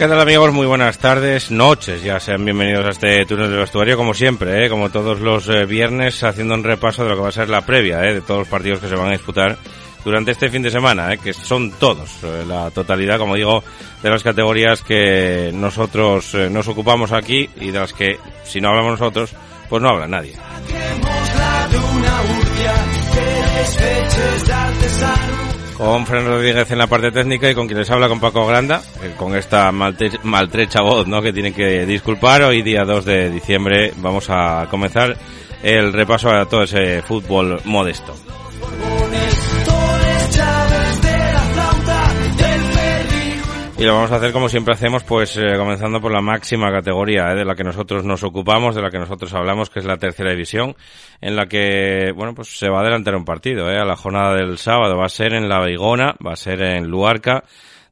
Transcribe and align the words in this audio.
¿Qué 0.00 0.08
tal 0.08 0.18
amigos? 0.18 0.50
Muy 0.54 0.66
buenas 0.66 0.96
tardes, 0.96 1.50
noches, 1.50 2.02
ya 2.02 2.18
sean 2.20 2.42
bienvenidos 2.42 2.86
a 2.86 2.88
este 2.88 3.26
túnel 3.26 3.50
del 3.50 3.58
vestuario 3.58 3.98
como 3.98 4.14
siempre, 4.14 4.64
¿eh? 4.64 4.70
como 4.70 4.88
todos 4.88 5.20
los 5.20 5.46
eh, 5.50 5.66
viernes 5.66 6.24
haciendo 6.24 6.54
un 6.54 6.64
repaso 6.64 7.02
de 7.02 7.10
lo 7.10 7.16
que 7.16 7.20
va 7.20 7.28
a 7.28 7.32
ser 7.32 7.50
la 7.50 7.66
previa 7.66 8.02
¿eh? 8.04 8.14
de 8.14 8.22
todos 8.22 8.38
los 8.38 8.48
partidos 8.48 8.80
que 8.80 8.88
se 8.88 8.94
van 8.94 9.08
a 9.08 9.12
disputar 9.12 9.58
durante 10.02 10.30
este 10.30 10.48
fin 10.48 10.62
de 10.62 10.70
semana, 10.70 11.12
¿eh? 11.12 11.18
que 11.18 11.34
son 11.34 11.72
todos, 11.72 12.08
eh, 12.22 12.44
la 12.48 12.70
totalidad, 12.70 13.18
como 13.18 13.34
digo, 13.34 13.62
de 14.02 14.08
las 14.08 14.22
categorías 14.22 14.80
que 14.80 15.50
nosotros 15.52 16.34
eh, 16.34 16.48
nos 16.48 16.66
ocupamos 16.66 17.12
aquí 17.12 17.50
y 17.60 17.70
de 17.70 17.78
las 17.78 17.92
que 17.92 18.18
si 18.42 18.58
no 18.58 18.70
hablamos 18.70 18.92
nosotros, 18.98 19.34
pues 19.68 19.82
no 19.82 19.90
habla 19.90 20.08
nadie. 20.08 20.32
Con 25.80 26.04
Fran 26.04 26.26
Rodríguez 26.26 26.70
en 26.70 26.76
la 26.76 26.88
parte 26.88 27.10
técnica 27.10 27.50
y 27.50 27.54
con 27.54 27.66
quien 27.66 27.78
les 27.78 27.90
habla 27.90 28.06
con 28.06 28.20
Paco 28.20 28.46
Granda, 28.46 28.82
eh, 29.02 29.14
con 29.16 29.34
esta 29.34 29.72
maltrecha 29.72 30.82
voz 30.82 31.06
¿no? 31.06 31.22
que 31.22 31.32
tienen 31.32 31.54
que 31.54 31.86
disculpar. 31.86 32.42
Hoy 32.42 32.60
día 32.60 32.84
2 32.84 33.02
de 33.06 33.30
diciembre 33.30 33.94
vamos 33.96 34.26
a 34.28 34.66
comenzar 34.70 35.16
el 35.62 35.94
repaso 35.94 36.28
a 36.28 36.44
todo 36.44 36.64
ese 36.64 37.00
fútbol 37.00 37.62
modesto. 37.64 38.14
Y 43.80 43.84
lo 43.84 43.94
vamos 43.94 44.12
a 44.12 44.16
hacer 44.16 44.30
como 44.34 44.50
siempre 44.50 44.74
hacemos, 44.74 45.04
pues 45.04 45.38
eh, 45.38 45.56
comenzando 45.56 46.02
por 46.02 46.12
la 46.12 46.20
máxima 46.20 46.70
categoría 46.70 47.32
eh, 47.32 47.34
de 47.34 47.46
la 47.46 47.54
que 47.54 47.64
nosotros 47.64 48.04
nos 48.04 48.22
ocupamos, 48.22 48.74
de 48.74 48.82
la 48.82 48.90
que 48.90 48.98
nosotros 48.98 49.32
hablamos, 49.32 49.70
que 49.70 49.78
es 49.78 49.86
la 49.86 49.96
tercera 49.96 50.32
división, 50.32 50.76
en 51.22 51.34
la 51.34 51.46
que, 51.46 52.12
bueno, 52.14 52.34
pues 52.34 52.58
se 52.58 52.68
va 52.68 52.76
a 52.76 52.80
adelantar 52.82 53.16
un 53.16 53.24
partido, 53.24 53.70
eh, 53.70 53.78
a 53.78 53.86
la 53.86 53.96
jornada 53.96 54.34
del 54.34 54.58
sábado. 54.58 54.98
Va 54.98 55.06
a 55.06 55.08
ser 55.08 55.32
en 55.32 55.48
La 55.48 55.60
Beigona, 55.60 56.14
va 56.24 56.34
a 56.34 56.36
ser 56.36 56.60
en 56.60 56.88
Luarca, 56.88 57.44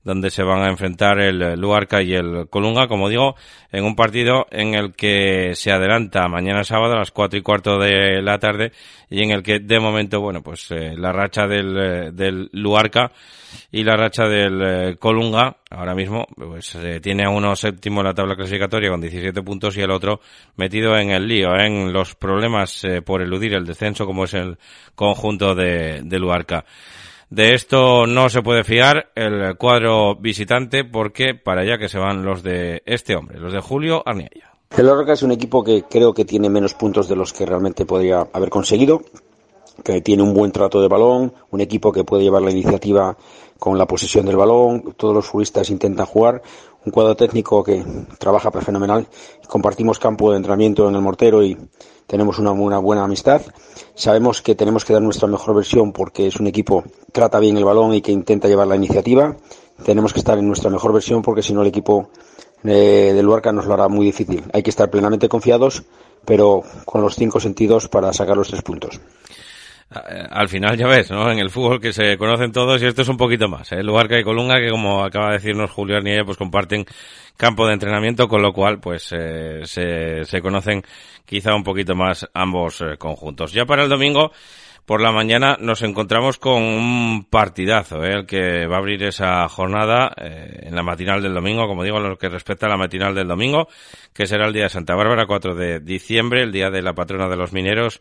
donde 0.04 0.30
se 0.30 0.42
van 0.42 0.62
a 0.62 0.70
enfrentar 0.70 1.20
el 1.20 1.60
Luarca 1.60 2.02
y 2.02 2.14
el 2.14 2.48
Colunga, 2.48 2.88
como 2.88 3.08
digo, 3.08 3.36
en 3.70 3.84
un 3.84 3.96
partido 3.96 4.46
en 4.50 4.74
el 4.74 4.94
que 4.94 5.52
se 5.54 5.70
adelanta 5.70 6.28
mañana 6.28 6.64
sábado 6.64 6.94
a 6.94 6.98
las 6.98 7.10
cuatro 7.10 7.38
y 7.38 7.42
cuarto 7.42 7.78
de 7.78 8.22
la 8.22 8.38
tarde 8.38 8.72
y 9.10 9.22
en 9.22 9.30
el 9.30 9.42
que 9.42 9.58
de 9.58 9.80
momento, 9.80 10.20
bueno, 10.20 10.42
pues 10.42 10.70
eh, 10.70 10.94
la 10.96 11.12
racha 11.12 11.46
del, 11.46 11.76
eh, 11.76 12.10
del 12.12 12.48
Luarca 12.52 13.10
y 13.70 13.84
la 13.84 13.96
racha 13.96 14.24
del 14.24 14.62
eh, 14.62 14.96
Colunga 14.98 15.56
ahora 15.70 15.94
mismo 15.94 16.26
pues 16.34 16.74
eh, 16.76 17.00
tiene 17.00 17.24
a 17.24 17.30
uno 17.30 17.54
séptimo 17.54 18.00
en 18.00 18.06
la 18.06 18.14
tabla 18.14 18.34
clasificatoria 18.34 18.90
con 18.90 19.00
17 19.00 19.42
puntos 19.42 19.76
y 19.76 19.80
el 19.80 19.90
otro 19.90 20.20
metido 20.56 20.96
en 20.96 21.10
el 21.10 21.26
lío, 21.26 21.54
en 21.54 21.92
los 21.92 22.14
problemas 22.14 22.84
eh, 22.84 23.02
por 23.02 23.22
eludir 23.22 23.54
el 23.54 23.66
descenso 23.66 24.06
como 24.06 24.24
es 24.24 24.34
el 24.34 24.58
conjunto 24.94 25.54
de, 25.54 26.00
de 26.02 26.18
Luarca. 26.18 26.64
De 27.30 27.54
esto 27.54 28.06
no 28.06 28.30
se 28.30 28.42
puede 28.42 28.64
fiar 28.64 29.10
el 29.14 29.56
cuadro 29.58 30.16
visitante 30.16 30.84
porque 30.84 31.34
para 31.34 31.60
allá 31.60 31.76
que 31.76 31.90
se 31.90 31.98
van 31.98 32.24
los 32.24 32.42
de 32.42 32.82
este 32.86 33.16
hombre, 33.16 33.38
los 33.38 33.52
de 33.52 33.60
Julio 33.60 34.02
Arniella. 34.06 34.52
El 34.76 34.86
Lorca 34.86 35.12
es 35.12 35.22
un 35.22 35.32
equipo 35.32 35.62
que 35.62 35.82
creo 35.82 36.14
que 36.14 36.24
tiene 36.24 36.48
menos 36.48 36.74
puntos 36.74 37.08
de 37.08 37.16
los 37.16 37.34
que 37.34 37.44
realmente 37.44 37.84
podría 37.84 38.26
haber 38.32 38.48
conseguido, 38.48 39.02
que 39.84 40.00
tiene 40.00 40.22
un 40.22 40.32
buen 40.32 40.52
trato 40.52 40.80
de 40.80 40.88
balón, 40.88 41.34
un 41.50 41.60
equipo 41.60 41.92
que 41.92 42.04
puede 42.04 42.22
llevar 42.22 42.42
la 42.42 42.50
iniciativa 42.50 43.16
con 43.58 43.76
la 43.76 43.86
posesión 43.86 44.24
del 44.24 44.36
balón, 44.36 44.94
todos 44.96 45.14
los 45.14 45.26
futbolistas 45.26 45.68
intentan 45.70 46.06
jugar, 46.06 46.42
un 46.88 46.90
cuadro 46.90 47.14
técnico 47.14 47.62
que 47.62 47.84
trabaja 48.18 48.50
fenomenal, 48.50 49.06
compartimos 49.46 49.98
campo 49.98 50.30
de 50.30 50.38
entrenamiento 50.38 50.88
en 50.88 50.94
el 50.94 51.02
mortero 51.02 51.44
y 51.44 51.56
tenemos 52.06 52.38
una, 52.38 52.52
una 52.52 52.78
buena 52.78 53.04
amistad. 53.04 53.42
Sabemos 53.94 54.40
que 54.40 54.54
tenemos 54.54 54.86
que 54.86 54.94
dar 54.94 55.02
nuestra 55.02 55.28
mejor 55.28 55.54
versión 55.54 55.92
porque 55.92 56.26
es 56.26 56.40
un 56.40 56.46
equipo 56.46 56.82
que 56.82 57.12
trata 57.12 57.38
bien 57.38 57.58
el 57.58 57.64
balón 57.64 57.92
y 57.92 58.00
que 58.00 58.10
intenta 58.10 58.48
llevar 58.48 58.68
la 58.68 58.76
iniciativa. 58.76 59.36
Tenemos 59.84 60.14
que 60.14 60.20
estar 60.20 60.38
en 60.38 60.46
nuestra 60.46 60.70
mejor 60.70 60.94
versión 60.94 61.20
porque 61.20 61.42
si 61.42 61.52
no 61.52 61.60
el 61.60 61.68
equipo 61.68 62.08
eh, 62.64 63.12
del 63.14 63.26
Luarca 63.26 63.52
nos 63.52 63.66
lo 63.66 63.74
hará 63.74 63.88
muy 63.88 64.06
difícil. 64.06 64.44
Hay 64.54 64.62
que 64.62 64.70
estar 64.70 64.88
plenamente 64.88 65.28
confiados, 65.28 65.84
pero 66.24 66.62
con 66.86 67.02
los 67.02 67.16
cinco 67.16 67.38
sentidos 67.38 67.88
para 67.88 68.14
sacar 68.14 68.38
los 68.38 68.48
tres 68.48 68.62
puntos. 68.62 68.98
Eh, 69.90 70.26
Al 70.30 70.48
final 70.48 70.76
ya 70.76 70.86
ves, 70.86 71.10
¿no? 71.10 71.30
En 71.30 71.38
el 71.38 71.50
fútbol 71.50 71.80
que 71.80 71.92
se 71.92 72.18
conocen 72.18 72.52
todos 72.52 72.82
y 72.82 72.86
esto 72.86 73.02
es 73.02 73.08
un 73.08 73.16
poquito 73.16 73.48
más. 73.48 73.72
¿eh? 73.72 73.82
Luarca 73.82 74.18
y 74.18 74.24
Colunga 74.24 74.60
que 74.60 74.70
como 74.70 75.02
acaba 75.04 75.28
de 75.28 75.34
decirnos 75.34 75.70
Julio 75.70 75.96
Arniella 75.96 76.24
pues 76.24 76.36
comparten 76.36 76.84
campo 77.36 77.66
de 77.66 77.74
entrenamiento 77.74 78.28
con 78.28 78.42
lo 78.42 78.52
cual 78.52 78.80
pues 78.80 79.08
eh, 79.12 79.62
se, 79.64 80.24
se 80.24 80.42
conocen 80.42 80.82
quizá 81.24 81.54
un 81.54 81.64
poquito 81.64 81.94
más 81.94 82.28
ambos 82.34 82.80
eh, 82.82 82.96
conjuntos. 82.98 83.52
Ya 83.52 83.64
para 83.64 83.84
el 83.84 83.88
domingo 83.88 84.32
por 84.88 85.02
la 85.02 85.12
mañana 85.12 85.58
nos 85.60 85.82
encontramos 85.82 86.38
con 86.38 86.62
un 86.62 87.26
partidazo, 87.28 88.02
¿eh? 88.04 88.14
el 88.14 88.26
que 88.26 88.66
va 88.66 88.76
a 88.76 88.78
abrir 88.78 89.02
esa 89.02 89.46
jornada 89.46 90.10
eh, 90.16 90.60
en 90.62 90.74
la 90.74 90.82
matinal 90.82 91.20
del 91.20 91.34
domingo, 91.34 91.66
como 91.66 91.84
digo, 91.84 91.98
en 91.98 92.04
lo 92.04 92.16
que 92.16 92.30
respecta 92.30 92.64
a 92.64 92.70
la 92.70 92.78
matinal 92.78 93.14
del 93.14 93.28
domingo, 93.28 93.68
que 94.14 94.26
será 94.26 94.46
el 94.46 94.54
día 94.54 94.62
de 94.62 94.70
Santa 94.70 94.94
Bárbara, 94.94 95.26
4 95.26 95.54
de 95.54 95.80
diciembre, 95.80 96.42
el 96.42 96.52
día 96.52 96.70
de 96.70 96.80
la 96.80 96.94
patrona 96.94 97.28
de 97.28 97.36
los 97.36 97.52
mineros, 97.52 98.00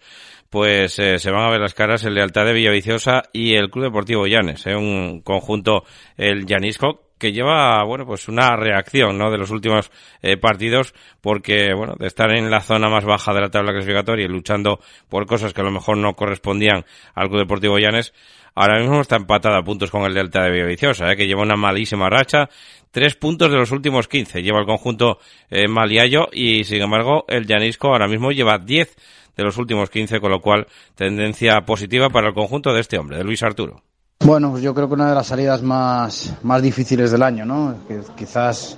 pues 0.50 0.98
eh, 1.00 1.20
se 1.20 1.30
van 1.30 1.44
a 1.44 1.50
ver 1.50 1.60
las 1.60 1.74
caras 1.74 2.06
el 2.06 2.14
Lealtad 2.14 2.46
de 2.46 2.54
Villaviciosa 2.54 3.24
y 3.34 3.56
el 3.56 3.70
Club 3.70 3.84
Deportivo 3.84 4.26
Llanes, 4.26 4.66
un 4.68 5.20
conjunto, 5.26 5.84
el 6.16 6.46
Llanisco, 6.46 7.07
que 7.18 7.32
lleva, 7.32 7.84
bueno, 7.84 8.06
pues 8.06 8.28
una 8.28 8.56
reacción, 8.56 9.18
¿no? 9.18 9.32
De 9.32 9.38
los 9.38 9.52
últimos 9.52 9.92
eh, 10.22 10.38
partidos, 10.38 10.94
porque, 11.22 11.74
bueno, 11.74 11.96
de 11.98 12.08
estar 12.08 12.32
en 12.32 12.50
la 12.52 12.62
zona 12.62 12.90
más 12.90 13.06
baja 13.06 13.34
de 13.34 13.42
la 13.42 13.50
tabla 13.50 13.72
clasificatoria 13.72 14.26
y 14.26 14.30
luchando 14.30 14.80
por 15.10 15.26
cosas 15.26 15.54
que 15.54 15.62
a 15.62 15.64
lo 15.64 15.72
mejor 15.72 15.98
no 15.98 16.14
correspondían 16.14 16.86
al 17.16 17.28
Club 17.30 17.40
Deportivo 17.40 17.80
Llanes, 17.80 18.14
ahora 18.56 18.80
mismo 18.80 19.02
está 19.02 19.16
empatada 19.16 19.60
a 19.60 19.64
puntos 19.64 19.92
con 19.92 20.04
el 20.04 20.14
Delta 20.14 20.44
de 20.44 20.52
Villaviciosa, 20.52 21.12
¿eh? 21.12 21.16
que 21.16 21.28
lleva 21.28 21.44
una 21.44 21.56
malísima 21.56 22.10
racha, 22.10 22.50
tres 22.92 23.16
puntos 23.16 23.52
de 23.52 23.58
los 23.58 23.72
últimos 23.72 24.08
15 24.08 24.42
lleva 24.42 24.60
el 24.60 24.66
conjunto 24.66 25.20
eh, 25.50 25.68
Maliayo 25.68 26.28
y, 26.32 26.64
sin 26.64 26.82
embargo, 26.82 27.26
el 27.28 27.46
Llanisco 27.46 27.90
ahora 27.90 28.08
mismo 28.08 28.32
lleva 28.32 28.58
10 28.58 28.96
de 29.36 29.44
los 29.44 29.58
últimos 29.58 29.90
15, 29.90 30.20
con 30.20 30.32
lo 30.32 30.42
cual 30.42 30.68
tendencia 30.96 31.62
positiva 31.62 32.10
para 32.10 32.30
el 32.30 32.34
conjunto 32.34 32.74
de 32.74 32.82
este 32.82 32.98
hombre, 32.98 33.18
de 33.18 33.24
Luis 33.24 33.44
Arturo. 33.44 33.84
Bueno, 34.26 34.58
yo 34.58 34.74
creo 34.74 34.88
que 34.88 34.96
una 34.96 35.10
de 35.10 35.16
las 35.16 35.28
salidas 35.28 35.62
más, 35.62 36.34
más 36.44 36.62
difíciles 36.62 37.12
del 37.12 37.22
año, 37.22 37.46
¿no? 37.46 37.76
Quizás 38.16 38.78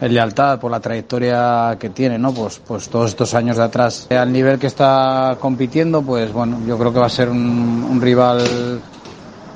el 0.00 0.12
lealtad 0.12 0.58
por 0.58 0.70
la 0.70 0.80
trayectoria 0.80 1.76
que 1.78 1.90
tiene, 1.90 2.18
¿no? 2.18 2.34
Pues, 2.34 2.60
pues 2.66 2.88
todos 2.88 3.10
estos 3.10 3.32
años 3.34 3.56
de 3.56 3.62
atrás. 3.62 4.08
Al 4.10 4.32
nivel 4.32 4.58
que 4.58 4.66
está 4.66 5.36
compitiendo, 5.40 6.02
pues 6.02 6.32
bueno, 6.32 6.58
yo 6.66 6.76
creo 6.78 6.92
que 6.92 6.98
va 6.98 7.06
a 7.06 7.10
ser 7.10 7.30
un, 7.30 8.00
rival 8.02 8.80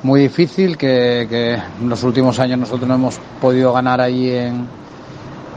muy 0.05 0.21
difícil, 0.21 0.79
que, 0.79 1.27
que 1.29 1.55
en 1.55 1.89
los 1.89 2.03
últimos 2.05 2.39
años 2.39 2.61
nosotros 2.61 2.89
no 2.89 2.95
hemos 2.95 3.19
podido 3.41 3.73
ganar 3.73 4.01
ahí 4.01 4.31
en, 4.31 4.67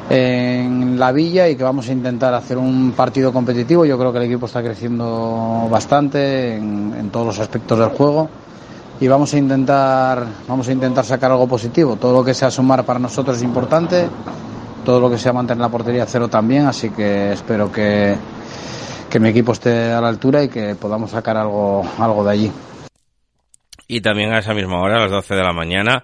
en 0.09 0.99
la 0.99 1.11
villa 1.11 1.47
y 1.47 1.55
que 1.55 1.63
vamos 1.63 1.87
a 1.87 1.91
intentar 1.91 2.33
hacer 2.33 2.57
un 2.57 2.93
partido 2.93 3.31
competitivo. 3.31 3.85
Yo 3.85 3.99
creo 3.99 4.11
que 4.11 4.17
el 4.17 4.25
equipo 4.25 4.47
está 4.47 4.63
creciendo 4.63 5.67
bastante 5.69 6.55
en 6.55 7.09
todos 7.11 7.27
los 7.27 7.39
aspectos 7.39 7.77
del 7.77 7.89
juego 7.89 8.29
y 9.01 9.07
vamos 9.07 9.33
a 9.33 9.37
intentar 9.37 10.25
vamos 10.47 10.67
a 10.67 10.71
intentar 10.71 11.05
sacar 11.05 11.31
algo 11.31 11.47
positivo. 11.47 11.95
Todo 11.95 12.13
lo 12.13 12.23
que 12.23 12.33
sea 12.33 12.51
sumar 12.51 12.85
para 12.85 12.99
nosotros 12.99 13.37
es 13.37 13.43
importante. 13.43 14.09
Todo 14.83 14.99
lo 14.99 15.09
que 15.09 15.17
sea 15.17 15.33
mantener 15.33 15.61
la 15.61 15.69
portería 15.69 16.05
cero 16.05 16.27
también, 16.27 16.65
así 16.65 16.89
que 16.89 17.33
espero 17.33 17.71
que, 17.71 18.15
que 19.09 19.19
mi 19.19 19.29
equipo 19.29 19.51
esté 19.51 19.91
a 19.91 20.01
la 20.01 20.07
altura 20.07 20.43
y 20.43 20.49
que 20.49 20.75
podamos 20.75 21.11
sacar 21.11 21.37
algo, 21.37 21.83
algo 21.99 22.23
de 22.23 22.31
allí. 22.31 22.51
Y 23.87 24.01
también 24.01 24.31
a 24.31 24.39
esa 24.39 24.53
misma 24.53 24.81
hora, 24.81 24.97
a 24.97 25.01
las 25.01 25.11
12 25.11 25.35
de 25.35 25.43
la 25.43 25.53
mañana, 25.53 26.03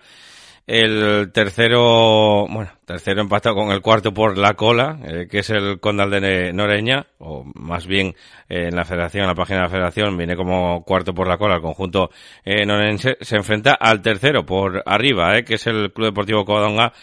el 0.68 1.32
tercero, 1.32 2.48
bueno, 2.48 2.72
tercero 2.86 3.22
empatado 3.22 3.56
con 3.56 3.72
el 3.72 3.82
cuarto 3.82 4.14
por 4.14 4.38
la 4.38 4.56
cola, 4.56 4.98
eh, 5.04 5.28
que 5.30 5.40
es 5.40 5.50
el 5.52 5.80
Condal 5.80 6.10
de 6.10 6.54
Noreña, 6.54 7.06
o 7.20 7.44
más 7.54 7.86
bien 7.86 8.16
eh, 8.50 8.68
en 8.70 8.76
la 8.76 8.84
federación, 8.84 9.24
en 9.24 9.30
la 9.30 9.36
página 9.36 9.60
de 9.60 9.66
la 9.66 9.70
federación, 9.70 10.18
viene 10.18 10.36
como 10.36 10.84
cuarto 10.84 11.14
por 11.14 11.28
la 11.28 11.38
cola 11.38 11.56
el 11.56 11.62
conjunto 11.62 12.10
eh, 12.44 12.66
norense, 12.66 13.18
se 13.22 13.36
enfrenta 13.36 13.76
al 13.76 14.02
tercero 14.02 14.46
por 14.46 14.82
arriba, 14.88 15.40
que 15.44 15.56
es 15.56 15.68
el 15.68 15.94
Club 15.94 16.08
Deportivo 16.08 16.46
Covadonga 16.46 16.94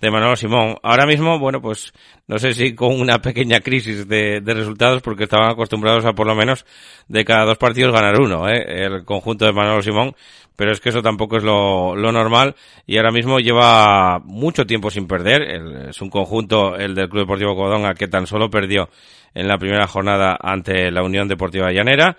de 0.00 0.10
Manolo 0.10 0.36
Simón. 0.36 0.76
Ahora 0.82 1.06
mismo, 1.06 1.38
bueno, 1.38 1.60
pues 1.60 1.92
no 2.26 2.38
sé 2.38 2.54
si 2.54 2.74
con 2.74 3.00
una 3.00 3.18
pequeña 3.20 3.60
crisis 3.60 4.08
de, 4.08 4.40
resultados, 4.44 5.02
porque 5.02 5.24
estaban 5.24 5.50
acostumbrados 5.50 6.04
a 6.04 6.12
por 6.12 6.26
lo 6.26 6.34
menos 6.34 6.64
de 7.08 7.24
cada 7.24 7.44
dos 7.44 7.58
partidos 7.58 7.92
ganar 7.92 8.20
uno, 8.20 8.48
¿eh? 8.48 8.64
el 8.66 9.04
conjunto 9.04 9.44
de 9.44 9.52
Manolo 9.52 9.82
Simón, 9.82 10.14
pero 10.56 10.72
es 10.72 10.80
que 10.80 10.90
eso 10.90 11.02
tampoco 11.02 11.36
es 11.36 11.42
lo, 11.42 11.94
normal 11.96 12.54
y 12.86 12.96
ahora 12.96 13.10
mismo 13.10 13.38
lleva 13.40 14.20
mucho 14.20 14.66
tiempo 14.66 14.90
sin 14.90 15.06
perder. 15.06 15.88
es 15.88 16.00
un 16.00 16.10
conjunto, 16.10 16.76
el 16.76 16.94
del 16.94 17.08
Club 17.08 17.22
Deportivo 17.22 17.56
Codonga, 17.56 17.94
que 17.94 18.08
tan 18.08 18.26
solo 18.26 18.50
perdió 18.50 18.88
en 19.34 19.48
la 19.48 19.58
primera 19.58 19.86
jornada 19.86 20.38
ante 20.40 20.90
la 20.90 21.02
Unión 21.02 21.28
Deportiva 21.28 21.72
Llanera. 21.72 22.16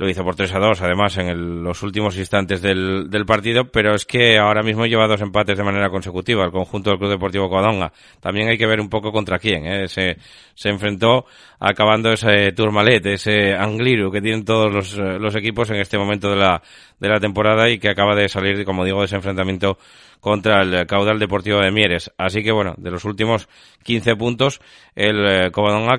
Lo 0.00 0.08
hizo 0.08 0.24
por 0.24 0.34
3 0.34 0.54
a 0.54 0.58
2, 0.60 0.80
además, 0.80 1.18
en 1.18 1.62
los 1.62 1.82
últimos 1.82 2.16
instantes 2.16 2.62
del, 2.62 3.10
del, 3.10 3.26
partido, 3.26 3.66
pero 3.66 3.94
es 3.94 4.06
que 4.06 4.38
ahora 4.38 4.62
mismo 4.62 4.86
lleva 4.86 5.06
dos 5.06 5.20
empates 5.20 5.58
de 5.58 5.62
manera 5.62 5.90
consecutiva 5.90 6.42
el 6.42 6.50
conjunto 6.50 6.88
del 6.88 6.98
Club 6.98 7.10
Deportivo 7.10 7.50
Codonga. 7.50 7.92
También 8.18 8.48
hay 8.48 8.56
que 8.56 8.66
ver 8.66 8.80
un 8.80 8.88
poco 8.88 9.12
contra 9.12 9.38
quién. 9.38 9.66
¿eh? 9.66 9.88
Se, 9.88 10.16
se 10.54 10.70
enfrentó 10.70 11.26
acabando 11.58 12.10
ese 12.12 12.52
Turmalet, 12.52 13.04
ese 13.04 13.52
Angliru 13.52 14.10
que 14.10 14.22
tienen 14.22 14.42
todos 14.42 14.72
los, 14.72 14.96
los 14.96 15.36
equipos 15.36 15.68
en 15.68 15.76
este 15.76 15.98
momento 15.98 16.30
de 16.30 16.36
la, 16.36 16.62
de 16.98 17.08
la 17.10 17.20
temporada 17.20 17.68
y 17.68 17.78
que 17.78 17.90
acaba 17.90 18.14
de 18.14 18.30
salir, 18.30 18.64
como 18.64 18.86
digo, 18.86 19.00
de 19.00 19.04
ese 19.04 19.16
enfrentamiento 19.16 19.76
contra 20.20 20.62
el 20.62 20.86
Caudal 20.86 21.18
Deportivo 21.18 21.58
de 21.60 21.70
Mieres. 21.70 22.12
Así 22.18 22.42
que 22.42 22.52
bueno, 22.52 22.74
de 22.76 22.90
los 22.90 23.04
últimos 23.04 23.48
15 23.82 24.16
puntos, 24.16 24.60
el 24.94 25.26
eh, 25.26 25.50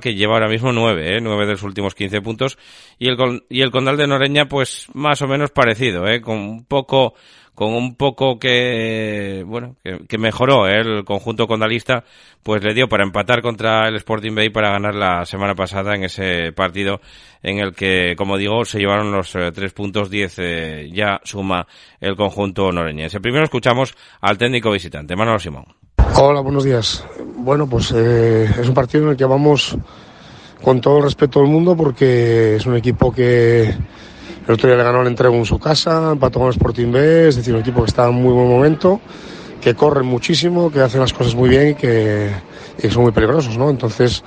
que 0.02 0.16
lleva 0.16 0.34
ahora 0.34 0.48
mismo 0.48 0.72
9, 0.72 1.18
¿eh? 1.18 1.20
9 1.22 1.46
de 1.46 1.52
los 1.52 1.64
últimos 1.64 1.96
15 1.96 2.22
puntos. 2.22 2.58
Y 3.00 3.08
el, 3.08 3.44
y 3.50 3.62
el 3.62 3.72
Condal 3.72 3.98
de 3.98 4.08
Noreña, 4.08 4.46
pues 4.46 4.88
más 4.94 5.22
o 5.22 5.28
menos 5.28 5.52
parecido, 5.52 6.08
¿eh? 6.08 6.22
Con 6.22 6.38
un 6.38 6.66
poco 6.66 7.16
con 7.62 7.76
un 7.76 7.94
poco 7.94 8.40
que, 8.40 9.44
bueno, 9.46 9.76
que, 9.84 10.18
mejoró 10.18 10.68
¿eh? 10.68 10.80
el 10.80 11.06
conjunto 11.06 11.46
condalista, 11.46 12.04
pues 12.42 12.64
le 12.64 12.74
dio 12.74 12.90
para 12.90 13.04
empatar 13.04 13.44
contra 13.44 13.88
el 13.88 13.98
Sporting 13.98 14.34
Bay 14.34 14.50
para 14.50 14.72
ganar 14.72 14.96
la 14.96 15.28
semana 15.28 15.54
pasada 15.54 15.94
en 15.94 16.04
ese 16.04 16.54
partido 16.54 17.02
en 17.44 17.60
el 17.60 17.76
que, 17.76 18.16
como 18.18 18.38
digo, 18.38 18.66
se 18.66 18.80
llevaron 18.80 19.12
los 19.12 19.36
eh, 19.36 19.52
tres 19.54 19.74
puntos, 19.74 20.10
diez 20.10 20.40
eh, 20.40 20.90
ya 20.92 21.22
suma 21.24 21.68
el 22.00 22.16
conjunto 22.16 22.72
noreñense. 22.72 23.20
Primero 23.20 23.44
escuchamos 23.44 23.94
al 24.22 24.40
técnico 24.40 24.72
visitante, 24.72 25.16
Manuel 25.16 25.40
Simón. 25.40 25.66
Hola, 26.16 26.42
buenos 26.42 26.64
días. 26.64 27.06
Bueno, 27.36 27.70
pues 27.70 27.92
es 27.92 28.68
un 28.68 28.74
partido 28.74 29.04
en 29.04 29.10
el 29.12 29.18
que 29.18 29.26
vamos 29.26 29.78
con 30.64 30.82
todo 30.82 30.98
el 30.98 31.04
respeto 31.04 31.42
del 31.42 31.50
mundo 31.50 31.78
porque 31.78 32.56
es 32.56 32.66
un 32.66 32.76
equipo 32.76 33.12
que 33.12 33.72
el 34.48 34.54
otro 34.54 34.68
día 34.68 34.78
le 34.78 34.84
ganó 34.84 35.02
el 35.02 35.08
entrego 35.08 35.36
en 35.36 35.46
su 35.46 35.60
casa, 35.60 36.12
empató 36.14 36.40
con 36.40 36.48
el 36.48 36.54
Sporting 36.54 36.92
B, 36.92 37.28
es 37.28 37.36
decir, 37.36 37.54
un 37.54 37.62
equipo 37.62 37.84
que 37.84 37.90
está 37.90 38.08
en 38.08 38.16
muy 38.16 38.34
buen 38.34 38.50
momento, 38.50 39.00
que 39.62 39.76
corren 39.76 40.06
muchísimo, 40.06 40.72
que 40.72 40.82
hacen 40.82 41.00
las 41.00 41.14
cosas 41.14 41.36
muy 41.36 41.50
bien 41.50 41.70
y 41.70 41.76
que, 41.76 42.32
son 42.90 43.04
muy 43.04 43.12
peligrosos, 43.12 43.58
¿no? 43.58 43.70
Entonces, 43.70 44.24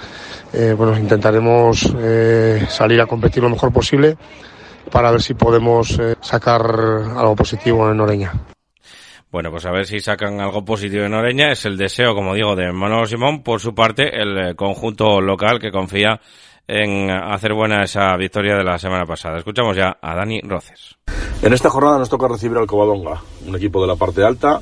eh, 0.53 0.75
bueno, 0.77 0.97
intentaremos 0.97 1.93
eh, 1.99 2.67
salir 2.69 3.01
a 3.01 3.07
competir 3.07 3.43
lo 3.43 3.51
mejor 3.51 3.73
posible 3.73 4.17
para 4.91 5.11
ver 5.11 5.23
si 5.23 5.35
podemos 5.35 5.99
eh, 5.99 6.15
sacar 6.21 6.63
algo 7.17 7.35
positivo 7.35 7.91
en 7.91 8.01
Oreña. 8.01 8.54
Bueno, 9.35 9.51
pues 9.51 9.67
a 9.67 9.73
ver 9.73 9.85
si 9.85 9.99
sacan 9.99 10.41
algo 10.41 10.65
positivo 10.65 11.07
en 11.07 11.13
Oreña. 11.13 11.51
Es 11.51 11.65
el 11.65 11.77
deseo, 11.77 12.15
como 12.15 12.35
digo, 12.35 12.55
de 12.55 12.71
Manolo 12.71 13.05
Simón. 13.05 13.43
Por 13.43 13.59
su 13.59 13.75
parte, 13.75 14.17
el 14.17 14.55
conjunto 14.55 15.21
local 15.21 15.59
que 15.59 15.73
confía 15.73 16.21
en 16.69 17.11
hacer 17.11 17.53
buena 17.53 17.83
esa 17.83 18.17
victoria 18.17 18.55
de 18.55 18.63
la 18.63 18.79
semana 18.79 19.05
pasada. 19.05 19.39
Escuchamos 19.39 19.77
ya 19.77 19.99
a 20.01 20.15
Dani 20.15 20.41
Roces. 20.43 20.95
En 21.43 21.53
esta 21.53 21.69
jornada 21.69 21.99
nos 21.99 22.09
toca 22.09 22.29
recibir 22.29 22.57
al 22.59 22.69
Covadonga, 22.69 23.23
un 23.45 23.57
equipo 23.57 23.81
de 23.81 23.89
la 23.89 23.97
parte 23.97 24.23
alta, 24.23 24.61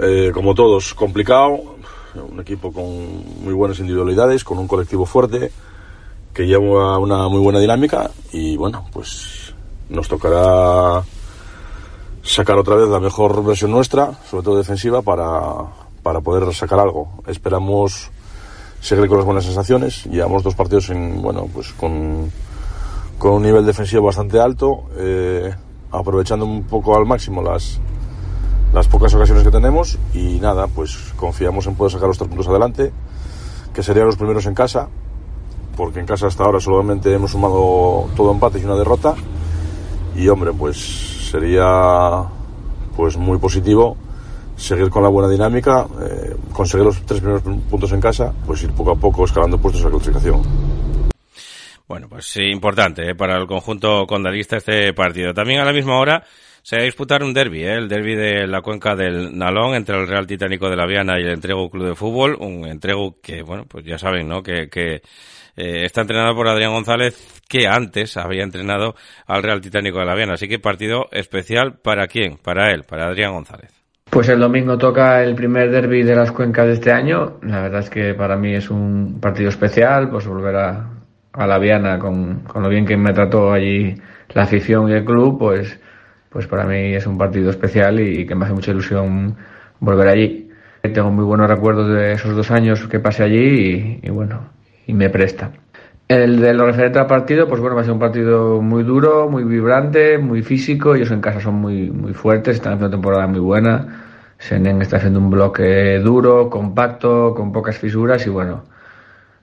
eh, 0.00 0.32
como 0.34 0.52
todos, 0.52 0.92
complicado, 0.92 1.76
un 2.16 2.40
equipo 2.40 2.72
con 2.72 2.84
muy 3.44 3.54
buenas 3.54 3.78
individualidades, 3.78 4.42
con 4.42 4.58
un 4.58 4.66
colectivo 4.66 5.06
fuerte, 5.06 5.52
que 6.34 6.44
lleva 6.44 6.98
una 6.98 7.28
muy 7.28 7.38
buena 7.38 7.60
dinámica 7.60 8.10
y 8.32 8.56
bueno, 8.56 8.84
pues 8.92 9.54
nos 9.88 10.08
tocará 10.08 11.04
sacar 12.22 12.58
otra 12.58 12.76
vez 12.76 12.88
la 12.88 13.00
mejor 13.00 13.44
versión 13.44 13.70
nuestra, 13.70 14.12
sobre 14.28 14.44
todo 14.44 14.58
defensiva, 14.58 15.02
para, 15.02 15.30
para 16.02 16.20
poder 16.20 16.52
sacar 16.54 16.80
algo. 16.80 17.08
Esperamos 17.26 18.10
seguir 18.80 19.08
con 19.08 19.18
las 19.18 19.26
buenas 19.26 19.44
sensaciones. 19.44 20.04
Llevamos 20.06 20.42
dos 20.42 20.54
partidos 20.54 20.90
en, 20.90 21.20
bueno, 21.22 21.48
pues 21.52 21.72
con, 21.72 22.30
con 23.18 23.32
un 23.32 23.42
nivel 23.42 23.66
defensivo 23.66 24.06
bastante 24.06 24.40
alto, 24.40 24.84
eh, 24.96 25.54
aprovechando 25.90 26.44
un 26.44 26.64
poco 26.64 26.96
al 26.96 27.06
máximo 27.06 27.42
las, 27.42 27.80
las 28.72 28.88
pocas 28.88 29.12
ocasiones 29.14 29.42
que 29.42 29.50
tenemos 29.50 29.98
y 30.14 30.40
nada, 30.40 30.66
pues 30.68 31.12
confiamos 31.16 31.66
en 31.66 31.74
poder 31.74 31.92
sacar 31.92 32.08
los 32.08 32.18
tres 32.18 32.28
puntos 32.28 32.48
adelante, 32.48 32.92
que 33.74 33.82
serían 33.82 34.06
los 34.06 34.16
primeros 34.16 34.46
en 34.46 34.54
casa, 34.54 34.88
porque 35.76 36.00
en 36.00 36.06
casa 36.06 36.26
hasta 36.26 36.44
ahora 36.44 36.60
solamente 36.60 37.12
hemos 37.12 37.32
sumado 37.32 38.08
todo 38.16 38.32
empate 38.32 38.58
y 38.58 38.64
una 38.64 38.76
derrota 38.76 39.14
y 40.16 40.28
hombre, 40.28 40.52
pues 40.52 41.09
sería 41.30 42.24
pues 42.96 43.16
muy 43.16 43.38
positivo 43.38 43.96
seguir 44.56 44.90
con 44.90 45.02
la 45.02 45.08
buena 45.08 45.30
dinámica, 45.30 45.86
eh, 46.02 46.36
conseguir 46.52 46.84
los 46.84 47.00
tres 47.06 47.20
primeros 47.20 47.42
puntos 47.42 47.92
en 47.92 48.00
casa, 48.00 48.32
pues 48.44 48.62
ir 48.62 48.72
poco 48.72 48.90
a 48.90 48.96
poco 48.96 49.24
escalando 49.24 49.58
puestos 49.58 49.82
a 49.82 49.86
la 49.86 49.90
clasificación. 49.92 50.42
Bueno, 51.86 52.08
pues 52.08 52.26
sí, 52.26 52.42
importante 52.42 53.08
eh, 53.08 53.14
para 53.14 53.36
el 53.36 53.46
conjunto 53.46 54.06
condalista 54.06 54.58
este 54.58 54.92
partido. 54.92 55.32
También 55.32 55.60
a 55.60 55.64
la 55.64 55.72
misma 55.72 55.98
hora 55.98 56.22
se 56.62 56.76
va 56.76 56.82
a 56.82 56.84
disputar 56.84 57.22
un 57.22 57.32
derby, 57.32 57.62
eh, 57.62 57.74
el 57.74 57.88
derby 57.88 58.14
de 58.14 58.46
la 58.46 58.60
cuenca 58.60 58.94
del 58.94 59.36
Nalón 59.36 59.74
entre 59.74 59.98
el 59.98 60.06
Real 60.06 60.26
Titánico 60.26 60.68
de 60.68 60.76
la 60.76 60.86
Viana 60.86 61.18
y 61.18 61.22
el 61.22 61.32
Entrego 61.32 61.70
Club 61.70 61.88
de 61.88 61.94
Fútbol, 61.94 62.36
un 62.38 62.66
entrego 62.66 63.16
que, 63.22 63.42
bueno, 63.42 63.64
pues 63.66 63.84
ya 63.84 63.98
saben, 63.98 64.28
¿no? 64.28 64.42
Que, 64.42 64.68
que 64.68 65.02
eh, 65.56 65.84
está 65.84 66.02
entrenado 66.02 66.34
por 66.34 66.48
Adrián 66.48 66.72
González, 66.72 67.39
que 67.50 67.66
antes 67.66 68.16
había 68.16 68.44
entrenado 68.44 68.94
al 69.26 69.42
Real 69.42 69.60
Titánico 69.60 69.98
de 69.98 70.06
la 70.06 70.14
Viana. 70.14 70.34
Así 70.34 70.48
que 70.48 70.60
partido 70.60 71.06
especial 71.10 71.80
para 71.82 72.06
quién? 72.06 72.38
Para 72.42 72.72
él, 72.72 72.84
para 72.84 73.08
Adrián 73.08 73.32
González. 73.32 73.72
Pues 74.08 74.28
el 74.28 74.38
domingo 74.38 74.78
toca 74.78 75.22
el 75.22 75.34
primer 75.34 75.70
derby 75.70 76.04
de 76.04 76.14
las 76.14 76.30
cuencas 76.30 76.66
de 76.66 76.72
este 76.74 76.92
año. 76.92 77.38
La 77.42 77.62
verdad 77.62 77.80
es 77.80 77.90
que 77.90 78.14
para 78.14 78.36
mí 78.36 78.54
es 78.54 78.70
un 78.70 79.18
partido 79.20 79.48
especial, 79.48 80.08
pues 80.10 80.28
volver 80.28 80.56
a, 80.56 80.90
a 81.32 81.46
la 81.46 81.58
Viana 81.58 81.98
con, 81.98 82.40
con, 82.40 82.62
lo 82.62 82.68
bien 82.68 82.86
que 82.86 82.96
me 82.96 83.12
trató 83.12 83.52
allí 83.52 83.96
la 84.28 84.42
afición 84.44 84.88
y 84.88 84.92
el 84.92 85.04
club, 85.04 85.38
pues, 85.38 85.78
pues 86.28 86.46
para 86.46 86.64
mí 86.64 86.94
es 86.94 87.06
un 87.06 87.18
partido 87.18 87.50
especial 87.50 87.98
y, 87.98 88.26
que 88.26 88.34
me 88.36 88.44
hace 88.44 88.54
mucha 88.54 88.70
ilusión 88.70 89.36
volver 89.80 90.06
allí. 90.06 90.50
Tengo 90.82 91.10
muy 91.10 91.24
buenos 91.24 91.48
recuerdos 91.48 91.88
de 91.88 92.12
esos 92.12 92.34
dos 92.36 92.50
años 92.52 92.86
que 92.86 93.00
pasé 93.00 93.24
allí 93.24 94.00
y, 94.02 94.06
y 94.06 94.10
bueno, 94.10 94.50
y 94.86 94.94
me 94.94 95.10
presta. 95.10 95.50
El 96.10 96.40
de 96.40 96.52
lo 96.54 96.66
referente 96.66 96.98
al 96.98 97.06
partido, 97.06 97.46
pues 97.46 97.60
bueno, 97.60 97.76
va 97.76 97.82
a 97.82 97.84
ser 97.84 97.92
un 97.92 98.00
partido 98.00 98.60
muy 98.60 98.82
duro, 98.82 99.28
muy 99.28 99.44
vibrante, 99.44 100.18
muy 100.18 100.42
físico. 100.42 100.96
Ellos 100.96 101.12
en 101.12 101.20
casa 101.20 101.38
son 101.40 101.54
muy, 101.54 101.88
muy 101.88 102.14
fuertes, 102.14 102.56
están 102.56 102.72
haciendo 102.72 102.86
una 102.88 102.96
temporada 102.96 103.28
muy 103.28 103.38
buena. 103.38 104.34
Senen 104.36 104.82
está 104.82 104.96
haciendo 104.96 105.20
un 105.20 105.30
bloque 105.30 106.00
duro, 106.00 106.50
compacto, 106.50 107.32
con 107.32 107.52
pocas 107.52 107.78
fisuras 107.78 108.26
y 108.26 108.28
bueno, 108.28 108.64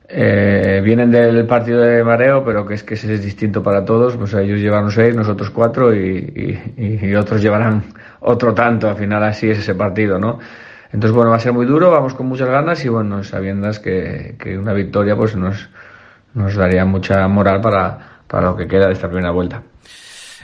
eh, 0.10 0.82
vienen 0.84 1.10
del 1.10 1.48
partido 1.48 1.80
de 1.80 2.04
mareo, 2.04 2.44
pero 2.44 2.66
que 2.66 2.74
es 2.74 2.84
que 2.84 2.96
ese 2.96 3.14
es 3.14 3.24
distinto 3.24 3.64
para 3.64 3.86
todos. 3.86 4.18
Pues 4.18 4.34
ellos 4.34 4.60
llevaron 4.60 4.92
seis, 4.92 5.16
nosotros 5.16 5.50
cuatro 5.52 5.96
y, 5.96 6.60
y, 7.02 7.16
otros 7.16 7.42
llevarán 7.42 7.82
otro 8.20 8.54
tanto. 8.54 8.90
Al 8.90 8.98
final 8.98 9.24
así 9.24 9.50
es 9.50 9.60
ese 9.60 9.74
partido, 9.74 10.20
¿no? 10.20 10.40
Entonces 10.92 11.16
bueno, 11.16 11.30
va 11.30 11.38
a 11.38 11.40
ser 11.40 11.54
muy 11.54 11.66
duro, 11.66 11.92
vamos 11.92 12.14
con 12.14 12.26
muchas 12.28 12.50
ganas 12.50 12.84
y 12.84 12.90
bueno, 12.90 13.24
sabiendo 13.24 13.70
que, 13.82 14.36
que 14.38 14.58
una 14.58 14.74
victoria 14.74 15.16
pues 15.16 15.34
nos 15.38 15.70
nos 16.38 16.56
daría 16.56 16.86
mucha 16.86 17.28
moral 17.28 17.60
para, 17.62 18.22
para 18.28 18.52
lo 18.52 18.56
que 18.56 18.68
queda 18.68 18.88
de 18.88 18.94
esta 18.94 19.10
primera 19.10 19.32
vuelta. 19.32 19.64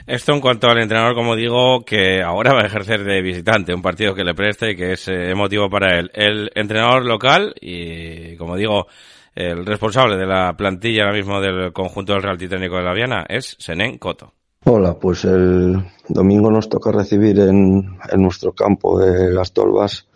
Esto 0.06 0.34
en 0.34 0.40
cuanto 0.40 0.68
al 0.68 0.78
entrenador, 0.78 1.14
como 1.14 1.34
digo, 1.34 1.82
que 1.84 2.20
ahora 2.22 2.52
va 2.52 2.62
a 2.62 2.66
ejercer 2.66 3.04
de 3.04 3.22
visitante, 3.22 3.72
un 3.72 3.80
partido 3.80 4.14
que 4.14 4.24
le 4.24 4.34
preste 4.34 4.72
y 4.72 4.76
que 4.76 4.92
es 4.92 5.08
eh, 5.08 5.30
emotivo 5.30 5.70
para 5.70 5.98
él. 5.98 6.10
El 6.12 6.50
entrenador 6.54 7.06
local 7.06 7.54
y, 7.58 8.36
como 8.36 8.56
digo, 8.56 8.86
el 9.34 9.64
responsable 9.64 10.16
de 10.16 10.26
la 10.26 10.52
plantilla 10.56 11.04
ahora 11.04 11.16
mismo 11.16 11.40
del 11.40 11.72
conjunto 11.72 12.12
del 12.12 12.22
Real 12.22 12.36
Titánico 12.36 12.76
de 12.76 12.82
la 12.82 12.92
Viana 12.92 13.24
es 13.28 13.56
Senén 13.58 13.96
Coto. 13.96 14.34
Hola, 14.64 14.94
pues 14.94 15.24
el 15.24 15.82
domingo 16.08 16.50
nos 16.50 16.68
toca 16.68 16.90
recibir 16.92 17.38
en, 17.38 17.96
en 18.10 18.22
nuestro 18.22 18.52
campo 18.52 18.98
de 18.98 19.32
Gastolvas 19.32 20.06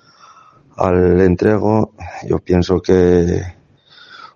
al 0.76 1.20
entrego. 1.20 1.94
Yo 2.28 2.38
pienso 2.40 2.80
que 2.80 3.57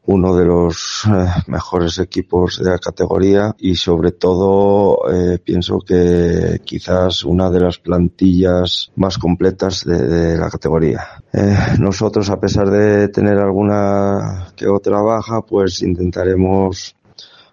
uno 0.04 0.36
de 0.36 0.44
los 0.44 1.04
eh, 1.06 1.26
mejores 1.46 1.98
equipos 1.98 2.58
de 2.62 2.70
la 2.70 2.78
categoría 2.78 3.54
y 3.58 3.76
sobre 3.76 4.12
todo 4.12 4.98
eh, 5.12 5.38
pienso 5.38 5.78
que 5.78 6.60
quizás 6.64 7.24
una 7.24 7.50
de 7.50 7.60
las 7.60 7.78
plantillas 7.78 8.90
más 8.96 9.18
completas 9.18 9.84
de, 9.84 10.36
la 10.36 10.50
categoría. 10.50 11.22
Eh, 11.32 11.56
nosotros 11.78 12.30
a 12.30 12.40
pesar 12.40 12.68
de 12.70 13.08
tener 13.08 13.38
alguna 13.38 14.48
que 14.56 14.66
otra 14.66 15.00
baja 15.00 15.42
pues 15.42 15.82
intentaremos 15.82 16.96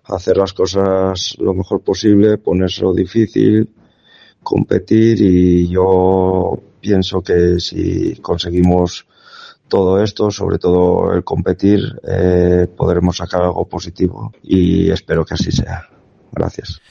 hacer 0.05 0.37
las 0.37 0.53
cosas 0.53 1.35
lo 1.39 1.53
mejor 1.53 1.81
posible, 1.81 2.39
ponérselo 2.39 2.93
difícil, 2.93 3.69
competir 4.41 5.21
y 5.21 5.67
yo 5.67 6.59
pienso 6.81 7.21
que 7.21 7.59
si 7.59 8.15
conseguimos 8.15 9.05
todo 9.69 10.03
esto, 10.03 10.31
sobre 10.31 10.57
todo 10.57 11.13
el 11.13 11.23
competir, 11.23 11.79
eh, 12.05 12.67
podremos 12.75 13.17
sacar 13.17 13.43
algo 13.43 13.65
positivo 13.65 14.33
y 14.43 14.91
espero 14.91 15.23
que 15.23 15.35
así 15.35 15.51
sea. 15.51 15.87
Gracias. 16.31 16.81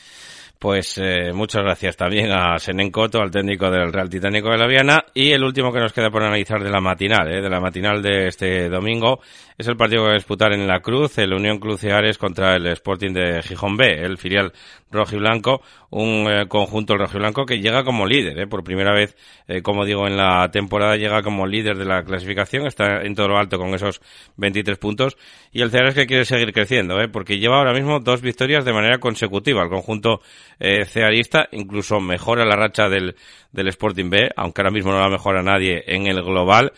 Pues 0.59 0.99
eh, 0.99 1.33
muchas 1.33 1.63
gracias 1.63 1.97
también 1.97 2.33
a 2.33 2.59
Senen 2.59 2.91
Coto, 2.91 3.21
al 3.21 3.31
técnico 3.31 3.71
del 3.71 3.93
Real 3.93 4.11
Titánico 4.11 4.51
de 4.51 4.59
la 4.59 4.67
Viana. 4.67 5.05
Y 5.15 5.31
el 5.31 5.45
último 5.45 5.73
que 5.73 5.79
nos 5.79 5.93
queda 5.93 6.11
por 6.11 6.25
analizar 6.25 6.61
de 6.61 6.71
la 6.71 6.81
matinal, 6.81 7.29
eh, 7.33 7.41
de 7.41 7.49
la 7.49 7.61
matinal 7.61 8.03
de 8.03 8.27
este 8.27 8.69
domingo, 8.69 9.21
es 9.59 9.67
el 9.67 9.77
partido 9.77 10.03
que 10.03 10.07
va 10.07 10.13
a 10.13 10.15
disputar 10.15 10.53
en 10.53 10.69
la 10.69 10.81
Cruz, 10.81 11.19
el 11.19 11.33
Unión 11.33 11.59
Cruceares 11.59 12.17
contra 12.17 12.55
el 12.55 12.67
Sporting 12.69 13.13
de 13.13 13.43
Gijón 13.43 13.77
B, 13.77 14.05
el 14.05 14.17
filial 14.17 14.53
rojiblanco, 14.93 15.63
un 15.91 16.27
eh, 16.31 16.47
conjunto 16.47 16.97
rojiblanco 16.97 17.45
que 17.45 17.61
llega 17.61 17.83
como 17.83 18.07
líder, 18.07 18.39
eh, 18.39 18.47
por 18.47 18.63
primera 18.63 18.93
vez, 18.93 19.17
eh, 19.49 19.61
como 19.61 19.85
digo, 19.85 20.07
en 20.07 20.17
la 20.17 20.49
temporada 20.53 20.97
llega 20.97 21.23
como 21.23 21.47
líder 21.47 21.77
de 21.77 21.85
la 21.85 22.05
clasificación, 22.05 22.67
está 22.69 23.03
en 23.03 23.17
todo 23.17 23.29
lo 23.29 23.37
alto 23.37 23.59
con 23.59 23.75
esos 23.75 24.01
23 24.37 24.79
puntos 24.79 25.17
y 25.53 25.63
el 25.63 25.71
Ceares 25.71 25.95
que 25.95 26.07
quiere 26.07 26.25
seguir 26.25 26.53
creciendo, 26.53 27.01
eh, 27.01 27.09
porque 27.09 27.39
lleva 27.39 27.59
ahora 27.59 27.73
mismo 27.73 28.01
dos 28.01 28.21
victorias 28.21 28.65
de 28.65 28.73
manera 28.73 28.99
consecutiva. 28.99 29.63
El 29.63 29.71
conjunto 29.71 30.21
eh, 30.61 30.85
cearista 30.85 31.49
incluso 31.53 32.01
mejora 32.01 32.45
la 32.45 32.57
racha 32.57 32.89
del, 32.89 33.17
del 33.53 33.69
Sporting 33.69 34.11
B, 34.11 34.31
aunque 34.37 34.61
ahora 34.61 34.71
mismo 34.71 34.93
no 34.93 35.01
la 35.01 35.09
mejora 35.09 35.43
nadie 35.43 35.83
en 35.87 36.07
el 36.07 36.23
global, 36.23 36.73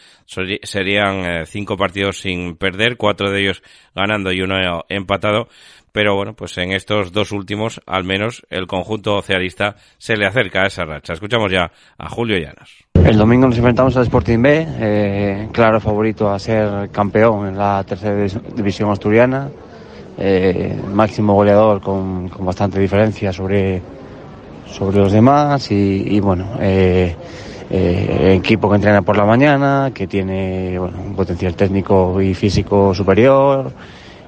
serían 0.62 1.24
eh, 1.24 1.46
cinco 1.46 1.76
partidos 1.76 2.20
sin 2.20 2.56
perder, 2.56 2.96
cuatro 2.96 3.30
de 3.30 3.40
ellos 3.40 3.62
ganando 3.94 4.32
y 4.32 4.40
uno 4.42 4.84
empatado. 4.88 5.48
Pero 5.92 6.14
bueno, 6.14 6.34
pues 6.34 6.56
en 6.58 6.70
estos 6.70 7.10
dos 7.10 7.32
últimos, 7.32 7.80
al 7.84 8.04
menos, 8.04 8.46
el 8.48 8.68
conjunto 8.68 9.20
cearista 9.22 9.74
se 9.98 10.16
le 10.16 10.24
acerca 10.24 10.62
a 10.62 10.66
esa 10.68 10.84
racha. 10.84 11.14
Escuchamos 11.14 11.50
ya 11.50 11.72
a 11.98 12.08
Julio 12.08 12.38
Llanos. 12.38 12.84
El 12.94 13.18
domingo 13.18 13.48
nos 13.48 13.56
enfrentamos 13.56 13.96
al 13.96 14.04
Sporting 14.04 14.40
B, 14.40 14.66
eh, 14.68 15.48
claro 15.52 15.80
favorito 15.80 16.30
a 16.30 16.38
ser 16.38 16.90
campeón 16.90 17.48
en 17.48 17.58
la 17.58 17.82
tercera 17.82 18.14
divis- 18.14 18.40
división 18.54 18.90
asturiana, 18.92 19.48
eh, 20.16 20.80
máximo 20.92 21.34
goleador 21.34 21.80
con, 21.80 22.28
con 22.28 22.46
bastante 22.46 22.78
diferencia 22.78 23.32
sobre, 23.32 23.82
sobre 24.66 24.98
los 24.98 25.10
demás 25.10 25.72
y, 25.72 26.20
bueno, 26.20 26.56
eh, 27.70 28.34
equipo 28.36 28.68
que 28.68 28.76
entrena 28.76 29.02
por 29.02 29.16
la 29.16 29.24
mañana, 29.24 29.92
que 29.94 30.06
tiene 30.06 30.78
bueno, 30.78 30.98
un 31.00 31.14
potencial 31.14 31.54
técnico 31.54 32.20
y 32.20 32.34
físico 32.34 32.92
superior, 32.92 33.72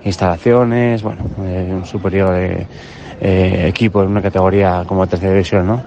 instalaciones, 0.04 1.02
bueno, 1.02 1.22
eh, 1.40 1.70
un 1.72 1.84
superior 1.84 2.34
eh, 2.36 2.66
eh, 3.24 3.68
equipo 3.68 4.02
en 4.02 4.08
una 4.08 4.20
categoría 4.20 4.82
como 4.84 5.06
tercera 5.06 5.32
división, 5.32 5.64
¿no? 5.64 5.84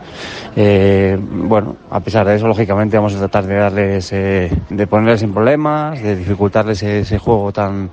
Eh, 0.56 1.18
bueno, 1.20 1.76
a 1.90 2.00
pesar 2.00 2.26
de 2.26 2.36
eso, 2.36 2.48
lógicamente 2.48 2.96
vamos 2.96 3.14
a 3.16 3.20
tratar 3.20 3.46
de 3.46 3.56
darles, 3.56 4.14
eh, 4.14 4.50
de 4.70 4.88
ponerles 4.88 5.22
en 5.24 5.34
problemas, 5.34 6.02
de 6.02 6.16
dificultarles 6.16 6.82
ese 6.82 7.20
juego 7.20 7.52
tan, 7.52 7.90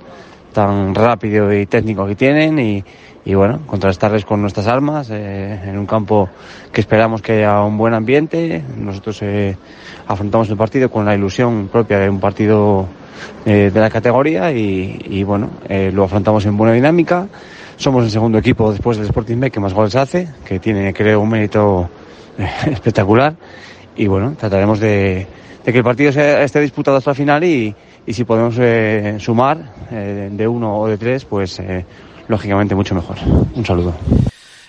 tan 0.53 0.95
rápido 0.95 1.51
y 1.51 1.65
técnico 1.65 2.05
que 2.05 2.15
tienen 2.15 2.57
y, 2.57 2.83
y 3.25 3.35
bueno, 3.35 3.61
contrastarles 3.65 4.25
con 4.25 4.41
nuestras 4.41 4.67
armas 4.67 5.09
eh, 5.09 5.59
en 5.65 5.77
un 5.77 5.85
campo 5.85 6.29
que 6.71 6.81
esperamos 6.81 7.21
que 7.21 7.33
haya 7.33 7.61
un 7.61 7.77
buen 7.77 7.93
ambiente. 7.93 8.63
Nosotros 8.77 9.19
eh, 9.21 9.55
afrontamos 10.07 10.49
el 10.49 10.57
partido 10.57 10.89
con 10.89 11.05
la 11.05 11.15
ilusión 11.15 11.69
propia 11.71 11.99
de 11.99 12.09
un 12.09 12.19
partido 12.19 12.87
eh, 13.45 13.71
de 13.73 13.79
la 13.79 13.89
categoría 13.89 14.51
y, 14.51 14.99
y 15.05 15.23
bueno, 15.23 15.49
eh, 15.67 15.91
lo 15.93 16.03
afrontamos 16.03 16.45
en 16.45 16.57
buena 16.57 16.73
dinámica. 16.73 17.27
Somos 17.77 18.05
el 18.05 18.11
segundo 18.11 18.37
equipo 18.37 18.71
después 18.71 18.97
del 18.97 19.07
Sporting 19.07 19.39
B 19.39 19.51
que 19.51 19.59
más 19.59 19.73
goles 19.73 19.95
hace, 19.95 20.27
que 20.45 20.59
tiene 20.59 20.93
creo 20.93 21.19
un 21.21 21.29
mérito 21.29 21.89
eh, 22.37 22.47
espectacular 22.71 23.35
y 23.95 24.07
bueno, 24.07 24.35
trataremos 24.37 24.79
de, 24.79 25.27
de 25.63 25.71
que 25.71 25.77
el 25.77 25.83
partido 25.83 26.11
sea, 26.11 26.43
esté 26.43 26.59
disputado 26.61 26.97
hasta 26.97 27.11
el 27.11 27.17
final 27.17 27.43
y, 27.43 27.75
y 28.05 28.13
si 28.13 28.23
podemos 28.23 28.55
eh, 28.59 29.17
sumar 29.19 29.57
de 29.91 30.47
uno 30.47 30.79
o 30.79 30.87
de 30.87 30.97
tres, 30.97 31.25
pues 31.25 31.59
eh, 31.59 31.85
lógicamente 32.27 32.75
mucho 32.75 32.95
mejor. 32.95 33.17
Un 33.55 33.65
saludo. 33.65 33.95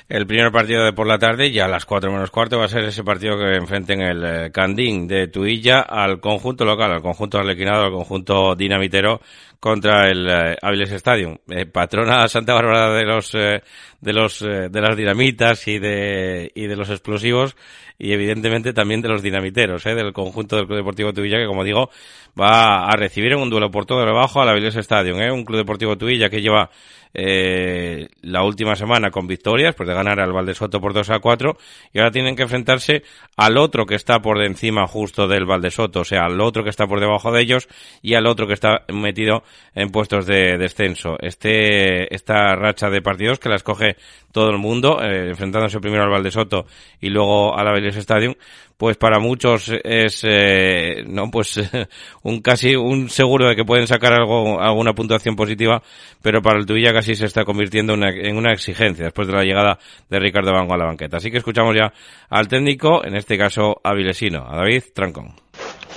El 0.06 0.26
primer 0.26 0.52
partido 0.52 0.84
de 0.84 0.92
por 0.92 1.06
la 1.06 1.18
tarde, 1.18 1.50
ya 1.50 1.64
a 1.64 1.68
las 1.68 1.87
4 1.87 2.12
menos 2.12 2.30
cuarto, 2.30 2.58
va 2.58 2.66
a 2.66 2.68
ser 2.68 2.84
ese 2.84 3.02
partido 3.02 3.38
que 3.38 3.56
enfrenten 3.56 4.02
el 4.02 4.25
eh, 4.25 4.50
Candín 4.52 5.08
de 5.08 5.28
Tuilla 5.28 5.80
al 5.80 6.20
conjunto 6.20 6.66
local, 6.66 6.92
al 6.92 7.00
conjunto 7.00 7.38
arlequinado, 7.38 7.84
al 7.84 7.92
conjunto 7.92 8.54
dinamitero 8.54 9.23
contra 9.61 10.08
el 10.08 10.28
eh, 10.28 10.56
Aviles 10.61 10.92
Stadium. 10.92 11.37
Eh, 11.49 11.66
patrona 11.66 12.28
Santa 12.28 12.54
Bárbara 12.54 12.92
de 12.92 13.04
los, 13.04 13.34
eh, 13.34 13.62
de 14.00 14.12
los, 14.12 14.42
eh, 14.42 14.68
de 14.70 14.80
las 14.80 14.96
dinamitas 14.96 15.66
y 15.68 15.78
de, 15.78 16.50
y 16.54 16.66
de 16.66 16.76
los 16.76 16.90
explosivos 16.90 17.56
y 17.99 18.12
evidentemente 18.12 18.73
también 18.73 19.00
de 19.00 19.08
los 19.08 19.23
dinamiteros, 19.23 19.87
eh, 19.87 19.94
del 19.94 20.12
conjunto 20.12 20.56
del 20.56 20.66
Club 20.66 20.78
Deportivo 20.78 21.12
Tuilla 21.12 21.38
que 21.38 21.46
como 21.46 21.64
digo 21.64 21.90
va 22.38 22.87
a 22.87 22.96
recibir 22.96 23.32
en 23.32 23.38
un 23.38 23.50
duelo 23.50 23.70
por 23.70 23.87
todo 23.87 24.04
debajo 24.04 24.40
al 24.42 24.49
Aviles 24.49 24.76
Stadium, 24.76 25.20
eh, 25.20 25.30
un 25.30 25.44
Club 25.44 25.58
Deportivo 25.58 25.96
Tuilla 25.96 26.28
que 26.28 26.42
lleva 26.42 26.70
eh, 27.16 28.08
la 28.23 28.42
última 28.42 28.75
semana 28.75 29.12
con 29.12 29.28
victorias, 29.28 29.76
pues 29.76 29.88
de 29.88 29.94
ganar 29.94 30.18
al 30.18 30.32
Valdesoto 30.32 30.80
por 30.80 30.92
2 30.92 31.11
a 31.11 31.20
4, 31.20 31.56
y 31.92 31.99
ahora 32.00 32.11
tienen 32.11 32.34
que 32.34 32.42
enfrentarse 32.42 33.04
al 33.37 33.56
otro 33.56 33.87
que 33.87 33.94
está 33.94 34.18
por 34.18 34.42
encima 34.42 34.88
justo 34.88 35.28
del 35.28 35.46
Valdesoto, 35.46 36.00
o 36.00 36.04
sea, 36.04 36.25
al 36.25 36.40
otro 36.40 36.64
que 36.64 36.70
está 36.70 36.88
por 36.88 36.99
debajo 36.99 37.30
de 37.30 37.40
ellos 37.40 37.68
y 38.02 38.14
al 38.14 38.26
otro 38.26 38.49
que 38.49 38.54
está 38.54 38.84
metido 38.92 39.44
en 39.75 39.91
puestos 39.91 40.27
de 40.27 40.57
descenso. 40.59 41.17
Este, 41.21 42.15
esta 42.15 42.55
racha 42.57 42.91
de 42.91 43.03
partidos 43.03 43.39
que 43.39 43.49
la 43.49 43.57
escoge 43.57 43.97
todo 44.33 44.51
el 44.51 44.59
mundo, 44.59 45.01
eh, 45.03 45.29
enfrentándose 45.29 45.81
primero 45.81 46.03
al 46.03 46.11
Valdesoto 46.11 46.67
y 47.01 47.09
luego 47.09 47.57
al 47.57 47.69
Avilés 47.69 47.97
Stadium, 47.97 48.35
pues 48.77 48.97
para 48.97 49.19
muchos 49.19 49.73
es 49.85 50.23
eh, 50.25 51.05
no 51.07 51.31
pues 51.31 51.61
un 52.23 52.41
casi 52.41 52.75
un 52.75 53.09
seguro 53.09 53.49
de 53.49 53.57
que 53.57 53.65
pueden 53.65 53.87
sacar 53.87 54.13
algo 54.13 54.61
alguna 54.61 54.93
puntuación 54.95 55.37
positiva 55.37 55.83
pero 56.21 56.43
para 56.43 56.59
el 56.59 56.67
Tuilla 56.67 56.93
casi 56.93 57.15
se 57.15 57.27
está 57.27 57.45
convirtiendo 57.45 57.95
en 57.95 58.01
una, 58.01 58.11
en 58.11 58.37
una 58.37 58.53
exigencia 58.53 59.05
después 59.05 59.29
de 59.29 59.35
la 59.35 59.45
llegada 59.45 59.79
de 60.11 60.19
Ricardo 60.19 60.53
Bango 60.53 60.75
a 60.75 60.79
la 60.79 60.87
banqueta. 60.87 61.19
Así 61.19 61.31
que 61.31 61.39
escuchamos 61.39 61.75
ya 61.77 61.93
al 62.29 62.49
técnico 62.49 63.05
en 63.05 63.17
este 63.17 63.39
caso 63.39 63.81
avilesino 63.85 64.45
a 64.49 64.57
David 64.57 64.83
Trancón 64.95 65.44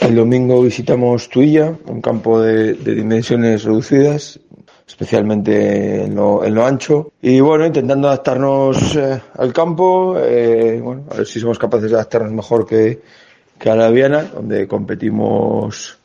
El 0.01 0.15
domingo 0.15 0.61
visitamos 0.61 1.29
Tuilla, 1.29 1.75
un 1.87 2.01
campo 2.01 2.39
de, 2.41 2.73
dimensiones 2.73 3.63
reducidas, 3.63 4.39
especialmente 4.87 6.03
en 6.03 6.15
lo, 6.15 6.65
ancho. 6.65 7.11
Y 7.21 7.39
bueno, 7.39 7.65
intentando 7.65 8.07
adaptarnos 8.07 8.95
eh, 8.95 9.21
al 9.37 9.51
campo, 9.51 10.15
eh, 10.17 10.81
a 11.11 11.15
ver 11.15 11.25
si 11.25 11.39
somos 11.39 11.59
capaces 11.59 11.89
de 11.89 11.95
adaptarnos 11.95 12.31
mejor 12.31 12.65
que, 12.65 13.01
que 13.57 13.69
a 13.69 13.75
la 13.75 13.89
Viana, 13.89 14.23
donde 14.23 14.67
competimos 14.67 15.97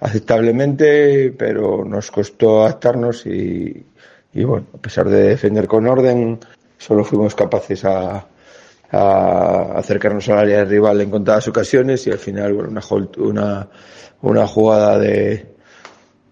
aceptablemente, 0.00 1.30
pero 1.36 1.84
nos 1.84 2.10
costó 2.10 2.62
adaptarnos 2.62 3.26
y, 3.26 3.84
y 4.32 4.44
bueno, 4.44 4.66
a 4.74 4.78
pesar 4.78 5.08
de 5.08 5.22
defender 5.22 5.66
con 5.66 5.86
orden, 5.86 6.38
solo 6.78 7.04
fuimos 7.04 7.34
capaces 7.34 7.84
a, 7.84 8.26
a 8.92 9.72
acercarnos 9.76 10.28
al 10.28 10.38
área 10.38 10.64
rival 10.64 11.00
en 11.00 11.10
contadas 11.10 11.46
ocasiones 11.48 12.06
y 12.06 12.10
al 12.10 12.18
final 12.18 12.52
bueno, 12.54 12.70
una, 12.70 12.82
una, 13.18 13.68
una 14.22 14.46
jugada 14.46 14.98
de, 14.98 15.50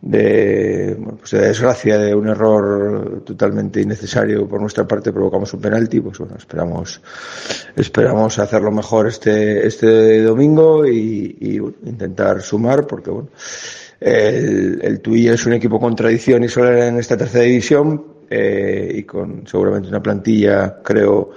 de, 0.00 0.95
bueno, 0.99 1.19
pues 1.19 1.31
de 1.33 1.41
desgracia, 1.41 1.99
de 1.99 2.15
un 2.15 2.29
error 2.29 3.23
totalmente 3.25 3.81
innecesario 3.81 4.49
por 4.49 4.61
nuestra 4.61 4.87
parte, 4.87 5.12
provocamos 5.12 5.53
un 5.55 5.61
penalti, 5.61 6.00
pues 6.00 6.19
bueno, 6.19 6.37
esperamos, 6.37 7.00
esperamos 7.75 8.38
hacerlo 8.38 8.71
mejor 8.71 9.09
este, 9.09 9.67
este 9.67 10.23
domingo 10.23 10.87
y, 10.87 11.37
y, 11.41 11.59
bueno, 11.59 11.77
intentar 11.85 12.41
sumar, 12.43 12.87
porque 12.87 13.11
bueno, 13.11 13.29
el, 14.00 14.81
el 14.83 15.00
Tuilla 15.00 15.35
es 15.35 15.47
un 15.47 15.55
equipo 15.55 15.81
con 15.81 15.97
tradición 15.97 16.45
y 16.45 16.49
solo 16.49 16.77
en 16.77 16.99
esta 16.99 17.17
tercera 17.17 17.45
división, 17.45 18.19
eh, 18.31 18.93
y 18.95 19.03
con 19.05 19.47
seguramente 19.47 19.88
una 19.88 20.03
plantilla, 20.03 20.81
creo, 20.83 21.31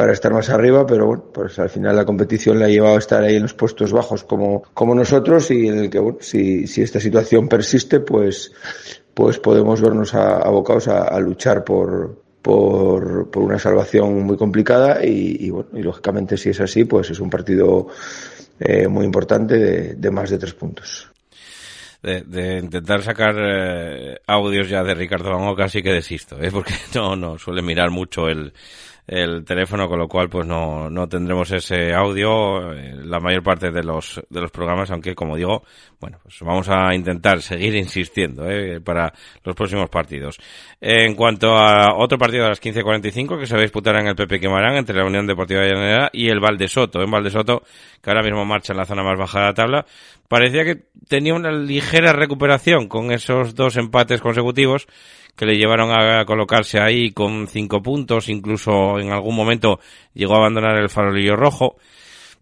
para 0.00 0.14
estar 0.14 0.32
más 0.32 0.48
arriba, 0.48 0.86
pero 0.86 1.04
bueno, 1.04 1.24
pues 1.30 1.58
al 1.58 1.68
final 1.68 1.94
la 1.94 2.06
competición 2.06 2.58
la 2.58 2.64
ha 2.64 2.68
llevado 2.70 2.94
a 2.96 2.98
estar 3.00 3.22
ahí 3.22 3.36
en 3.36 3.42
los 3.42 3.52
puestos 3.52 3.92
bajos 3.92 4.24
como, 4.24 4.62
como 4.72 4.94
nosotros 4.94 5.50
y 5.50 5.68
en 5.68 5.76
el 5.76 5.90
que, 5.90 5.98
bueno, 5.98 6.16
si, 6.22 6.66
si 6.66 6.80
esta 6.80 6.98
situación 6.98 7.50
persiste, 7.50 8.00
pues, 8.00 8.50
pues 9.12 9.38
podemos 9.38 9.82
vernos 9.82 10.14
abocados 10.14 10.88
a, 10.88 11.02
a 11.02 11.20
luchar 11.20 11.64
por, 11.64 12.16
por, 12.40 13.30
por 13.30 13.42
una 13.42 13.58
salvación 13.58 14.22
muy 14.22 14.38
complicada 14.38 15.04
y, 15.04 15.36
y 15.38 15.50
bueno, 15.50 15.68
y 15.74 15.82
lógicamente 15.82 16.38
si 16.38 16.48
es 16.48 16.60
así, 16.62 16.86
pues 16.86 17.10
es 17.10 17.20
un 17.20 17.28
partido 17.28 17.88
eh, 18.58 18.88
muy 18.88 19.04
importante 19.04 19.58
de, 19.58 19.94
de 19.96 20.10
más 20.10 20.30
de 20.30 20.38
tres 20.38 20.54
puntos. 20.54 21.10
de, 22.00 22.56
intentar 22.56 23.02
sacar 23.02 23.34
eh, 23.38 24.18
audios 24.26 24.66
ya 24.70 24.82
de 24.82 24.94
Ricardo 24.94 25.28
Longo 25.28 25.54
casi 25.54 25.82
que 25.82 25.92
desisto, 25.92 26.42
¿eh? 26.42 26.50
porque 26.50 26.72
no, 26.94 27.16
no 27.16 27.38
suele 27.38 27.60
mirar 27.60 27.90
mucho 27.90 28.30
el, 28.30 28.54
el 29.10 29.44
teléfono, 29.44 29.88
con 29.88 29.98
lo 29.98 30.06
cual 30.06 30.28
pues 30.28 30.46
no, 30.46 30.88
no 30.88 31.08
tendremos 31.08 31.50
ese 31.50 31.92
audio 31.92 32.72
la 32.72 33.18
mayor 33.18 33.42
parte 33.42 33.72
de 33.72 33.82
los, 33.82 34.22
de 34.30 34.40
los 34.40 34.52
programas, 34.52 34.88
aunque 34.92 35.16
como 35.16 35.34
digo, 35.34 35.64
bueno, 35.98 36.18
pues 36.22 36.36
vamos 36.42 36.68
a 36.68 36.94
intentar 36.94 37.42
seguir 37.42 37.74
insistiendo 37.74 38.48
¿eh? 38.48 38.80
para 38.80 39.12
los 39.42 39.56
próximos 39.56 39.90
partidos. 39.90 40.38
En 40.80 41.16
cuanto 41.16 41.56
a 41.56 41.96
otro 41.96 42.18
partido 42.18 42.44
a 42.46 42.50
las 42.50 42.62
15.45 42.62 43.40
que 43.40 43.46
se 43.46 43.54
va 43.54 43.58
a 43.58 43.62
disputar 43.62 43.96
en 43.96 44.06
el 44.06 44.14
Pepe 44.14 44.38
Quemarán 44.38 44.76
entre 44.76 44.96
la 44.96 45.04
Unión 45.04 45.26
Deportiva 45.26 45.62
de 45.62 45.70
Llanera 45.70 46.10
y 46.12 46.28
el 46.28 46.38
Valdesoto, 46.38 47.02
en 47.02 47.10
Valdesoto, 47.10 47.64
que 48.00 48.10
ahora 48.10 48.22
mismo 48.22 48.44
marcha 48.44 48.72
en 48.72 48.78
la 48.78 48.86
zona 48.86 49.02
más 49.02 49.18
baja 49.18 49.40
de 49.40 49.46
la 49.46 49.54
tabla, 49.54 49.86
parecía 50.28 50.64
que 50.64 50.84
tenía 51.08 51.34
una 51.34 51.50
ligera 51.50 52.12
recuperación 52.12 52.86
con 52.86 53.10
esos 53.10 53.56
dos 53.56 53.76
empates 53.76 54.20
consecutivos 54.20 54.86
que 55.36 55.46
le 55.46 55.56
llevaron 55.56 55.90
a 55.92 56.24
colocarse 56.24 56.80
ahí 56.80 57.12
con 57.12 57.46
cinco 57.46 57.82
puntos, 57.82 58.28
incluso 58.28 58.98
en 58.98 59.12
algún 59.12 59.34
momento 59.34 59.80
llegó 60.14 60.34
a 60.34 60.38
abandonar 60.38 60.76
el 60.76 60.88
farolillo 60.88 61.36
rojo, 61.36 61.76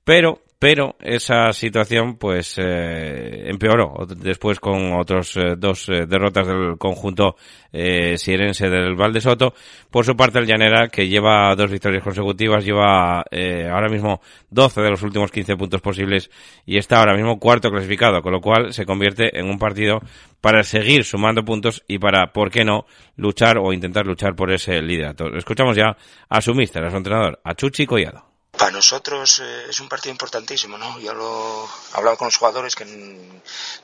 pero 0.04 0.40
pero 0.58 0.96
esa 1.00 1.52
situación 1.52 2.16
pues 2.16 2.56
eh, 2.58 3.48
empeoró 3.48 4.06
después 4.16 4.58
con 4.58 4.92
otros 4.94 5.36
eh, 5.36 5.54
dos 5.56 5.88
eh, 5.88 6.04
derrotas 6.06 6.48
del 6.48 6.76
conjunto 6.78 7.36
eh, 7.72 8.18
sierense 8.18 8.68
del 8.68 8.96
Valdesoto. 8.96 9.54
Por 9.90 10.04
su 10.04 10.16
parte 10.16 10.40
el 10.40 10.46
Llanera 10.46 10.88
que 10.88 11.06
lleva 11.06 11.54
dos 11.54 11.70
victorias 11.70 12.02
consecutivas, 12.02 12.64
lleva 12.64 13.20
ahora 13.20 13.88
mismo 13.88 14.20
12 14.50 14.80
de 14.80 14.90
los 14.90 15.02
últimos 15.02 15.30
15 15.30 15.56
puntos 15.56 15.80
posibles 15.80 16.30
y 16.66 16.76
está 16.76 16.98
ahora 16.98 17.14
mismo 17.14 17.38
cuarto 17.38 17.70
clasificado, 17.70 18.20
con 18.20 18.32
lo 18.32 18.40
cual 18.40 18.72
se 18.72 18.84
convierte 18.84 19.38
en 19.38 19.46
un 19.48 19.58
partido 19.58 20.00
para 20.40 20.64
seguir 20.64 21.04
sumando 21.04 21.44
puntos 21.44 21.84
y 21.86 21.98
para, 21.98 22.32
¿por 22.32 22.50
qué 22.50 22.64
no?, 22.64 22.86
luchar 23.16 23.58
o 23.58 23.72
intentar 23.72 24.06
luchar 24.06 24.34
por 24.34 24.52
ese 24.52 24.80
liderato. 24.82 25.28
Escuchamos 25.36 25.76
ya 25.76 25.96
a 26.28 26.40
su 26.40 26.54
mister, 26.54 26.84
a 26.84 26.90
su 26.90 26.96
entrenador, 26.96 27.40
a 27.44 27.54
Chuchi 27.54 27.86
Collado. 27.86 28.27
Para 28.58 28.72
nosotros 28.72 29.40
eh, 29.40 29.66
es 29.70 29.78
un 29.78 29.88
partido 29.88 30.10
importantísimo, 30.10 30.76
¿no? 30.76 30.98
Yo 30.98 31.14
lo 31.14 31.70
he 31.94 31.96
hablado 31.96 32.16
con 32.16 32.26
los 32.26 32.36
jugadores 32.36 32.74
que, 32.74 32.84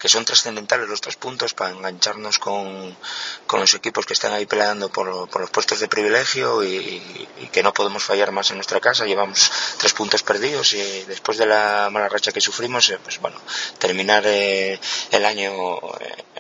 son 0.09 0.25
trascendentales 0.25 0.89
los 0.89 1.01
tres 1.01 1.15
puntos 1.15 1.55
para 1.55 1.71
engancharnos 1.71 2.41
con, 2.41 2.97
los 3.53 3.75
equipos 3.75 4.05
que 4.05 4.15
están 4.15 4.33
ahí 4.33 4.47
peleando 4.47 4.91
por, 4.91 5.31
por 5.31 5.43
los 5.43 5.51
puestos 5.51 5.79
de 5.79 5.87
privilegio 5.87 6.65
y, 6.65 7.01
que 7.53 7.63
no 7.63 7.73
podemos 7.73 8.03
fallar 8.03 8.33
más 8.33 8.51
en 8.51 8.57
nuestra 8.57 8.81
casa. 8.81 9.07
Llevamos 9.07 9.49
tres 9.79 9.93
puntos 9.93 10.25
perdidos 10.25 10.73
y 10.73 11.05
después 11.05 11.39
de 11.39 11.47
la 11.47 11.89
mala 11.93 12.09
racha 12.09 12.33
que 12.33 12.41
sufrimos, 12.41 12.91
eh, 12.91 12.99
pues 13.01 13.21
bueno, 13.21 13.41
terminar 13.79 14.25
eh, 14.27 14.81
el 15.13 15.25
año 15.25 15.53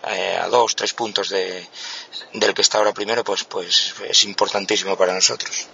a 0.02 0.48
dos, 0.48 0.74
tres 0.74 0.92
puntos 0.92 1.28
de, 1.28 1.68
del 2.32 2.52
que 2.52 2.62
está 2.62 2.78
ahora 2.78 2.92
primero, 2.92 3.22
pues, 3.22 3.44
pues 3.44 3.94
es 4.08 4.24
importantísimo 4.24 4.96
para 4.96 5.14
nosotros. 5.14 5.68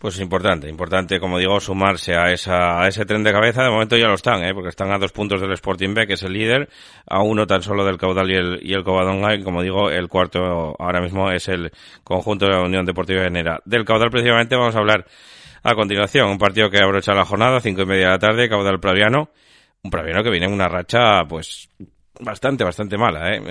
Pues 0.00 0.14
es 0.14 0.22
importante, 0.22 0.66
importante, 0.66 1.20
como 1.20 1.38
digo, 1.38 1.60
sumarse 1.60 2.14
a, 2.14 2.32
esa, 2.32 2.80
a 2.80 2.88
ese 2.88 3.04
tren 3.04 3.22
de 3.22 3.32
cabeza. 3.32 3.62
De 3.62 3.68
momento 3.68 3.98
ya 3.98 4.08
lo 4.08 4.14
están, 4.14 4.42
¿eh? 4.42 4.54
porque 4.54 4.70
están 4.70 4.90
a 4.92 4.98
dos 4.98 5.12
puntos 5.12 5.42
del 5.42 5.52
Sporting 5.52 5.92
B, 5.92 6.06
que 6.06 6.14
es 6.14 6.22
el 6.22 6.32
líder, 6.32 6.70
a 7.06 7.22
uno 7.22 7.46
tan 7.46 7.60
solo 7.60 7.84
del 7.84 7.98
Caudal 7.98 8.30
y 8.30 8.34
el, 8.34 8.60
y 8.62 8.72
el 8.72 8.82
Covadonga, 8.82 9.34
y 9.34 9.42
como 9.42 9.62
digo, 9.62 9.90
el 9.90 10.08
cuarto 10.08 10.74
ahora 10.78 11.02
mismo 11.02 11.30
es 11.30 11.48
el 11.48 11.70
conjunto 12.02 12.46
de 12.46 12.52
la 12.52 12.62
Unión 12.62 12.86
Deportiva 12.86 13.20
de 13.24 13.30
Nera. 13.30 13.60
Del 13.66 13.84
Caudal 13.84 14.08
precisamente 14.10 14.56
vamos 14.56 14.74
a 14.74 14.78
hablar 14.78 15.04
a 15.62 15.74
continuación, 15.74 16.30
un 16.30 16.38
partido 16.38 16.70
que 16.70 16.78
abrocha 16.78 17.12
la 17.12 17.26
jornada, 17.26 17.60
cinco 17.60 17.82
y 17.82 17.86
media 17.86 18.06
de 18.06 18.12
la 18.12 18.18
tarde, 18.18 18.48
Caudal 18.48 18.80
Praviano, 18.80 19.28
un 19.82 19.90
Praviano 19.90 20.22
que 20.22 20.30
viene 20.30 20.46
en 20.46 20.54
una 20.54 20.68
racha, 20.68 21.24
pues, 21.28 21.68
bastante, 22.18 22.64
bastante 22.64 22.98
mala, 22.98 23.32
¿eh? 23.32 23.42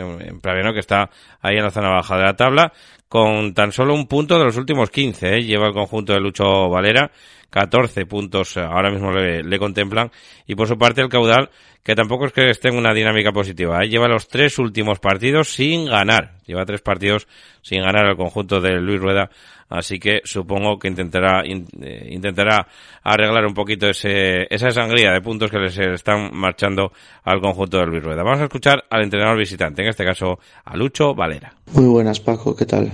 Praviano 0.42 0.74
que 0.74 0.80
está 0.80 1.10
ahí 1.42 1.58
en 1.58 1.64
la 1.64 1.72
zona 1.72 1.90
baja 1.90 2.18
de 2.18 2.24
la 2.24 2.36
tabla, 2.36 2.74
con 3.08 3.54
tan 3.54 3.72
solo 3.72 3.94
un 3.94 4.08
punto 4.08 4.38
de 4.38 4.46
los 4.46 4.58
últimos 4.58 4.90
15, 4.90 5.38
¿eh? 5.38 5.44
Lleva 5.44 5.68
el 5.68 5.74
conjunto 5.74 6.14
de 6.14 6.20
Lucho 6.20 6.70
Valera, 6.70 7.12
14 7.50 8.06
puntos 8.06 8.58
eh, 8.58 8.62
ahora 8.62 8.92
mismo 8.92 9.12
le, 9.12 9.60
contemplan, 9.60 10.12
y 10.48 10.56
por 10.56 10.68
su 10.68 10.78
parte 10.78 11.02
el 11.02 11.10
caudal, 11.10 11.50
que 11.84 11.96
tampoco 11.96 12.26
es 12.26 12.34
que 12.34 12.50
esté 12.50 12.70
en 12.70 12.78
una 12.78 12.94
dinámica 12.94 13.32
positiva, 13.32 13.84
¿eh? 13.84 13.90
Lleva 13.90 14.08
los 14.08 14.28
tres 14.28 14.60
últimos 14.60 15.00
partidos 15.00 15.50
sin 15.50 15.86
ganar, 15.86 16.34
lleva 16.46 16.66
tres 16.66 16.82
partidos 16.82 17.28
sin 17.62 17.82
ganar 17.82 18.06
el 18.06 18.16
conjunto 18.16 18.60
de 18.60 18.80
Luis 18.80 19.00
Rueda, 19.00 19.30
así 19.70 20.00
que 20.00 20.22
supongo 20.24 20.78
que 20.78 20.88
intentará 20.88 21.42
eh, 21.44 22.08
intentará 22.10 22.68
arreglar 23.04 23.46
un 23.46 23.54
poquito 23.54 23.88
ese, 23.88 24.48
esa 24.54 24.72
sangría 24.72 25.12
de 25.12 25.22
puntos 25.22 25.50
que 25.50 25.58
les 25.58 25.78
están 25.78 26.30
marchando 26.34 26.92
al 27.24 27.40
conjunto 27.42 27.80
de 27.80 27.86
Luis 27.86 28.04
Rueda. 28.04 28.24
Vamos 28.24 28.42
a 28.42 28.46
escuchar 28.46 28.84
al 28.90 29.04
entrenador 29.04 29.38
visitante, 29.38 29.82
en 29.82 29.90
este 29.90 30.06
caso 30.06 30.40
a 30.66 30.76
Lucho 30.76 31.16
Valera. 31.16 31.54
Muy 31.74 31.86
buenas 31.86 32.20
Paco, 32.20 32.56
¿qué 32.56 32.66
tal? 32.66 32.92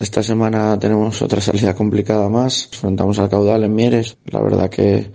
Esta 0.00 0.22
semana 0.22 0.78
tenemos 0.78 1.20
otra 1.22 1.40
salida 1.40 1.74
complicada 1.74 2.28
más, 2.28 2.68
enfrentamos 2.72 3.18
al 3.18 3.28
caudal 3.28 3.64
en 3.64 3.74
Mieres, 3.74 4.16
la 4.26 4.40
verdad 4.40 4.70
que 4.70 5.10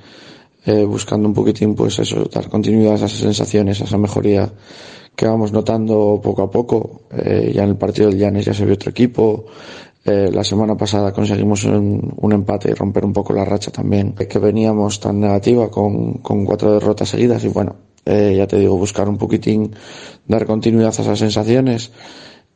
eh, 0.65 0.84
buscando 0.84 1.28
un 1.28 1.34
poquitín 1.34 1.74
pues 1.74 2.00
eso, 2.00 2.26
dar 2.26 2.50
continuidad 2.50 2.93
a 2.93 2.96
esas 2.96 3.13
sensaciones, 3.13 3.80
a 3.80 3.86
esa 3.86 3.98
mejoría 3.98 4.52
que 5.15 5.26
vamos 5.26 5.52
notando 5.52 6.19
poco 6.22 6.41
a 6.41 6.52
poco. 6.52 7.04
Eh, 7.12 7.52
ya 7.54 7.63
en 7.63 7.69
el 7.69 7.78
partido 7.78 8.10
del 8.10 8.19
Llanes 8.19 8.46
ya 8.46 8.54
se 8.54 8.65
vio 8.65 8.74
otro 8.74 8.89
equipo, 8.89 9.46
eh, 10.06 10.30
la 10.34 10.43
semana 10.43 10.76
pasada 10.76 11.13
conseguimos 11.13 11.63
un, 11.63 12.32
empate 12.34 12.72
y 12.72 12.74
romper 12.74 13.06
un 13.06 13.13
poco 13.13 13.32
la 13.32 13.46
racha 13.46 13.72
también 13.72 14.13
que 14.13 14.38
veníamos 14.38 15.00
tan 15.00 15.22
negativa 15.22 15.72
con, 15.72 16.15
cuatro 16.46 16.74
derrotas 16.74 17.10
seguidas. 17.10 17.43
Y 17.46 17.48
bueno, 17.48 17.76
eh, 18.06 18.34
ya 18.36 18.46
te 18.46 18.58
digo, 18.58 18.76
buscar 18.76 19.08
un 19.08 19.17
poquitín, 19.17 19.74
dar 20.28 20.46
continuidad 20.46 20.93
a 20.98 21.02
esas 21.02 21.19
sensaciones 21.19 21.91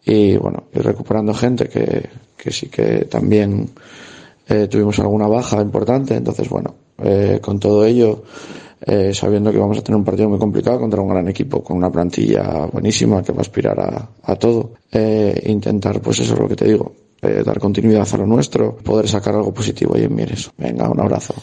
y 0.07 0.37
bueno, 0.37 0.63
ir 0.73 0.83
recuperando 0.83 1.33
gente 1.33 1.67
que, 1.67 2.09
que 2.37 2.51
sí 2.51 2.67
que 2.67 3.05
también 3.05 3.69
eh, 4.47 4.67
tuvimos 4.67 4.97
alguna 4.99 5.27
baja 5.27 5.61
importante, 5.61 6.15
entonces 6.15 6.49
bueno, 6.49 6.75
con 7.41 7.59
todo 7.59 7.85
ello, 7.85 8.23
sabiendo 9.13 9.51
que 9.51 9.59
vamos 9.59 9.77
a 9.77 9.83
tener 9.83 9.97
un 9.97 10.03
partido 10.03 10.29
muy 10.29 10.39
complicado 10.39 10.79
contra 10.79 10.99
un 10.99 11.09
gran 11.09 11.27
equipo 11.27 11.63
con 11.63 11.77
una 11.77 11.91
plantilla 11.91 12.65
buenísima 12.65 13.21
que 13.21 13.33
va 13.33 13.39
a 13.39 13.41
aspirar 13.41 13.79
a, 13.79 14.09
a 14.23 14.35
todo, 14.35 14.71
intentar 15.45 16.01
pues 16.01 16.21
eso 16.21 16.33
es 16.33 16.39
lo 16.39 16.47
que 16.47 16.55
te 16.55 16.65
digo, 16.65 16.91
eh, 17.19 17.41
dar 17.43 17.59
continuidad 17.59 18.07
a 18.13 18.17
lo 18.17 18.27
nuestro, 18.27 18.75
poder 18.75 19.07
sacar 19.07 19.33
algo 19.33 19.51
positivo 19.51 19.95
en 19.95 20.13
Mieres. 20.13 20.51
Venga, 20.55 20.87
un 20.87 20.99
abrazo. 20.99 21.33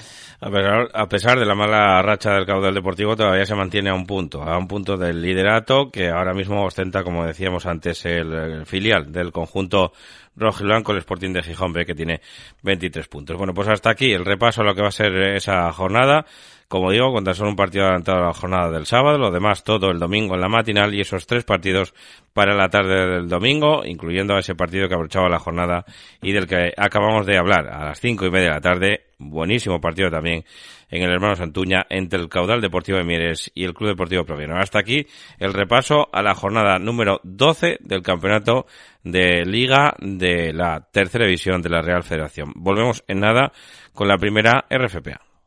A 0.46 1.08
pesar, 1.08 1.38
de 1.38 1.46
la 1.46 1.54
mala 1.54 2.02
racha 2.02 2.32
del 2.34 2.44
caudal 2.44 2.74
deportivo, 2.74 3.16
todavía 3.16 3.46
se 3.46 3.54
mantiene 3.54 3.88
a 3.88 3.94
un 3.94 4.06
punto, 4.06 4.42
a 4.42 4.58
un 4.58 4.68
punto 4.68 4.98
del 4.98 5.22
liderato 5.22 5.90
que 5.90 6.10
ahora 6.10 6.34
mismo 6.34 6.66
ostenta, 6.66 7.02
como 7.02 7.24
decíamos 7.24 7.64
antes, 7.64 8.04
el, 8.04 8.66
filial 8.66 9.10
del 9.10 9.32
conjunto 9.32 9.92
rojo 10.36 10.62
y 10.62 10.66
blanco, 10.66 10.92
el 10.92 10.98
Sporting 10.98 11.32
de 11.32 11.42
Gijón 11.42 11.72
B, 11.72 11.86
que 11.86 11.94
tiene 11.94 12.20
23 12.62 13.08
puntos. 13.08 13.38
Bueno, 13.38 13.54
pues 13.54 13.68
hasta 13.68 13.88
aquí 13.88 14.12
el 14.12 14.26
repaso 14.26 14.60
a 14.60 14.64
lo 14.64 14.74
que 14.74 14.82
va 14.82 14.88
a 14.88 14.92
ser 14.92 15.16
esa 15.34 15.72
jornada. 15.72 16.26
Como 16.68 16.90
digo, 16.90 17.12
con 17.12 17.24
tan 17.24 17.34
solo 17.34 17.50
un 17.50 17.56
partido 17.56 17.84
adelantado 17.84 18.18
a 18.18 18.26
la 18.28 18.34
jornada 18.34 18.70
del 18.70 18.86
sábado, 18.86 19.18
lo 19.18 19.30
demás 19.30 19.64
todo 19.64 19.90
el 19.90 19.98
domingo 19.98 20.34
en 20.34 20.40
la 20.40 20.48
matinal 20.48 20.94
y 20.94 21.00
esos 21.00 21.26
tres 21.26 21.44
partidos 21.44 21.94
para 22.32 22.54
la 22.54 22.68
tarde 22.68 23.06
del 23.06 23.28
domingo, 23.28 23.84
incluyendo 23.84 24.36
ese 24.36 24.54
partido 24.54 24.88
que 24.88 24.94
aprovechaba 24.94 25.28
la 25.28 25.38
jornada 25.38 25.84
y 26.22 26.32
del 26.32 26.46
que 26.46 26.72
acabamos 26.76 27.26
de 27.26 27.38
hablar 27.38 27.68
a 27.68 27.84
las 27.84 28.00
cinco 28.00 28.26
y 28.26 28.30
media 28.30 28.48
de 28.48 28.54
la 28.54 28.60
tarde. 28.60 29.04
Buenísimo 29.18 29.80
partido 29.80 30.10
también 30.10 30.44
en 30.90 31.02
el 31.02 31.10
Hermano 31.10 31.36
Santuña 31.36 31.86
entre 31.88 32.20
el 32.20 32.28
Caudal 32.28 32.60
Deportivo 32.60 32.98
de 32.98 33.04
Mieres 33.04 33.50
y 33.54 33.64
el 33.64 33.74
Club 33.74 33.90
Deportivo 33.90 34.24
Proviano. 34.24 34.56
Hasta 34.56 34.78
aquí 34.78 35.06
el 35.38 35.52
repaso 35.52 36.08
a 36.12 36.22
la 36.22 36.34
jornada 36.34 36.78
número 36.78 37.20
12 37.24 37.78
del 37.80 38.02
campeonato 38.02 38.66
de 39.02 39.44
Liga 39.44 39.94
de 40.00 40.52
la 40.52 40.86
tercera 40.92 41.26
división 41.26 41.62
de 41.62 41.70
la 41.70 41.82
Real 41.82 42.02
Federación. 42.02 42.52
Volvemos 42.54 43.04
en 43.06 43.20
nada 43.20 43.52
con 43.92 44.08
la 44.08 44.18
primera 44.18 44.66
RFPA. 44.70 45.33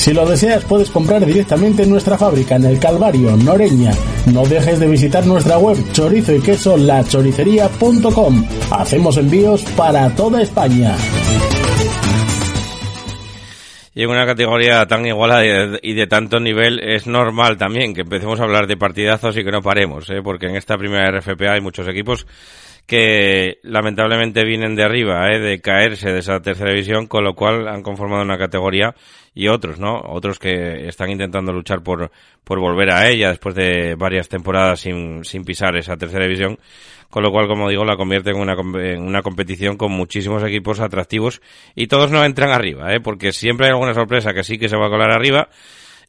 Si 0.00 0.14
lo 0.14 0.24
deseas, 0.24 0.64
puedes 0.64 0.88
comprar 0.88 1.26
directamente 1.26 1.82
en 1.82 1.90
nuestra 1.90 2.16
fábrica 2.16 2.56
en 2.56 2.64
el 2.64 2.80
Calvario, 2.80 3.36
Noreña. 3.36 3.92
No 4.32 4.46
dejes 4.46 4.80
de 4.80 4.88
visitar 4.88 5.26
nuestra 5.26 5.58
web 5.58 5.76
chorizo 5.92 6.34
y 6.34 6.40
queso 6.40 6.74
lachoricería.com. 6.78 8.46
Hacemos 8.70 9.18
envíos 9.18 9.62
para 9.76 10.08
toda 10.14 10.40
España. 10.40 10.96
Y 13.94 14.02
en 14.04 14.08
una 14.08 14.24
categoría 14.24 14.86
tan 14.86 15.04
igualada 15.04 15.78
y 15.82 15.92
de 15.92 16.06
tanto 16.06 16.40
nivel 16.40 16.80
es 16.82 17.06
normal 17.06 17.58
también 17.58 17.92
que 17.92 18.00
empecemos 18.00 18.40
a 18.40 18.44
hablar 18.44 18.66
de 18.66 18.78
partidazos 18.78 19.36
y 19.36 19.44
que 19.44 19.50
no 19.50 19.60
paremos, 19.60 20.08
¿eh? 20.08 20.22
porque 20.24 20.46
en 20.46 20.56
esta 20.56 20.78
primera 20.78 21.10
RFPA 21.10 21.52
hay 21.52 21.60
muchos 21.60 21.86
equipos 21.86 22.26
que 22.86 23.58
lamentablemente 23.62 24.44
vienen 24.44 24.74
de 24.74 24.82
arriba, 24.82 25.30
¿eh? 25.30 25.38
de 25.38 25.60
caerse 25.60 26.10
de 26.10 26.18
esa 26.18 26.40
tercera 26.40 26.70
división, 26.70 27.06
con 27.06 27.24
lo 27.24 27.34
cual 27.34 27.68
han 27.68 27.82
conformado 27.82 28.22
una 28.22 28.38
categoría 28.38 28.94
y 29.34 29.48
otros, 29.48 29.78
¿no? 29.78 30.00
Otros 30.06 30.38
que 30.38 30.88
están 30.88 31.10
intentando 31.10 31.52
luchar 31.52 31.82
por, 31.82 32.10
por 32.42 32.58
volver 32.58 32.90
a 32.90 33.08
ella 33.08 33.28
después 33.28 33.54
de 33.54 33.94
varias 33.94 34.28
temporadas 34.28 34.80
sin, 34.80 35.24
sin 35.24 35.44
pisar 35.44 35.76
esa 35.76 35.96
tercera 35.96 36.24
división, 36.24 36.58
con 37.10 37.22
lo 37.22 37.30
cual, 37.30 37.46
como 37.46 37.68
digo, 37.68 37.84
la 37.84 37.96
convierte 37.96 38.30
en 38.30 38.38
una, 38.38 38.54
en 38.54 39.02
una 39.02 39.22
competición 39.22 39.76
con 39.76 39.92
muchísimos 39.92 40.42
equipos 40.42 40.80
atractivos 40.80 41.40
y 41.74 41.86
todos 41.86 42.10
no 42.10 42.24
entran 42.24 42.50
arriba, 42.50 42.92
¿eh? 42.92 43.00
Porque 43.00 43.32
siempre 43.32 43.66
hay 43.66 43.72
alguna 43.72 43.94
sorpresa 43.94 44.32
que 44.32 44.42
sí 44.42 44.58
que 44.58 44.68
se 44.68 44.76
va 44.76 44.86
a 44.86 44.90
colar 44.90 45.12
arriba 45.12 45.48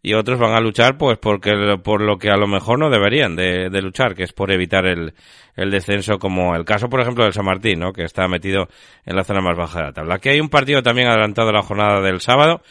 y 0.03 0.13
otros 0.13 0.39
van 0.39 0.53
a 0.53 0.59
luchar 0.59 0.97
pues 0.97 1.17
porque 1.19 1.51
por 1.83 2.01
lo 2.01 2.17
que 2.17 2.29
a 2.29 2.37
lo 2.37 2.47
mejor 2.47 2.79
no 2.79 2.89
deberían 2.89 3.35
de, 3.35 3.69
de 3.69 3.81
luchar, 3.81 4.15
que 4.15 4.23
es 4.23 4.33
por 4.33 4.51
evitar 4.51 4.85
el, 4.85 5.13
el 5.55 5.69
descenso, 5.69 6.17
como 6.17 6.55
el 6.55 6.65
caso, 6.65 6.89
por 6.89 7.01
ejemplo, 7.01 7.23
del 7.23 7.33
San 7.33 7.45
Martín, 7.45 7.79
¿no? 7.79 7.93
que 7.93 8.03
está 8.03 8.27
metido 8.27 8.67
en 9.05 9.15
la 9.15 9.23
zona 9.23 9.41
más 9.41 9.55
baja 9.55 9.79
de 9.79 9.85
la 9.85 9.93
tabla. 9.93 10.15
Aquí 10.15 10.29
hay 10.29 10.39
un 10.39 10.49
partido 10.49 10.81
también 10.81 11.07
adelantado 11.07 11.49
a 11.49 11.53
la 11.53 11.61
jornada 11.61 12.01
del 12.01 12.19
sábado, 12.19 12.61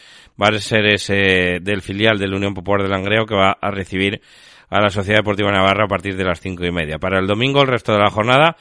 va 0.41 0.49
a 0.49 0.59
ser 0.59 0.87
ese 0.87 1.61
del 1.61 1.83
filial 1.83 2.19
de 2.19 2.29
la 2.29 2.37
Unión 2.37 2.55
Popular 2.55 2.83
del 2.83 2.91
Langreo 2.91 3.27
que 3.27 3.35
va 3.35 3.57
a 3.61 3.71
recibir 3.71 4.21
a 4.69 4.81
la 4.81 4.91
Sociedad 4.91 5.19
Deportiva 5.19 5.51
Navarra 5.51 5.85
a 5.85 5.89
partir 5.89 6.17
de 6.17 6.25
las 6.25 6.41
cinco 6.41 6.65
y 6.65 6.71
media. 6.71 6.99
Para 6.99 7.19
el 7.19 7.27
domingo, 7.27 7.63
el 7.63 7.69
resto 7.69 7.93
de 7.93 7.99
la 7.99 8.11
jornada, 8.11 8.57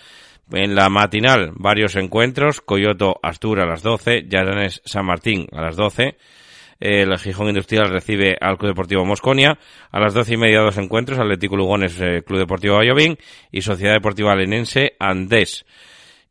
en 0.51 0.75
la 0.75 0.89
matinal, 0.89 1.51
varios 1.55 1.95
encuentros, 1.95 2.61
Coyoto 2.61 3.19
Astur 3.21 3.59
a 3.59 3.67
las 3.67 3.83
12, 3.83 4.25
Llanes 4.27 4.81
San 4.83 5.05
Martín 5.05 5.47
a 5.51 5.61
las 5.61 5.75
12, 5.75 6.17
el 6.79 7.17
Gijón 7.17 7.49
Industrial 7.49 7.89
recibe 7.89 8.37
al 8.39 8.57
Club 8.57 8.71
Deportivo 8.71 9.05
Mosconia. 9.05 9.59
A 9.91 9.99
las 9.99 10.13
doce 10.13 10.35
y 10.35 10.37
media 10.37 10.61
dos 10.61 10.77
encuentros, 10.77 11.19
Atlético 11.19 11.57
Lugones, 11.57 11.99
eh, 11.99 12.23
Club 12.25 12.39
Deportivo 12.39 12.77
Vallovín 12.77 13.17
y 13.51 13.61
Sociedad 13.61 13.93
Deportiva 13.93 14.35
Lenense 14.35 14.93
Andés. 14.99 15.65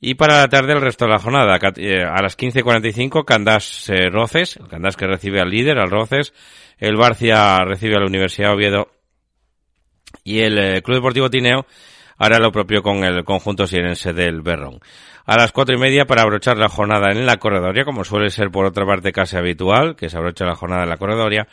Y 0.00 0.14
para 0.14 0.38
la 0.38 0.48
tarde 0.48 0.72
el 0.72 0.80
resto 0.80 1.04
de 1.04 1.11
la 1.11 1.18
jornada, 1.18 1.58
eh, 1.76 2.02
a 2.02 2.22
las 2.22 2.38
15.45 2.38 3.24
Candás 3.24 3.90
eh, 3.90 4.08
Roces, 4.11 4.56
el 4.56 4.68
Candás 4.68 4.96
que 4.96 5.06
recibe 5.06 5.40
al 5.40 5.50
líder, 5.50 5.78
al 5.78 5.90
Roces, 5.90 6.32
el 6.78 6.96
Barcia 6.96 7.58
recibe 7.64 7.96
a 7.96 8.00
la 8.00 8.06
Universidad 8.06 8.54
Oviedo 8.54 8.88
y 10.24 10.40
el 10.40 10.82
Club 10.82 10.98
Deportivo 10.98 11.28
Tineo 11.28 11.66
hará 12.16 12.38
lo 12.38 12.52
propio 12.52 12.82
con 12.82 13.04
el 13.04 13.24
conjunto 13.24 13.66
sirense 13.66 14.12
del 14.12 14.40
Berrón 14.40 14.80
a 15.28 15.36
las 15.36 15.52
cuatro 15.52 15.74
y 15.74 15.78
media 15.78 16.06
para 16.06 16.22
abrochar 16.22 16.56
la 16.56 16.70
jornada 16.70 17.10
en 17.12 17.26
la 17.26 17.36
corredoria, 17.36 17.84
como 17.84 18.02
suele 18.02 18.30
ser 18.30 18.50
por 18.50 18.64
otra 18.64 18.86
parte 18.86 19.12
casi 19.12 19.36
habitual, 19.36 19.94
que 19.94 20.08
se 20.08 20.16
abrocha 20.16 20.46
la 20.46 20.56
jornada 20.56 20.84
en 20.84 20.88
la 20.88 20.96
corredoria 20.96 21.46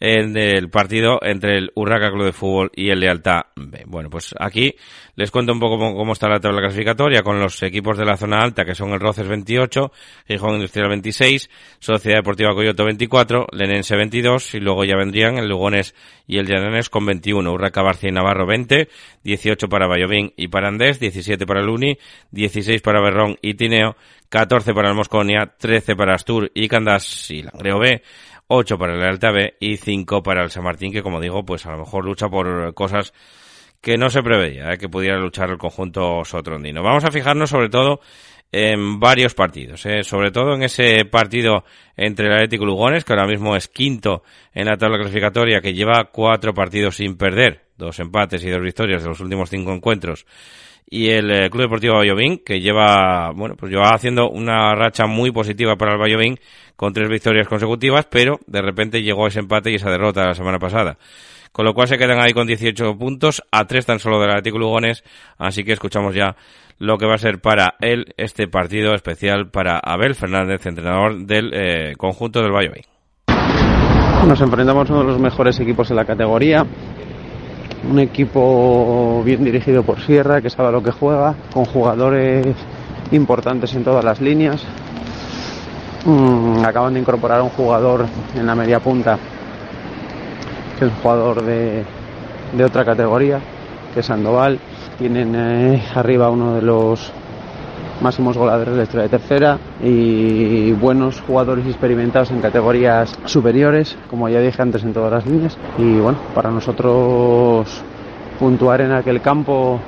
en 0.00 0.36
el 0.36 0.68
partido 0.70 1.18
entre 1.22 1.58
el 1.58 1.72
Urraca 1.74 2.10
Club 2.10 2.26
de 2.26 2.32
Fútbol 2.32 2.70
y 2.74 2.90
el 2.90 3.00
Lealtad 3.00 3.42
B. 3.56 3.84
Bueno, 3.86 4.10
pues 4.10 4.34
aquí 4.38 4.74
les 5.16 5.30
cuento 5.30 5.52
un 5.52 5.60
poco 5.60 5.78
cómo 5.78 6.12
está 6.12 6.28
la 6.28 6.40
tabla 6.40 6.60
clasificatoria 6.60 7.22
con 7.22 7.38
los 7.38 7.62
equipos 7.62 7.96
de 7.96 8.04
la 8.04 8.16
zona 8.16 8.42
alta, 8.42 8.64
que 8.64 8.74
son 8.74 8.90
el 8.90 9.00
Roces 9.00 9.28
28, 9.28 9.92
Gijón 10.26 10.54
Industrial 10.56 10.88
26, 10.88 11.48
Sociedad 11.78 12.18
Deportiva 12.18 12.54
Coyoto 12.54 12.84
24, 12.84 13.46
Lenense 13.52 13.96
22, 13.96 14.54
y 14.54 14.60
luego 14.60 14.84
ya 14.84 14.96
vendrían 14.96 15.38
el 15.38 15.48
Lugones 15.48 15.94
y 16.26 16.38
el 16.38 16.46
Llanes 16.46 16.90
con 16.90 17.06
21, 17.06 17.52
Urraca 17.52 17.82
Barcia 17.82 18.08
y 18.08 18.12
Navarro 18.12 18.46
20, 18.46 18.88
18 19.22 19.68
para 19.68 19.86
Bayovín 19.86 20.32
y 20.36 20.48
para 20.48 20.68
Andés, 20.68 20.98
17 20.98 21.46
para 21.46 21.60
el 21.60 21.68
Uni, 21.68 21.98
16 22.30 22.82
para 22.82 23.00
Berrón 23.00 23.36
y 23.40 23.54
Tineo, 23.54 23.96
14 24.30 24.74
para 24.74 24.88
el 24.88 24.94
Mosconia, 24.94 25.54
13 25.58 25.94
para 25.94 26.14
Astur 26.14 26.50
y 26.54 26.66
Candás 26.68 27.30
y 27.30 27.42
Langreo 27.42 27.78
B, 27.78 28.02
8 28.46 28.78
para 28.78 28.94
el 28.94 29.02
Alta 29.02 29.30
B 29.30 29.54
y 29.60 29.76
5 29.76 30.22
para 30.22 30.42
el 30.42 30.50
San 30.50 30.64
Martín, 30.64 30.92
que 30.92 31.02
como 31.02 31.20
digo, 31.20 31.44
pues 31.44 31.66
a 31.66 31.72
lo 31.72 31.78
mejor 31.78 32.04
lucha 32.04 32.28
por 32.28 32.74
cosas 32.74 33.12
que 33.84 33.98
no 33.98 34.08
se 34.08 34.22
preveía 34.22 34.72
¿eh? 34.72 34.78
que 34.78 34.88
pudiera 34.88 35.18
luchar 35.18 35.50
el 35.50 35.58
conjunto 35.58 36.24
sotrondino. 36.24 36.82
Vamos 36.82 37.04
a 37.04 37.10
fijarnos 37.10 37.50
sobre 37.50 37.68
todo 37.68 38.00
en 38.50 38.98
varios 38.98 39.34
partidos, 39.34 39.84
¿eh? 39.84 40.02
sobre 40.04 40.30
todo 40.30 40.54
en 40.54 40.62
ese 40.62 41.04
partido 41.04 41.64
entre 41.96 42.26
el 42.26 42.32
Atlético 42.32 42.64
Lugones, 42.64 43.04
que 43.04 43.12
ahora 43.12 43.26
mismo 43.26 43.56
es 43.56 43.68
quinto 43.68 44.22
en 44.54 44.66
la 44.66 44.78
tabla 44.78 44.98
clasificatoria, 44.98 45.60
que 45.60 45.74
lleva 45.74 46.10
cuatro 46.12 46.54
partidos 46.54 46.96
sin 46.96 47.16
perder, 47.16 47.66
dos 47.76 47.98
empates 47.98 48.42
y 48.44 48.50
dos 48.50 48.62
victorias 48.62 49.02
de 49.02 49.08
los 49.08 49.20
últimos 49.20 49.50
cinco 49.50 49.72
encuentros, 49.72 50.24
y 50.88 51.10
el 51.10 51.30
eh, 51.30 51.50
Club 51.50 51.62
Deportivo 51.62 51.96
Vallovín, 51.96 52.38
que 52.44 52.60
lleva, 52.60 53.30
bueno, 53.34 53.56
pues 53.56 53.72
lleva 53.72 53.94
haciendo 53.94 54.30
una 54.30 54.74
racha 54.74 55.06
muy 55.06 55.30
positiva 55.30 55.76
para 55.76 55.92
el 55.92 55.98
Vallovín, 55.98 56.38
con 56.76 56.92
tres 56.92 57.08
victorias 57.08 57.48
consecutivas, 57.48 58.06
pero 58.10 58.38
de 58.46 58.62
repente 58.62 59.02
llegó 59.02 59.26
ese 59.26 59.40
empate 59.40 59.70
y 59.70 59.76
esa 59.76 59.90
derrota 59.90 60.26
la 60.26 60.34
semana 60.34 60.58
pasada. 60.58 60.98
Con 61.52 61.64
lo 61.64 61.72
cual 61.72 61.86
se 61.86 61.98
quedan 61.98 62.20
ahí 62.20 62.32
con 62.32 62.46
18 62.46 62.98
puntos, 62.98 63.42
a 63.52 63.64
tres 63.66 63.86
tan 63.86 64.00
solo 64.00 64.20
del 64.20 64.30
Atlético 64.30 64.58
Lugones, 64.58 65.04
así 65.38 65.62
que 65.62 65.72
escuchamos 65.72 66.14
ya 66.14 66.36
lo 66.78 66.98
que 66.98 67.06
va 67.06 67.14
a 67.14 67.18
ser 67.18 67.40
para 67.40 67.76
él 67.80 68.06
este 68.16 68.48
partido 68.48 68.94
especial 68.94 69.50
para 69.50 69.78
Abel 69.78 70.14
Fernández, 70.14 70.66
entrenador 70.66 71.24
del 71.24 71.52
eh, 71.54 71.94
conjunto 71.96 72.42
del 72.42 72.52
Valladolid. 72.52 72.84
Nos 74.26 74.40
enfrentamos 74.40 74.88
a 74.88 74.92
uno 74.94 75.02
de 75.02 75.08
los 75.08 75.20
mejores 75.20 75.60
equipos 75.60 75.88
de 75.90 75.94
la 75.94 76.04
categoría, 76.04 76.64
un 77.90 77.98
equipo 77.98 79.22
bien 79.24 79.44
dirigido 79.44 79.82
por 79.82 80.00
Sierra, 80.00 80.40
que 80.40 80.50
sabe 80.50 80.72
lo 80.72 80.82
que 80.82 80.90
juega, 80.90 81.34
con 81.52 81.64
jugadores 81.64 82.46
importantes 83.12 83.74
en 83.74 83.84
todas 83.84 84.04
las 84.04 84.20
líneas, 84.20 84.64
Mm, 86.04 86.62
acaban 86.66 86.92
de 86.92 87.00
incorporar 87.00 87.40
a 87.40 87.42
un 87.42 87.48
jugador 87.48 88.04
en 88.36 88.46
la 88.46 88.54
media 88.54 88.78
punta, 88.78 89.18
que 90.78 90.84
es 90.84 90.90
un 90.90 90.98
jugador 90.98 91.42
de, 91.42 91.82
de 92.54 92.64
otra 92.64 92.84
categoría, 92.84 93.40
que 93.94 94.00
es 94.00 94.06
Sandoval. 94.06 94.58
Tienen 94.98 95.34
eh, 95.34 95.82
arriba 95.94 96.28
uno 96.28 96.54
de 96.54 96.62
los 96.62 97.10
máximos 98.00 98.36
goleadores 98.36 98.72
de 98.72 98.78
la 98.78 98.82
historia 98.84 99.02
de 99.04 99.08
tercera 99.08 99.58
y 99.82 100.72
buenos 100.72 101.20
jugadores 101.20 101.66
experimentados 101.66 102.30
en 102.30 102.40
categorías 102.40 103.18
superiores, 103.24 103.96
como 104.10 104.28
ya 104.28 104.40
dije 104.40 104.60
antes 104.60 104.82
en 104.82 104.92
todas 104.92 105.12
las 105.12 105.26
líneas. 105.26 105.56
Y 105.78 105.98
bueno, 105.98 106.18
para 106.34 106.50
nosotros 106.50 107.82
puntuar 108.38 108.80
en 108.80 108.92
aquel 108.92 109.20
campo 109.20 109.80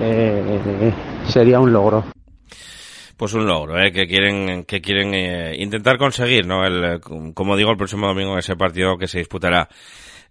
eh, 0.00 0.92
sería 1.26 1.60
un 1.60 1.72
logro. 1.72 2.04
pues 3.16 3.34
un 3.34 3.46
logro 3.46 3.78
¿eh? 3.80 3.92
que 3.92 4.06
quieren 4.06 4.64
que 4.64 4.80
quieren 4.80 5.14
eh, 5.14 5.54
intentar 5.58 5.98
conseguir 5.98 6.46
no 6.46 6.64
el 6.64 7.00
como 7.34 7.56
digo 7.56 7.70
el 7.70 7.76
próximo 7.76 8.06
domingo 8.06 8.38
ese 8.38 8.56
partido 8.56 8.96
que 8.96 9.06
se 9.06 9.18
disputará 9.18 9.68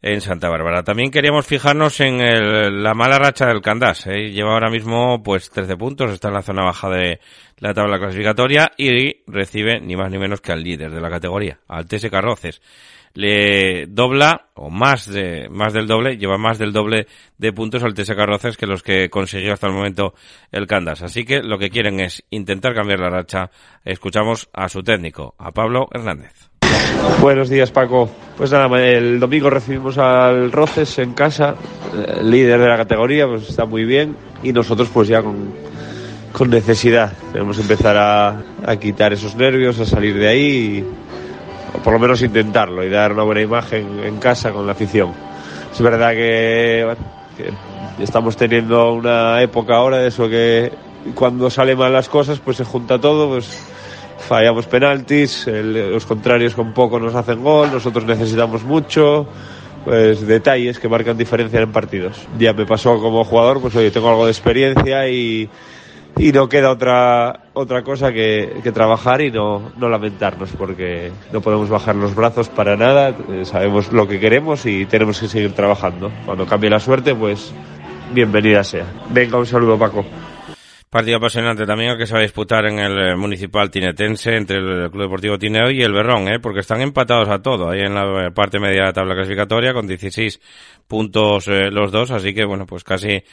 en 0.02 0.22
Santa 0.22 0.50
Bárbara. 0.50 0.84
También 0.84 1.12
queríamos 1.12 1.46
fijarnos 1.46 2.00
en 2.00 2.22
el, 2.22 2.84
la 2.84 2.94
mala 2.94 3.20
racha 3.20 3.48
del 3.48 3.62
Candás. 3.62 4.08
¿eh? 4.08 4.32
Lleva 4.32 4.54
ahora 4.54 4.70
mismo 4.70 5.22
pues 5.24 5.50
13 5.50 5.78
puntos, 5.78 6.12
está 6.12 6.30
en 6.30 6.34
la 6.36 6.42
zona 6.42 6.64
baja 6.64 6.90
de 6.90 7.20
la 7.58 7.74
tabla 7.74 8.00
clasificatoria 8.00 8.72
y 8.78 9.24
recibe 9.28 9.80
ni 9.80 9.96
más 9.96 10.12
ni 10.12 10.18
menos 10.18 10.42
que 10.42 10.52
al 10.52 10.64
líder 10.64 10.92
de 10.92 11.02
la 11.02 11.10
categoría, 11.10 11.60
al 11.68 11.86
TS 11.86 12.10
Carroces 12.10 12.62
le 13.14 13.88
dobla 13.88 14.48
o 14.54 14.70
más 14.70 15.06
de 15.06 15.50
más 15.50 15.74
del 15.74 15.88
doble, 15.88 16.18
lleva 16.18 16.38
más 16.38 16.58
del 16.58 16.72
doble 16.72 17.08
de 17.38 17.54
puntos 17.54 17.84
al 17.84 17.94
TS 17.94 18.16
Carroces 18.16 18.58
que 18.58 18.68
los 18.68 18.84
que 18.84 19.10
consiguió 19.10 19.54
hasta 19.54 19.68
el 19.68 19.74
momento 19.74 20.14
el 20.52 20.68
Candas. 20.68 21.02
Así 21.02 21.26
que 21.26 21.42
lo 21.42 21.58
que 21.58 21.70
quieren 21.70 22.00
es 22.00 22.24
intentar 22.30 22.74
cambiar 22.74 23.00
la 23.00 23.10
racha. 23.10 23.52
Escuchamos 23.84 24.50
a 24.54 24.70
su 24.70 24.82
técnico, 24.82 25.36
a 25.38 25.52
Pablo 25.52 25.88
Hernández. 25.94 26.51
Buenos 27.22 27.50
días, 27.50 27.72
Paco. 27.72 28.10
Pues 28.36 28.52
nada, 28.52 28.66
el 28.84 29.20
domingo 29.20 29.50
recibimos 29.50 29.98
al 30.00 30.52
Roces 30.52 30.98
en 30.98 31.14
casa, 31.14 31.56
el 32.18 32.32
líder 32.32 32.60
de 32.60 32.68
la 32.68 32.78
categoría, 32.78 33.28
pues 33.28 33.48
está 33.50 33.66
muy 33.66 33.86
bien, 33.86 34.16
y 34.42 34.52
nosotros 34.52 34.90
pues 34.92 35.08
ya 35.08 35.22
con, 35.22 36.50
necesidad. 36.50 37.14
Debemos 37.32 37.60
empezar 37.60 37.96
a, 37.98 38.76
quitar 38.78 39.14
esos 39.14 39.36
nervios, 39.36 39.80
a 39.80 39.86
salir 39.86 40.18
de 40.18 40.28
ahí 40.28 40.86
o 41.74 41.78
por 41.84 41.94
lo 41.94 42.00
menos 42.00 42.22
intentarlo 42.24 42.84
y 42.84 42.90
dar 42.90 43.14
una 43.14 43.24
buena 43.24 43.42
imagen 43.42 44.00
en 44.04 44.18
casa 44.18 44.52
con 44.52 44.66
la 44.66 44.72
afición. 44.72 45.14
Es 45.72 45.80
verdad 45.80 46.12
que, 46.14 46.96
que 47.38 48.04
estamos 48.04 48.36
teniendo 48.36 48.94
una 48.94 49.40
época 49.44 49.76
ahora 49.76 50.00
de 50.00 50.08
eso 50.08 50.28
que 50.28 50.72
cuando 51.14 51.50
salen 51.52 51.78
mal 51.78 51.94
las 51.94 52.10
cosas 52.10 52.40
pues 52.40 52.58
se 52.58 52.64
junta 52.64 53.00
todo, 53.00 53.30
pues 53.30 53.48
fallamos 54.22 54.66
penaltis, 54.68 55.48
los 55.48 56.06
contrarios 56.06 56.54
con 56.56 56.74
poco 56.74 57.00
nos 57.00 57.16
hacen 57.16 57.44
gol, 57.44 57.72
nosotros 57.72 58.06
necesitamos 58.06 58.64
mucho, 58.64 59.28
pues 59.84 60.26
detalles 60.26 60.80
que 60.80 60.88
marcan 60.90 61.18
diferencia 61.18 61.60
en 61.60 61.72
partidos. 61.72 62.28
Ya 62.38 62.54
me 62.54 62.66
pasó 62.66 63.00
como 63.00 63.24
jugador, 63.24 63.62
pues 63.62 63.76
oye, 63.76 63.92
tengo 63.92 64.10
algo 64.10 64.26
de 64.26 64.32
experiencia 64.32 65.08
y 65.10 65.50
y 66.18 66.32
no 66.32 66.50
queda 66.50 66.72
otra 66.72 67.44
otra 67.54 67.84
cosa 67.84 68.12
que, 68.12 68.60
que 68.64 68.72
trabajar 68.72 69.22
y 69.22 69.32
no, 69.32 69.72
no, 69.78 69.90
lamentarnos 69.90 70.50
porque 70.58 71.12
no 71.32 71.42
podemos 71.42 71.70
bajar 71.70 71.96
los 71.96 72.16
brazos 72.16 72.50
para 72.50 72.76
nada 72.76 73.16
eh, 73.30 73.46
sabemos 73.46 73.92
lo 73.92 74.08
que 74.08 74.20
queremos 74.20 74.66
y 74.66 74.86
tenemos 74.86 75.20
que 75.20 75.28
seguir 75.28 75.54
trabajando. 75.54 76.12
Cuando 76.26 76.46
cambie 76.46 76.70
la 76.70 76.80
suerte 76.80 77.16
pues 77.16 77.54
bienvenida 78.14 78.64
sea. 78.64 78.86
Venga 79.10 79.38
un 79.38 79.46
saludo 79.46 79.78
Paco 79.78 80.06
Partido 80.92 81.20
apasionante 81.20 81.66
también 81.66 81.92
el 81.92 81.98
que 81.98 82.06
se 82.06 82.12
va 82.12 82.20
a 82.20 82.24
disputar 82.24 82.66
en 82.66 82.78
el 82.78 83.16
municipal 83.16 83.72
tinetense 83.72 84.36
entre 84.36 84.58
el 84.58 84.92
Club 84.92 85.04
Deportivo 85.04 85.40
Tineo 85.40 85.72
y 85.72 85.82
el 85.82 85.94
Berrón, 85.94 86.28
¿eh? 86.28 86.42
porque 86.42 86.60
están 86.60 86.82
empatados 86.82 87.30
a 87.30 87.42
todo 87.42 87.70
ahí 87.70 87.80
en 87.80 87.96
la 87.96 88.32
parte 88.32 88.60
media 88.60 88.82
de 88.82 88.88
la 88.88 88.92
tabla 88.92 89.16
clasificatoria 89.16 89.72
con 89.74 89.88
16 89.88 90.42
puntos 90.90 91.48
eh, 91.48 91.72
los 91.72 91.94
dos, 91.94 92.12
así 92.12 92.34
que 92.34 92.44
bueno, 92.44 92.66
pues 92.66 92.84
casi 92.84 93.24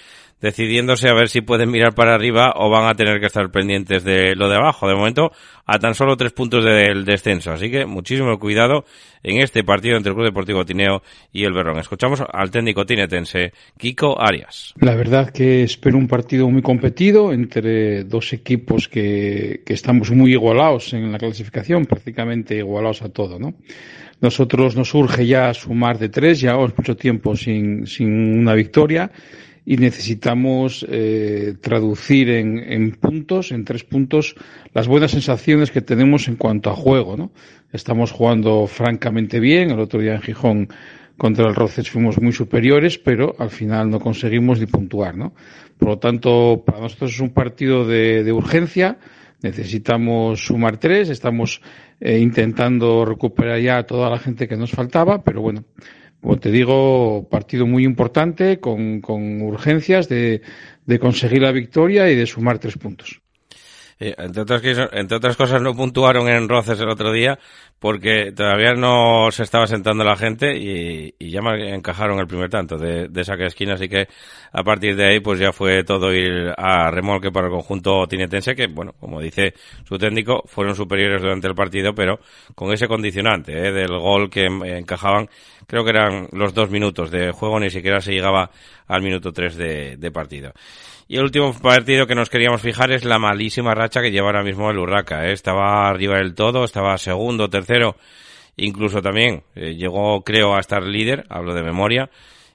decidiéndose 0.40 1.09
a 1.09 1.14
ver 1.14 1.29
si 1.29 1.40
pueden 1.40 1.70
mirar 1.70 1.94
para 1.94 2.14
arriba 2.14 2.53
o 2.57 2.70
van 2.70 2.88
a 2.88 2.94
tener 2.94 3.20
que 3.20 3.27
estar 3.27 3.51
pendientes 3.51 4.05
de 4.05 4.35
lo 4.37 4.48
de 4.48 4.57
abajo. 4.57 4.88
De 4.88 4.94
momento, 4.94 5.33
a 5.66 5.79
tan 5.79 5.94
solo 5.94 6.16
tres 6.16 6.33
puntos 6.33 6.64
del 6.64 7.05
descenso. 7.05 7.53
Así 7.53 7.70
que 7.70 7.87
muchísimo 7.87 8.38
cuidado 8.38 8.85
en 9.22 9.40
este 9.42 9.64
partido 9.64 9.96
entre 9.96 10.11
el 10.11 10.14
Club 10.14 10.27
Deportivo 10.27 10.64
Tineo 10.64 11.03
y 11.33 11.44
el 11.44 11.53
Berrón. 11.53 11.79
Escuchamos 11.79 12.22
al 12.33 12.51
técnico 12.51 12.87
tinetense, 12.87 13.53
Kiko 13.77 14.20
Arias. 14.20 14.74
La 14.81 14.94
verdad 14.94 15.31
que 15.31 15.64
espero 15.64 15.98
un 15.98 16.09
partido 16.09 16.48
muy 16.48 16.62
competido 16.62 17.33
entre 17.33 18.05
dos 18.05 18.33
equipos 18.33 18.88
que, 18.88 19.62
que 19.66 19.74
estamos 19.74 20.11
muy 20.11 20.33
igualados 20.33 20.92
en 20.92 21.11
la 21.11 21.18
clasificación, 21.18 21.87
prácticamente 21.87 22.57
igualados 22.57 23.03
a 23.03 23.09
todo, 23.09 23.38
¿no? 23.38 23.55
Nosotros 24.20 24.74
nos 24.74 24.94
urge 24.94 25.27
ya 25.27 25.55
sumar 25.55 25.98
de 25.98 26.09
tres, 26.09 26.40
llevamos 26.40 26.77
mucho 26.77 26.96
tiempo 26.96 27.37
sin, 27.37 27.87
sin 27.87 28.40
una 28.40 28.55
victoria 28.55 29.12
y 29.70 29.76
necesitamos 29.76 30.87
eh, 30.88 31.52
traducir 31.61 32.31
en, 32.31 32.59
en, 32.59 32.92
puntos, 32.92 33.52
en 33.52 33.66
tres 33.66 33.85
puntos, 33.85 34.35
las 34.72 34.88
buenas 34.88 35.11
sensaciones 35.11 35.70
que 35.70 35.83
tenemos 35.83 36.26
en 36.26 36.37
cuanto 36.37 36.70
a 36.70 36.74
juego. 36.74 37.18
¿no? 37.18 37.33
Estamos 37.70 38.11
jugando 38.11 38.66
francamente 38.66 39.40
bien. 39.40 39.70
El 39.70 39.81
otro 39.81 40.00
día 40.00 40.14
en 40.14 40.22
Gijón 40.22 40.68
contra 41.18 41.46
el 41.46 41.54
Roces 41.54 41.90
fuimos 41.90 42.18
muy 42.18 42.33
superiores, 42.33 42.96
pero 42.96 43.37
al 43.38 43.50
final 43.50 43.90
no 43.90 44.00
conseguimos 44.00 44.59
ni 44.59 44.64
puntuar. 44.64 45.18
¿no? 45.18 45.35
Por 45.76 45.88
lo 45.90 45.98
tanto, 45.98 46.62
para 46.64 46.81
nosotros 46.81 47.12
es 47.12 47.20
un 47.20 47.35
partido 47.35 47.87
de, 47.87 48.24
de 48.24 48.33
urgencia. 48.33 48.96
Necesitamos 49.42 50.46
sumar 50.46 50.78
tres. 50.78 51.11
Estamos 51.11 51.61
eh, 52.00 52.18
intentando 52.18 53.04
recuperar 53.04 53.61
ya 53.61 53.76
a 53.76 53.87
toda 53.87 54.09
la 54.09 54.18
gente 54.18 54.48
que 54.48 54.57
nos 54.57 54.70
faltaba, 54.70 55.22
pero 55.22 55.42
bueno, 55.42 55.64
como 56.20 56.38
te 56.38 56.50
digo, 56.50 57.28
partido 57.31 57.66
muy 57.66 57.85
importante, 57.85 58.59
con, 58.61 59.00
con 59.00 59.42
urgencias 59.42 60.09
de, 60.09 60.42
de, 60.85 60.98
conseguir 60.98 61.42
la 61.42 61.52
victoria 61.52 62.11
y 62.11 62.16
de 62.16 62.26
sumar 62.26 62.59
tres 62.59 62.76
puntos. 62.76 63.20
Eh, 64.00 64.14
entre, 64.16 64.42
otras, 64.42 64.62
entre 64.92 65.16
otras 65.16 65.37
cosas, 65.37 65.61
no 65.61 65.74
puntuaron 65.74 66.28
en 66.28 66.48
Roces 66.48 66.78
el 66.81 66.88
otro 66.88 67.12
día 67.12 67.38
porque 67.81 68.33
todavía 68.33 68.74
no 68.74 69.31
se 69.31 69.42
estaba 69.42 69.66
sentando 69.66 70.04
la 70.04 70.16
gente 70.16 70.57
y, 70.57 71.14
y 71.18 71.31
ya 71.31 71.40
encajaron 71.40 72.18
el 72.18 72.26
primer 72.26 72.50
tanto 72.50 72.76
de, 72.76 73.09
de 73.09 73.24
saque 73.24 73.42
de 73.42 73.48
esquina, 73.48 73.74
así 73.74 73.88
que 73.88 74.09
a 74.52 74.62
partir 74.64 74.96
de 74.96 75.07
ahí 75.07 75.20
pues 75.20 75.38
ya 75.38 75.52
fue 75.52 75.85
todo 75.85 76.12
ir 76.12 76.52
a 76.57 76.90
remolque 76.90 77.31
para 77.31 77.46
el 77.46 77.52
conjunto 77.52 78.07
tinetense 78.07 78.54
que, 78.54 78.66
bueno, 78.66 78.94
como 78.98 79.20
dice 79.20 79.54
su 79.85 79.96
técnico, 79.98 80.42
fueron 80.46 80.74
superiores 80.74 81.22
durante 81.22 81.46
el 81.46 81.54
partido, 81.54 81.94
pero 81.94 82.20
con 82.54 82.72
ese 82.72 82.88
condicionante 82.88 83.68
¿eh? 83.68 83.72
del 83.72 83.96
gol 83.98 84.28
que 84.28 84.46
encajaban, 84.46 85.28
creo 85.68 85.85
que 85.85 85.90
eran 85.90 86.28
los 86.33 86.54
dos 86.54 86.70
minutos 86.70 87.12
de 87.12 87.31
juego, 87.31 87.61
ni 87.61 87.70
siquiera 87.70 88.00
se 88.00 88.12
llegaba 88.12 88.50
al 88.88 89.02
minuto 89.02 89.33
tres 89.33 89.54
de, 89.54 89.96
de 89.96 90.11
partido. 90.11 90.52
Y 91.07 91.16
el 91.16 91.22
último 91.22 91.54
partido 91.54 92.07
que 92.07 92.14
nos 92.14 92.31
queríamos 92.31 92.61
fijar 92.61 92.90
es 92.90 93.04
la 93.04 93.18
malísima 93.18 93.74
racha 93.74 94.02
que 94.02 94.11
lleva 94.11 94.26
ahora 94.26 94.42
mismo 94.42 94.70
el 94.70 94.78
Urraca. 94.78 95.26
¿eh? 95.26 95.33
Estaba 95.33 95.88
arriba 95.88 96.18
del 96.18 96.35
todo, 96.35 96.64
estaba 96.64 96.98
segundo, 96.98 97.48
tercero, 97.48 97.96
incluso 98.57 99.00
también 99.00 99.42
eh, 99.54 99.74
llegó, 99.74 100.22
creo, 100.24 100.57
a 100.57 100.61
estar 100.61 100.83
líder, 100.83 101.24
hablo 101.28 101.54
de 101.54 101.62
memoria, 101.62 102.11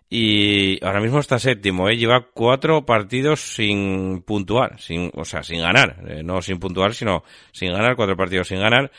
y 0.08 0.78
ahora 0.86 1.02
mismo 1.02 1.17
está 1.17 1.39
séptimo, 1.39 1.89
¿eh? 1.89 1.97
lleva 1.97 2.28
cuatro 2.32 2.86
partidos 2.86 3.39
sin 3.39 4.21
puntuar, 4.21 4.80
sin, 4.80 5.10
o 5.15 5.26
sea, 5.26 5.41
sin 5.41 5.62
ganar, 5.62 5.97
eh, 6.08 6.21
no 6.23 6.39
sin 6.43 6.60
puntuar, 6.60 6.93
sino 6.93 7.23
sin 7.52 7.71
ganar, 7.71 7.95
cuatro 7.95 8.15
partidos 8.15 8.49
sin 8.49 8.60
ganar, 8.60 8.91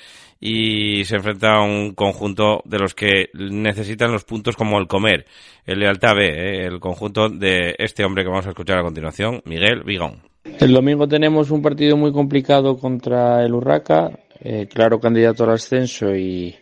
y 0.46 1.06
se 1.06 1.16
enfrenta 1.16 1.54
a 1.54 1.62
un 1.62 1.94
conjunto 1.94 2.60
de 2.66 2.78
los 2.78 2.94
que 2.94 3.30
necesitan 3.32 4.12
los 4.12 4.24
puntos 4.24 4.56
como 4.56 4.78
el 4.78 4.86
comer, 4.86 5.24
el 5.64 5.78
Lealtad 5.78 6.14
B, 6.14 6.26
¿eh? 6.26 6.66
el 6.66 6.80
conjunto 6.80 7.30
de 7.30 7.74
este 7.78 8.04
hombre 8.04 8.24
que 8.24 8.28
vamos 8.28 8.46
a 8.46 8.50
escuchar 8.50 8.78
a 8.78 8.82
continuación, 8.82 9.40
Miguel 9.46 9.84
Vigón. 9.84 10.20
El 10.60 10.74
domingo 10.74 11.08
tenemos 11.08 11.50
un 11.50 11.62
partido 11.62 11.96
muy 11.96 12.12
complicado 12.12 12.76
contra 12.76 13.42
el 13.42 13.54
Urraca, 13.54 14.10
eh, 14.38 14.68
claro 14.70 15.00
candidato 15.00 15.44
al 15.44 15.52
ascenso 15.52 16.14
y 16.14 16.54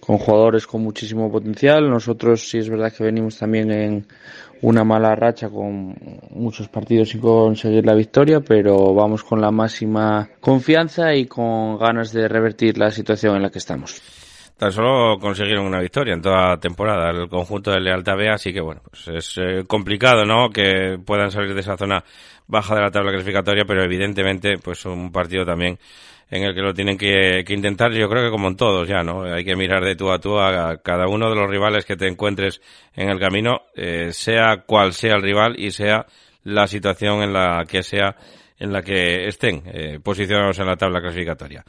con 0.00 0.18
jugadores 0.18 0.66
con 0.66 0.82
muchísimo 0.82 1.30
potencial. 1.30 1.88
Nosotros 1.88 2.50
sí 2.50 2.58
es 2.58 2.68
verdad 2.68 2.92
que 2.92 3.04
venimos 3.04 3.38
también 3.38 3.70
en 3.70 4.06
una 4.62 4.84
mala 4.84 5.14
racha 5.14 5.50
con 5.50 5.94
muchos 6.30 6.68
partidos 6.68 7.10
sin 7.10 7.20
conseguir 7.20 7.84
la 7.84 7.94
victoria, 7.94 8.40
pero 8.40 8.94
vamos 8.94 9.22
con 9.24 9.40
la 9.40 9.50
máxima 9.50 10.28
confianza 10.40 11.14
y 11.14 11.26
con 11.26 11.78
ganas 11.78 12.12
de 12.12 12.28
revertir 12.28 12.78
la 12.78 12.90
situación 12.90 13.36
en 13.36 13.42
la 13.42 13.50
que 13.50 13.58
estamos. 13.58 14.00
Tan 14.56 14.70
solo 14.70 15.18
consiguieron 15.18 15.66
una 15.66 15.80
victoria 15.80 16.14
en 16.14 16.22
toda 16.22 16.56
temporada 16.58 17.10
el 17.10 17.28
conjunto 17.28 17.72
de 17.72 17.80
Lealtad 17.80 18.16
B, 18.16 18.28
así 18.30 18.52
que 18.52 18.60
bueno, 18.60 18.80
pues 18.88 19.08
es 19.08 19.38
eh, 19.38 19.64
complicado, 19.66 20.24
¿no? 20.24 20.50
Que 20.50 20.98
puedan 21.04 21.32
salir 21.32 21.52
de 21.52 21.60
esa 21.60 21.76
zona 21.76 22.04
baja 22.46 22.76
de 22.76 22.82
la 22.82 22.90
tabla 22.92 23.10
clasificatoria, 23.10 23.64
pero 23.66 23.82
evidentemente, 23.82 24.58
pues 24.62 24.84
un 24.84 25.10
partido 25.10 25.44
también 25.44 25.78
en 26.32 26.44
el 26.44 26.54
que 26.54 26.62
lo 26.62 26.72
tienen 26.72 26.96
que, 26.96 27.44
intentar, 27.46 27.92
yo 27.92 28.08
creo 28.08 28.24
que 28.24 28.30
como 28.30 28.48
en 28.48 28.56
todos 28.56 28.88
ya, 28.88 29.02
¿no? 29.02 29.24
Hay 29.24 29.44
que 29.44 29.54
mirar 29.54 29.84
de 29.84 29.94
tú 29.94 30.10
a 30.10 30.18
tú 30.18 30.38
a, 30.38 30.78
cada 30.78 31.06
uno 31.06 31.28
de 31.28 31.36
los 31.36 31.48
rivales 31.48 31.84
que 31.84 31.94
te 31.94 32.08
encuentres 32.08 32.62
en 32.96 33.10
el 33.10 33.20
camino, 33.20 33.64
eh, 33.76 34.14
sea 34.14 34.62
cual 34.64 34.94
sea 34.94 35.16
el 35.16 35.22
rival 35.22 35.60
y 35.60 35.72
sea 35.72 36.06
la 36.44 36.66
situación 36.66 37.22
en 37.22 37.34
la 37.34 37.66
que 37.68 37.82
sea, 37.82 38.16
en 38.58 38.72
la 38.72 38.80
que 38.80 39.28
estén 39.28 39.62
eh, 39.66 40.00
posicionados 40.02 40.58
en 40.58 40.68
la 40.68 40.76
tabla 40.76 41.02
clasificatoria. 41.02 41.64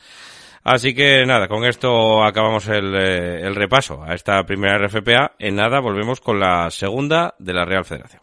Así 0.63 0.95
que 0.95 1.26
nada, 1.26 1.49
con 1.49 1.65
esto 1.65 2.23
acabamos 2.23 2.65
el, 2.69 2.95
eh, 2.95 3.41
el 3.41 3.56
repaso 3.56 4.02
a 4.02 4.13
esta 4.15 4.45
primera 4.45 4.78
RFPA. 4.78 5.34
En 5.39 5.58
nada 5.58 5.82
volvemos 5.82 6.21
con 6.21 6.39
la 6.39 6.71
segunda 6.71 7.36
de 7.38 7.54
la 7.54 7.65
Real 7.65 7.84
Federación. 7.84 8.22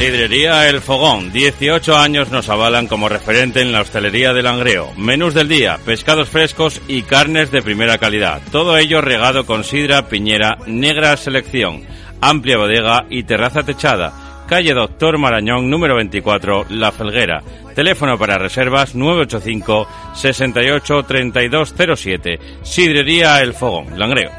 Sidrería 0.00 0.66
El 0.66 0.80
Fogón. 0.80 1.30
18 1.30 1.94
años 1.94 2.30
nos 2.30 2.48
avalan 2.48 2.86
como 2.86 3.10
referente 3.10 3.60
en 3.60 3.70
la 3.70 3.82
hostelería 3.82 4.32
de 4.32 4.42
Langreo. 4.42 4.94
Menús 4.96 5.34
del 5.34 5.46
día, 5.46 5.78
pescados 5.84 6.30
frescos 6.30 6.80
y 6.88 7.02
carnes 7.02 7.50
de 7.50 7.60
primera 7.60 7.98
calidad. 7.98 8.40
Todo 8.50 8.78
ello 8.78 9.02
regado 9.02 9.44
con 9.44 9.62
sidra, 9.62 10.08
piñera, 10.08 10.56
negra 10.66 11.14
selección, 11.18 11.82
amplia 12.22 12.56
bodega 12.56 13.04
y 13.10 13.24
terraza 13.24 13.62
techada. 13.62 14.46
Calle 14.48 14.72
Doctor 14.72 15.18
Marañón, 15.18 15.68
número 15.68 15.96
24, 15.96 16.64
La 16.70 16.92
Felguera. 16.92 17.42
Teléfono 17.74 18.16
para 18.16 18.38
reservas 18.38 18.94
985 18.94 19.86
68 20.14 21.02
3207. 21.02 22.38
Sidrería 22.62 23.42
El 23.42 23.52
Fogón, 23.52 23.98
Langreo. 23.98 24.30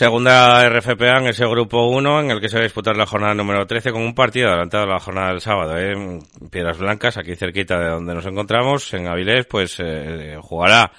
Segunda 0.00 0.66
RFPA 0.66 1.18
en 1.18 1.26
ese 1.26 1.44
grupo 1.44 1.86
1 1.88 2.20
en 2.20 2.30
el 2.30 2.40
que 2.40 2.48
se 2.48 2.56
va 2.56 2.60
a 2.60 2.62
disputar 2.62 2.96
la 2.96 3.04
jornada 3.04 3.34
número 3.34 3.66
13 3.66 3.92
con 3.92 4.00
un 4.00 4.14
partido 4.14 4.48
adelantado 4.48 4.84
a 4.84 4.94
la 4.94 4.98
jornada 4.98 5.28
del 5.28 5.42
sábado. 5.42 5.76
¿eh? 5.76 5.92
En 5.92 6.22
Piedras 6.48 6.78
Blancas, 6.78 7.18
aquí 7.18 7.36
cerquita 7.36 7.78
de 7.78 7.90
donde 7.90 8.14
nos 8.14 8.24
encontramos, 8.24 8.94
en 8.94 9.08
Avilés, 9.08 9.44
pues 9.44 9.76
eh, 9.78 10.38
jugará 10.40 10.90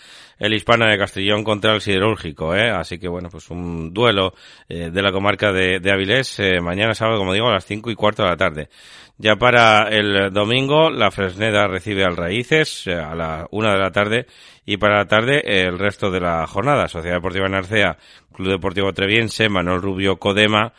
el 0.41 0.55
Hispano 0.55 0.87
de 0.87 0.97
Castellón 0.97 1.43
contra 1.43 1.75
el 1.75 1.81
Siderúrgico, 1.81 2.55
¿eh? 2.55 2.71
Así 2.71 2.97
que 2.97 3.07
bueno, 3.07 3.29
pues 3.29 3.51
un 3.51 3.93
duelo 3.93 4.33
eh, 4.67 4.89
de 4.91 5.01
la 5.03 5.11
comarca 5.11 5.51
de, 5.51 5.79
de 5.79 5.91
Avilés 5.91 6.39
eh, 6.39 6.59
mañana 6.59 6.95
sábado, 6.95 7.19
como 7.19 7.31
digo, 7.31 7.47
a 7.47 7.53
las 7.53 7.65
cinco 7.65 7.91
y 7.91 7.95
cuarto 7.95 8.23
de 8.23 8.29
la 8.29 8.37
tarde. 8.37 8.69
Ya 9.19 9.35
para 9.35 9.87
el 9.89 10.33
domingo, 10.33 10.89
la 10.89 11.11
Fresneda 11.11 11.67
recibe 11.67 12.03
al 12.03 12.17
Raíces 12.17 12.87
eh, 12.87 12.95
a 12.95 13.13
la 13.13 13.47
una 13.51 13.73
de 13.73 13.79
la 13.79 13.91
tarde 13.91 14.25
y 14.65 14.77
para 14.77 14.97
la 14.97 15.05
tarde 15.05 15.43
eh, 15.45 15.67
el 15.67 15.77
resto 15.77 16.09
de 16.09 16.21
la 16.21 16.47
jornada. 16.47 16.87
Sociedad 16.87 17.17
Deportiva 17.17 17.47
Narcea, 17.47 17.99
Club 18.33 18.49
Deportivo 18.49 18.93
Treviense, 18.93 19.47
Manuel 19.47 19.79
Rubio 19.79 20.17
Codema, 20.17 20.73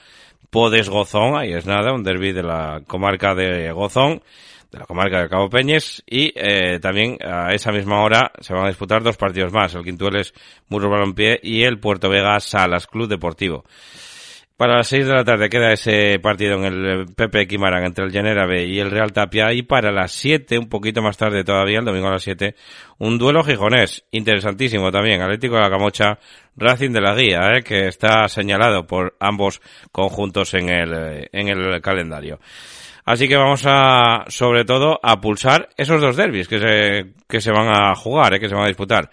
Podes 0.51 0.89
Gozón, 0.89 1.37
ahí 1.37 1.53
es 1.53 1.67
nada, 1.67 1.93
un 1.93 2.03
derby 2.03 2.33
de 2.33 2.43
la 2.43 2.83
comarca 2.89 3.37
de 3.37 3.71
Gozón 3.71 4.23
de 4.73 4.79
la 4.79 4.87
comarca 4.87 5.21
de 5.21 5.29
Cabo 5.29 5.51
Peñes 5.51 6.03
y 6.07 6.33
eh, 6.35 6.81
también 6.81 7.19
a 7.23 7.53
esa 7.53 7.71
misma 7.71 8.03
hora 8.03 8.33
se 8.41 8.55
van 8.55 8.65
a 8.65 8.69
disputar 8.69 9.03
dos 9.03 9.19
partidos 9.19 9.53
más, 9.53 9.75
el 9.75 9.85
Quintueles 9.85 10.33
Muro 10.69 10.89
Balompié 10.89 11.39
y 11.43 11.63
el 11.63 11.79
Puerto 11.79 12.09
Vega 12.09 12.41
Salas 12.41 12.87
Club 12.87 13.07
Deportivo. 13.07 13.65
Para 14.57 14.77
las 14.77 14.87
seis 14.87 15.07
de 15.07 15.13
la 15.13 15.25
tarde 15.25 15.49
queda 15.49 15.73
ese 15.73 16.19
partido 16.21 16.55
en 16.55 16.65
el 16.65 17.07
Pepe 17.15 17.47
Quimarán 17.47 17.85
entre 17.85 18.05
el 18.05 18.13
Llanera 18.13 18.47
B 18.47 18.65
y 18.65 18.79
el 18.79 18.91
Real 18.91 19.13
Tapia 19.13 19.53
y 19.53 19.63
para 19.63 19.91
las 19.91 20.13
siete, 20.13 20.57
un 20.57 20.69
poquito 20.69 21.03
más 21.03 21.17
tarde 21.17 21.43
todavía, 21.43 21.81
el 21.81 21.85
domingo 21.85 22.09
a 22.09 22.13
las 22.13 22.23
siete, 22.23 22.55
un 22.99 23.19
duelo 23.19 23.43
gijonés, 23.43 24.05
interesantísimo 24.13 24.91
también, 24.91 25.21
Atlético 25.21 25.57
de 25.57 25.63
la 25.63 25.71
Camocha, 25.71 26.19
Racing 26.57 26.93
de 26.93 27.01
la 27.01 27.15
Guía, 27.15 27.41
eh, 27.57 27.63
que 27.63 27.89
está 27.89 28.29
señalado 28.29 28.87
por 28.87 29.17
ambos 29.19 29.61
conjuntos 29.91 30.55
en 30.55 30.69
el, 30.71 31.29
en 31.33 31.49
el 31.49 31.81
calendario. 31.81 32.39
Así 33.05 33.29
que 33.29 33.37
vamos 33.37 33.65
a, 33.67 34.25
sobre 34.29 34.65
todo, 34.65 34.99
a 35.03 35.21
pulsar 35.21 35.71
esos 35.77 36.01
dos 36.01 36.17
derbis 36.17 36.49
que 36.49 36.59
se, 36.59 37.15
que 37.29 37.41
se 37.41 37.51
van 37.51 37.69
a 37.69 37.95
jugar, 37.95 38.35
eh, 38.35 38.41
que 38.41 38.49
se 38.49 38.55
van 38.55 38.65
a 38.65 38.69
disputar. 38.69 39.11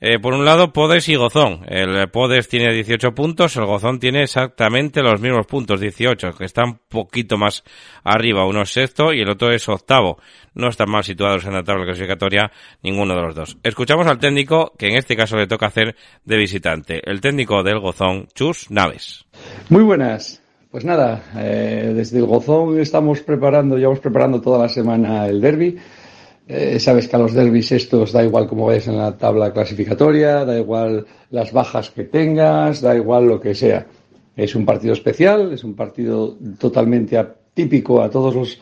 Eh, 0.00 0.20
por 0.20 0.32
un 0.32 0.44
lado, 0.44 0.72
Podes 0.72 1.08
y 1.08 1.16
Gozón. 1.16 1.64
El 1.66 2.08
Podes 2.10 2.48
tiene 2.48 2.72
18 2.72 3.14
puntos, 3.14 3.56
el 3.56 3.64
Gozón 3.64 3.98
tiene 3.98 4.22
exactamente 4.22 5.02
los 5.02 5.20
mismos 5.20 5.46
puntos, 5.46 5.80
18, 5.80 6.34
que 6.34 6.44
están 6.44 6.68
un 6.68 6.80
poquito 6.88 7.36
más 7.36 7.64
arriba. 8.04 8.46
Uno 8.46 8.62
es 8.62 8.70
sexto 8.70 9.12
y 9.12 9.20
el 9.20 9.30
otro 9.30 9.50
es 9.50 9.68
octavo. 9.68 10.18
No 10.54 10.68
están 10.68 10.90
mal 10.90 11.02
situados 11.02 11.44
en 11.46 11.54
la 11.54 11.64
tabla 11.64 11.84
clasificatoria 11.84 12.50
ninguno 12.82 13.14
de 13.16 13.22
los 13.22 13.34
dos. 13.34 13.58
Escuchamos 13.62 14.06
al 14.06 14.18
técnico, 14.18 14.72
que 14.78 14.88
en 14.88 14.96
este 14.96 15.16
caso 15.16 15.36
le 15.36 15.48
toca 15.48 15.66
hacer 15.66 15.96
de 16.24 16.36
visitante. 16.36 17.00
El 17.04 17.20
técnico 17.20 17.62
del 17.64 17.80
Gozón, 17.80 18.28
Chus 18.34 18.70
Naves. 18.70 19.26
Muy 19.68 19.82
buenas. 19.82 20.42
Pues 20.70 20.84
nada, 20.84 21.22
eh, 21.38 21.94
desde 21.96 22.18
el 22.18 22.26
Gozón 22.26 22.78
estamos 22.78 23.22
preparando, 23.22 23.78
llevamos 23.78 24.00
preparando 24.00 24.38
toda 24.42 24.58
la 24.58 24.68
semana 24.68 25.26
el 25.26 25.40
derby. 25.40 25.78
Eh, 26.46 26.78
sabes 26.78 27.08
que 27.08 27.16
a 27.16 27.18
los 27.18 27.32
derbis 27.32 27.72
estos 27.72 28.12
da 28.12 28.22
igual 28.22 28.46
cómo 28.46 28.66
vayas 28.66 28.86
en 28.88 28.98
la 28.98 29.16
tabla 29.16 29.50
clasificatoria, 29.50 30.44
da 30.44 30.58
igual 30.58 31.06
las 31.30 31.52
bajas 31.52 31.90
que 31.90 32.04
tengas, 32.04 32.82
da 32.82 32.94
igual 32.94 33.28
lo 33.28 33.40
que 33.40 33.54
sea. 33.54 33.86
Es 34.36 34.54
un 34.54 34.66
partido 34.66 34.92
especial, 34.92 35.54
es 35.54 35.64
un 35.64 35.74
partido 35.74 36.36
totalmente 36.58 37.16
atípico 37.16 38.02
a 38.02 38.10
todos 38.10 38.34
los 38.34 38.58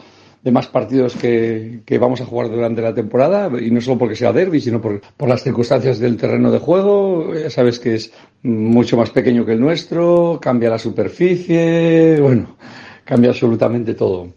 demás 0.46 0.68
partidos 0.68 1.16
que, 1.16 1.80
que 1.84 1.98
vamos 1.98 2.20
a 2.20 2.24
jugar 2.24 2.48
durante 2.48 2.80
la 2.80 2.94
temporada, 2.94 3.50
y 3.60 3.68
no 3.72 3.80
solo 3.80 3.98
porque 3.98 4.14
sea 4.14 4.32
derby, 4.32 4.60
sino 4.60 4.80
por, 4.80 5.00
por 5.16 5.28
las 5.28 5.42
circunstancias 5.42 5.98
del 5.98 6.16
terreno 6.16 6.52
de 6.52 6.60
juego. 6.60 7.32
Sabes 7.48 7.80
que 7.80 7.96
es 7.96 8.12
mucho 8.44 8.96
más 8.96 9.10
pequeño 9.10 9.44
que 9.44 9.54
el 9.54 9.60
nuestro, 9.60 10.38
cambia 10.40 10.70
la 10.70 10.78
superficie, 10.78 12.20
bueno, 12.20 12.56
cambia 13.04 13.30
absolutamente 13.30 13.94
todo. 13.94 14.28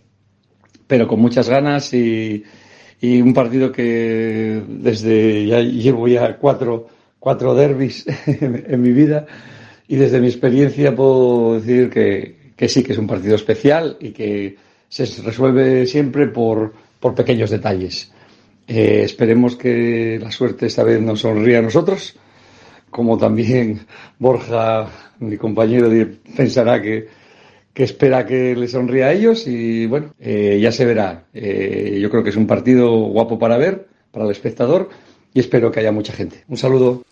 Pero 0.87 1.07
con 1.07 1.19
muchas 1.21 1.47
ganas 1.47 1.93
y, 1.93 2.43
y 2.99 3.21
un 3.21 3.31
partido 3.31 3.71
que 3.71 4.63
desde 4.67 5.45
ya 5.45 5.59
llevo 5.59 6.07
ya 6.07 6.37
cuatro, 6.37 6.87
cuatro 7.19 7.53
derbis 7.53 8.07
en, 8.25 8.65
en, 8.67 8.81
mi 8.81 8.93
vida 8.93 9.27
y 9.87 9.95
desde 9.95 10.19
mi 10.19 10.25
experiencia 10.25 10.95
puedo 10.95 11.59
decir 11.59 11.91
que, 11.91 12.53
que, 12.55 12.67
sí 12.67 12.81
que 12.81 12.93
es 12.93 12.97
un 12.97 13.05
partido 13.05 13.35
especial 13.35 13.97
y 13.99 14.09
que 14.09 14.68
se 14.89 15.05
resuelve 15.21 15.85
siempre 15.85 16.27
por, 16.27 16.73
por 16.99 17.15
pequeños 17.15 17.49
detalles. 17.49 18.11
Eh, 18.67 19.01
esperemos 19.03 19.55
que 19.55 20.19
la 20.21 20.31
suerte 20.31 20.67
esta 20.67 20.83
vez 20.83 21.01
nos 21.01 21.21
sonríe 21.21 21.57
a 21.57 21.61
nosotros, 21.61 22.15
como 22.89 23.17
también 23.17 23.81
Borja, 24.17 24.87
mi 25.19 25.37
compañero, 25.37 25.89
pensará 26.35 26.81
que, 26.81 27.07
que 27.73 27.83
espera 27.83 28.25
que 28.25 28.55
le 28.55 28.67
sonría 28.67 29.07
a 29.07 29.13
ellos 29.13 29.47
y 29.47 29.85
bueno, 29.85 30.13
eh, 30.19 30.59
ya 30.61 30.71
se 30.71 30.85
verá. 30.85 31.25
Eh, 31.33 31.97
yo 32.01 32.09
creo 32.09 32.23
que 32.23 32.29
es 32.29 32.35
un 32.35 32.47
partido 32.47 32.91
guapo 32.91 33.39
para 33.39 33.57
ver, 33.57 33.87
para 34.11 34.25
el 34.25 34.31
espectador 34.31 34.89
y 35.33 35.39
espero 35.39 35.71
que 35.71 35.79
haya 35.79 35.91
mucha 35.91 36.13
gente. 36.13 36.43
Un 36.47 36.57
saludo. 36.57 37.03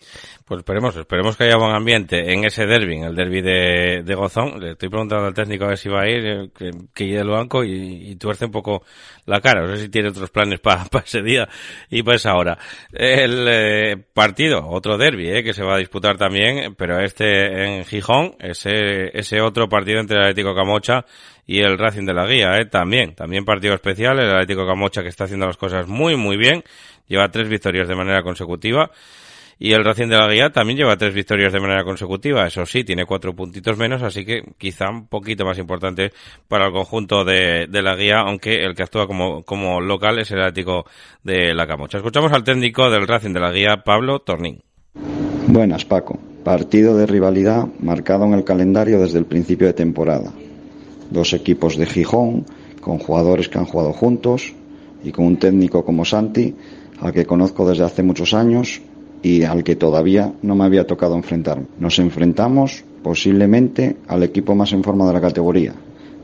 Pues 0.48 0.60
esperemos, 0.60 0.96
esperemos 0.96 1.36
que 1.36 1.44
haya 1.44 1.58
buen 1.58 1.74
ambiente 1.74 2.32
en 2.32 2.42
ese 2.42 2.64
derby, 2.64 2.96
en 2.96 3.04
el 3.04 3.14
derby 3.14 3.42
de, 3.42 4.14
Gozón. 4.14 4.58
Le 4.58 4.70
estoy 4.70 4.88
preguntando 4.88 5.26
al 5.26 5.34
técnico 5.34 5.66
a 5.66 5.68
ver 5.68 5.76
si 5.76 5.90
va 5.90 6.00
a 6.00 6.08
ir, 6.08 6.26
eh, 6.26 6.50
que, 6.56 6.70
que 6.94 7.04
ir 7.04 7.18
al 7.18 7.28
banco 7.28 7.62
y, 7.62 8.16
tuerce 8.16 8.46
un 8.46 8.50
poco 8.50 8.82
la 9.26 9.42
cara. 9.42 9.60
No 9.60 9.76
sé 9.76 9.82
si 9.82 9.88
tiene 9.90 10.08
otros 10.08 10.30
planes 10.30 10.58
para 10.60 10.84
pa 10.90 11.00
ese 11.00 11.20
día 11.20 11.46
y 11.90 12.02
para 12.02 12.16
esa. 12.16 12.32
El 12.92 13.46
eh, 13.46 13.96
partido, 14.14 14.66
otro 14.66 14.96
derby, 14.96 15.28
eh, 15.28 15.44
que 15.44 15.52
se 15.52 15.62
va 15.62 15.74
a 15.74 15.78
disputar 15.78 16.16
también, 16.16 16.74
pero 16.76 16.98
este 16.98 17.64
en 17.64 17.84
Gijón, 17.84 18.34
ese, 18.38 19.10
ese 19.12 19.42
otro 19.42 19.68
partido 19.68 20.00
entre 20.00 20.16
el 20.16 20.22
Atlético 20.22 20.54
Camocha 20.54 21.04
y 21.46 21.60
el 21.60 21.76
Racing 21.76 22.06
de 22.06 22.14
la 22.14 22.26
Guía, 22.26 22.58
eh, 22.58 22.64
también, 22.64 23.14
también 23.14 23.44
partido 23.44 23.74
especial, 23.74 24.18
el 24.18 24.30
Atlético 24.30 24.66
Camocha 24.66 25.02
que 25.02 25.08
está 25.08 25.24
haciendo 25.24 25.44
las 25.44 25.58
cosas 25.58 25.86
muy, 25.86 26.16
muy 26.16 26.38
bien, 26.38 26.64
lleva 27.06 27.28
tres 27.28 27.50
victorias 27.50 27.86
de 27.86 27.94
manera 27.94 28.22
consecutiva 28.22 28.90
Y 29.60 29.72
el 29.72 29.84
Racing 29.84 30.06
de 30.06 30.16
la 30.16 30.32
Guía 30.32 30.50
también 30.50 30.78
lleva 30.78 30.96
tres 30.96 31.12
victorias 31.12 31.52
de 31.52 31.58
manera 31.58 31.82
consecutiva. 31.82 32.46
Eso 32.46 32.64
sí, 32.64 32.84
tiene 32.84 33.04
cuatro 33.04 33.34
puntitos 33.34 33.76
menos, 33.76 34.02
así 34.02 34.24
que 34.24 34.42
quizá 34.56 34.88
un 34.88 35.08
poquito 35.08 35.44
más 35.44 35.58
importante 35.58 36.12
para 36.46 36.66
el 36.66 36.72
conjunto 36.72 37.24
de, 37.24 37.66
de 37.68 37.82
la 37.82 37.96
Guía, 37.96 38.20
aunque 38.20 38.64
el 38.64 38.76
que 38.76 38.84
actúa 38.84 39.08
como, 39.08 39.42
como 39.42 39.80
local 39.80 40.20
es 40.20 40.30
el 40.30 40.40
Atlético 40.40 40.84
de 41.24 41.54
la 41.54 41.66
Camocha. 41.66 41.98
Escuchamos 41.98 42.32
al 42.32 42.44
técnico 42.44 42.88
del 42.88 43.08
Racing 43.08 43.32
de 43.32 43.40
la 43.40 43.50
Guía, 43.50 43.82
Pablo 43.84 44.20
Tornín. 44.20 44.62
Buenas, 45.48 45.84
Paco. 45.84 46.20
Partido 46.44 46.96
de 46.96 47.06
rivalidad 47.06 47.66
marcado 47.80 48.26
en 48.26 48.34
el 48.34 48.44
calendario 48.44 49.00
desde 49.00 49.18
el 49.18 49.26
principio 49.26 49.66
de 49.66 49.72
temporada. 49.72 50.32
Dos 51.10 51.32
equipos 51.32 51.76
de 51.76 51.86
Gijón, 51.86 52.46
con 52.80 52.98
jugadores 52.98 53.48
que 53.48 53.58
han 53.58 53.64
jugado 53.64 53.92
juntos 53.92 54.54
y 55.02 55.10
con 55.10 55.26
un 55.26 55.36
técnico 55.36 55.84
como 55.84 56.04
Santi, 56.04 56.54
al 57.00 57.12
que 57.12 57.26
conozco 57.26 57.68
desde 57.68 57.84
hace 57.84 58.02
muchos 58.02 58.34
años 58.34 58.80
y 59.22 59.42
al 59.42 59.64
que 59.64 59.76
todavía 59.76 60.32
no 60.42 60.54
me 60.54 60.64
había 60.64 60.86
tocado 60.86 61.16
enfrentarme. 61.16 61.66
Nos 61.78 61.98
enfrentamos 61.98 62.84
posiblemente 63.02 63.96
al 64.06 64.22
equipo 64.22 64.54
más 64.54 64.72
en 64.72 64.82
forma 64.82 65.06
de 65.06 65.12
la 65.12 65.20
categoría. 65.20 65.74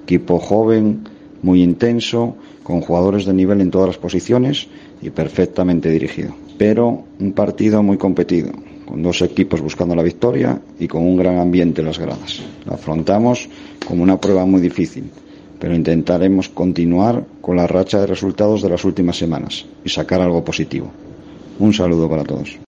Equipo 0.04 0.38
joven, 0.38 1.08
muy 1.42 1.62
intenso, 1.62 2.36
con 2.62 2.80
jugadores 2.80 3.26
de 3.26 3.34
nivel 3.34 3.60
en 3.60 3.70
todas 3.70 3.88
las 3.88 3.98
posiciones 3.98 4.68
y 5.02 5.10
perfectamente 5.10 5.90
dirigido. 5.90 6.34
Pero 6.58 7.04
un 7.20 7.32
partido 7.32 7.82
muy 7.82 7.98
competido, 7.98 8.52
con 8.86 9.02
dos 9.02 9.22
equipos 9.22 9.60
buscando 9.60 9.94
la 9.94 10.02
victoria 10.02 10.60
y 10.78 10.88
con 10.88 11.02
un 11.02 11.16
gran 11.16 11.38
ambiente 11.38 11.82
en 11.82 11.88
las 11.88 11.98
gradas. 11.98 12.42
Lo 12.64 12.74
afrontamos 12.74 13.48
como 13.86 14.02
una 14.02 14.20
prueba 14.20 14.46
muy 14.46 14.60
difícil, 14.60 15.10
pero 15.58 15.74
intentaremos 15.74 16.48
continuar 16.48 17.24
con 17.40 17.56
la 17.56 17.66
racha 17.66 18.00
de 18.00 18.06
resultados 18.06 18.62
de 18.62 18.70
las 18.70 18.84
últimas 18.84 19.16
semanas 19.16 19.66
y 19.84 19.88
sacar 19.88 20.20
algo 20.20 20.44
positivo. 20.44 20.90
Un 21.58 21.72
saludo 21.72 22.08
para 22.08 22.24
todos. 22.24 22.58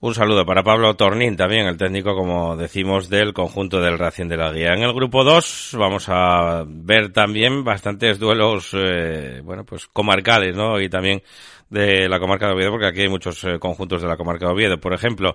Un 0.00 0.14
saludo 0.14 0.46
para 0.46 0.62
Pablo 0.62 0.94
Tornín, 0.94 1.36
también 1.36 1.66
el 1.66 1.76
técnico, 1.76 2.14
como 2.14 2.56
decimos, 2.56 3.08
del 3.08 3.32
conjunto 3.32 3.80
del 3.80 3.98
Racing 3.98 4.28
de 4.28 4.36
la 4.36 4.52
Guía. 4.52 4.74
En 4.74 4.84
el 4.84 4.92
grupo 4.92 5.24
2 5.24 5.72
vamos 5.76 6.04
a 6.08 6.62
ver 6.68 7.12
también 7.12 7.64
bastantes 7.64 8.20
duelos, 8.20 8.70
eh, 8.74 9.40
bueno, 9.42 9.64
pues 9.64 9.88
comarcales, 9.88 10.54
¿no? 10.54 10.80
Y 10.80 10.88
también 10.88 11.20
de 11.68 12.08
la 12.08 12.20
comarca 12.20 12.46
de 12.46 12.54
Oviedo, 12.54 12.70
porque 12.70 12.86
aquí 12.86 13.00
hay 13.00 13.08
muchos 13.08 13.42
eh, 13.42 13.58
conjuntos 13.58 14.00
de 14.00 14.06
la 14.06 14.16
comarca 14.16 14.46
de 14.46 14.52
Oviedo. 14.52 14.78
Por 14.78 14.94
ejemplo, 14.94 15.34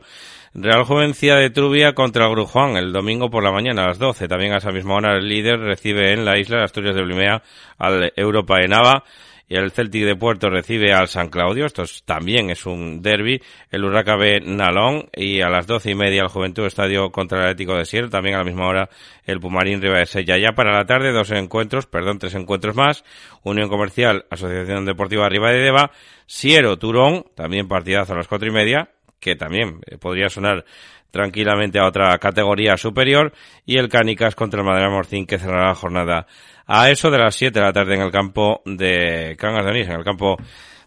Real 0.54 0.86
Juvencia 0.86 1.36
de 1.36 1.50
Trubia 1.50 1.94
contra 1.94 2.30
Grujuan 2.30 2.78
el 2.78 2.94
domingo 2.94 3.30
por 3.30 3.44
la 3.44 3.52
mañana 3.52 3.84
a 3.84 3.88
las 3.88 4.00
12. 4.00 4.30
También 4.30 4.54
a 4.54 4.58
esa 4.60 4.72
misma 4.72 4.96
hora 4.96 5.18
el 5.18 5.28
líder 5.28 5.60
recibe 5.60 6.14
en 6.14 6.24
la 6.24 6.40
isla 6.40 6.60
de 6.60 6.64
Asturias 6.64 6.96
de 6.96 7.04
Blimea 7.04 7.44
al 7.78 8.14
Europa 8.16 8.60
de 8.60 8.70
Nava 8.70 9.04
y 9.33 9.33
el 9.56 9.72
Celtic 9.72 10.04
de 10.04 10.16
Puerto 10.16 10.50
recibe 10.50 10.94
al 10.94 11.08
San 11.08 11.30
Claudio. 11.30 11.66
Esto 11.66 11.84
también 12.06 12.50
es 12.50 12.66
un 12.66 13.02
derby. 13.02 13.42
El 13.70 13.84
Urraca 13.84 14.16
B 14.16 14.42
Nalón 14.42 15.10
y 15.14 15.42
a 15.42 15.50
las 15.50 15.68
doce 15.68 15.92
y 15.92 15.96
media 15.96 16.22
el 16.22 16.28
Juventud 16.28 16.66
Estadio 16.66 17.12
contra 17.12 17.40
el 17.40 17.44
Atlético 17.46 17.76
de 17.76 17.86
Sierra. 17.86 18.10
También 18.10 18.36
a 18.36 18.40
la 18.40 18.44
misma 18.44 18.68
hora 18.68 18.90
el 19.26 19.40
Pumarín 19.40 19.82
Riva 19.82 20.00
de 20.00 20.06
Sella. 20.06 20.38
Ya 20.38 20.54
para 20.54 20.74
la 20.74 20.86
tarde 20.86 21.12
dos 21.12 21.32
encuentros, 21.32 21.86
perdón, 21.86 22.20
tres 22.20 22.36
encuentros 22.36 22.76
más. 22.76 23.04
Unión 23.44 23.70
Comercial, 23.70 24.26
Asociación 24.30 24.86
Deportiva 24.86 25.30
Riva 25.30 25.52
de 25.52 25.60
Deva, 25.60 25.92
Siero 26.26 26.78
Turón, 26.78 27.26
también 27.36 27.68
partidazo 27.68 28.14
a 28.14 28.18
las 28.18 28.28
cuatro 28.28 28.48
y 28.48 28.52
media, 28.52 28.90
que 29.20 29.36
también 29.36 29.82
eh, 29.86 29.98
podría 29.98 30.30
sonar 30.30 30.66
tranquilamente 31.12 31.78
a 31.78 31.86
otra 31.86 32.18
categoría 32.18 32.76
superior, 32.76 33.34
y 33.66 33.78
el 33.78 33.88
Cánicas 33.88 34.34
contra 34.34 34.62
el 34.62 34.66
Madera 34.66 34.90
Morcín 34.90 35.28
que 35.28 35.38
cerrará 35.38 35.68
la 35.68 35.76
jornada 35.76 36.28
a 36.66 36.90
eso 36.90 37.12
de 37.12 37.18
las 37.18 37.36
7 37.36 37.60
de 37.60 37.66
la 37.66 37.74
tarde 37.74 37.96
en 37.96 38.02
el 38.02 38.12
campo 38.12 38.62
de 38.66 39.36
Cangas 39.38 39.66
de 39.66 39.72
Onís, 39.72 39.88
en 39.88 39.96
el 39.96 40.04
campo 40.04 40.38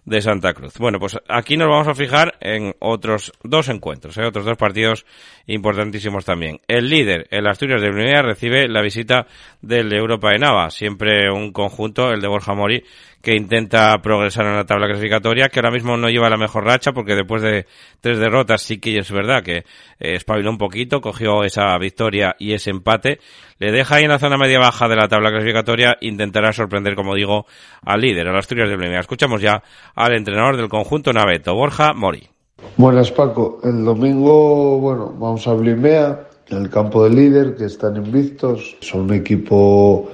de 0.07 0.23
Santa 0.23 0.55
Cruz. 0.55 0.79
Bueno, 0.79 0.99
pues 0.99 1.19
aquí 1.29 1.57
nos 1.57 1.69
vamos 1.69 1.89
a 1.89 1.95
fijar 1.95 2.37
en 2.41 2.75
otros 2.79 3.33
dos 3.43 3.69
encuentros, 3.69 4.17
¿eh? 4.17 4.25
otros 4.25 4.45
dos 4.45 4.57
partidos 4.57 5.05
importantísimos 5.47 6.25
también. 6.25 6.61
El 6.69 6.89
líder, 6.89 7.27
el 7.31 7.47
Asturias 7.47 7.83
de 7.83 7.91
Brunea, 7.91 8.23
recibe 8.23 8.69
la 8.69 8.83
visita 8.83 9.27
del 9.61 9.93
Europa 9.93 10.31
de 10.31 10.39
Nava, 10.39 10.71
siempre 10.71 11.31
un 11.31 11.53
conjunto, 11.53 12.13
el 12.13 12.21
de 12.21 12.29
Borja 12.29 12.55
Mori, 12.55 12.85
que 13.27 13.35
intenta 13.35 14.01
progresar 14.01 14.47
en 14.47 14.55
la 14.55 14.67
tabla 14.67 14.87
clasificatoria, 14.87 15.49
que 15.49 15.59
ahora 15.59 15.73
mismo 15.73 15.97
no 15.97 16.09
lleva 16.09 16.31
la 16.31 16.37
mejor 16.37 16.65
racha, 16.65 16.93
porque 16.93 17.17
después 17.17 17.43
de 17.43 17.67
tres 18.01 18.21
derrotas 18.21 18.63
sí 18.63 18.79
que 18.79 18.97
es 18.97 19.11
verdad 19.11 19.43
que 19.43 19.57
eh, 19.57 19.65
espabiló 19.99 20.49
un 20.49 20.59
poquito, 20.59 21.01
cogió 21.01 21.43
esa 21.43 21.77
victoria 21.77 22.37
y 22.39 22.53
ese 22.53 22.71
empate, 22.71 23.19
le 23.59 23.73
deja 23.73 23.97
ahí 23.97 24.05
en 24.05 24.11
la 24.11 24.21
zona 24.21 24.39
media-baja 24.39 24.87
de 24.87 24.95
la 24.95 25.09
tabla 25.09 25.31
clasificatoria, 25.31 25.97
intentará 26.03 26.53
sorprender, 26.53 26.95
como 26.95 27.17
digo, 27.17 27.47
al 27.83 28.01
líder, 28.01 28.29
al 28.29 28.37
Asturias 28.37 28.69
de 28.69 28.77
Blimea. 28.77 29.01
Escuchamos 29.01 29.43
ya 29.43 29.61
al 29.97 30.15
entrenador 30.15 30.57
del 30.57 30.69
conjunto 30.69 31.13
Naveto, 31.13 31.53
Borja 31.53 31.95
Mori. 31.95 32.29
Buenas 32.77 33.11
Paco, 33.11 33.59
el 33.65 33.85
domingo, 33.85 34.79
bueno, 34.79 35.13
vamos 35.19 35.49
a 35.49 35.55
Blimea, 35.55 36.29
en 36.47 36.59
el 36.59 36.71
campo 36.71 37.03
del 37.03 37.17
líder, 37.17 37.57
que 37.57 37.65
están 37.65 37.97
invictos, 37.97 38.77
son 38.83 39.01
un 39.01 39.15
equipo 39.15 40.13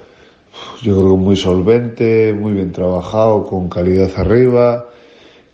yo 0.81 0.97
creo 0.97 1.11
que 1.11 1.17
muy 1.17 1.35
solvente, 1.35 2.33
muy 2.33 2.53
bien 2.53 2.71
trabajado, 2.71 3.45
con 3.45 3.69
calidad 3.69 4.11
arriba, 4.17 4.87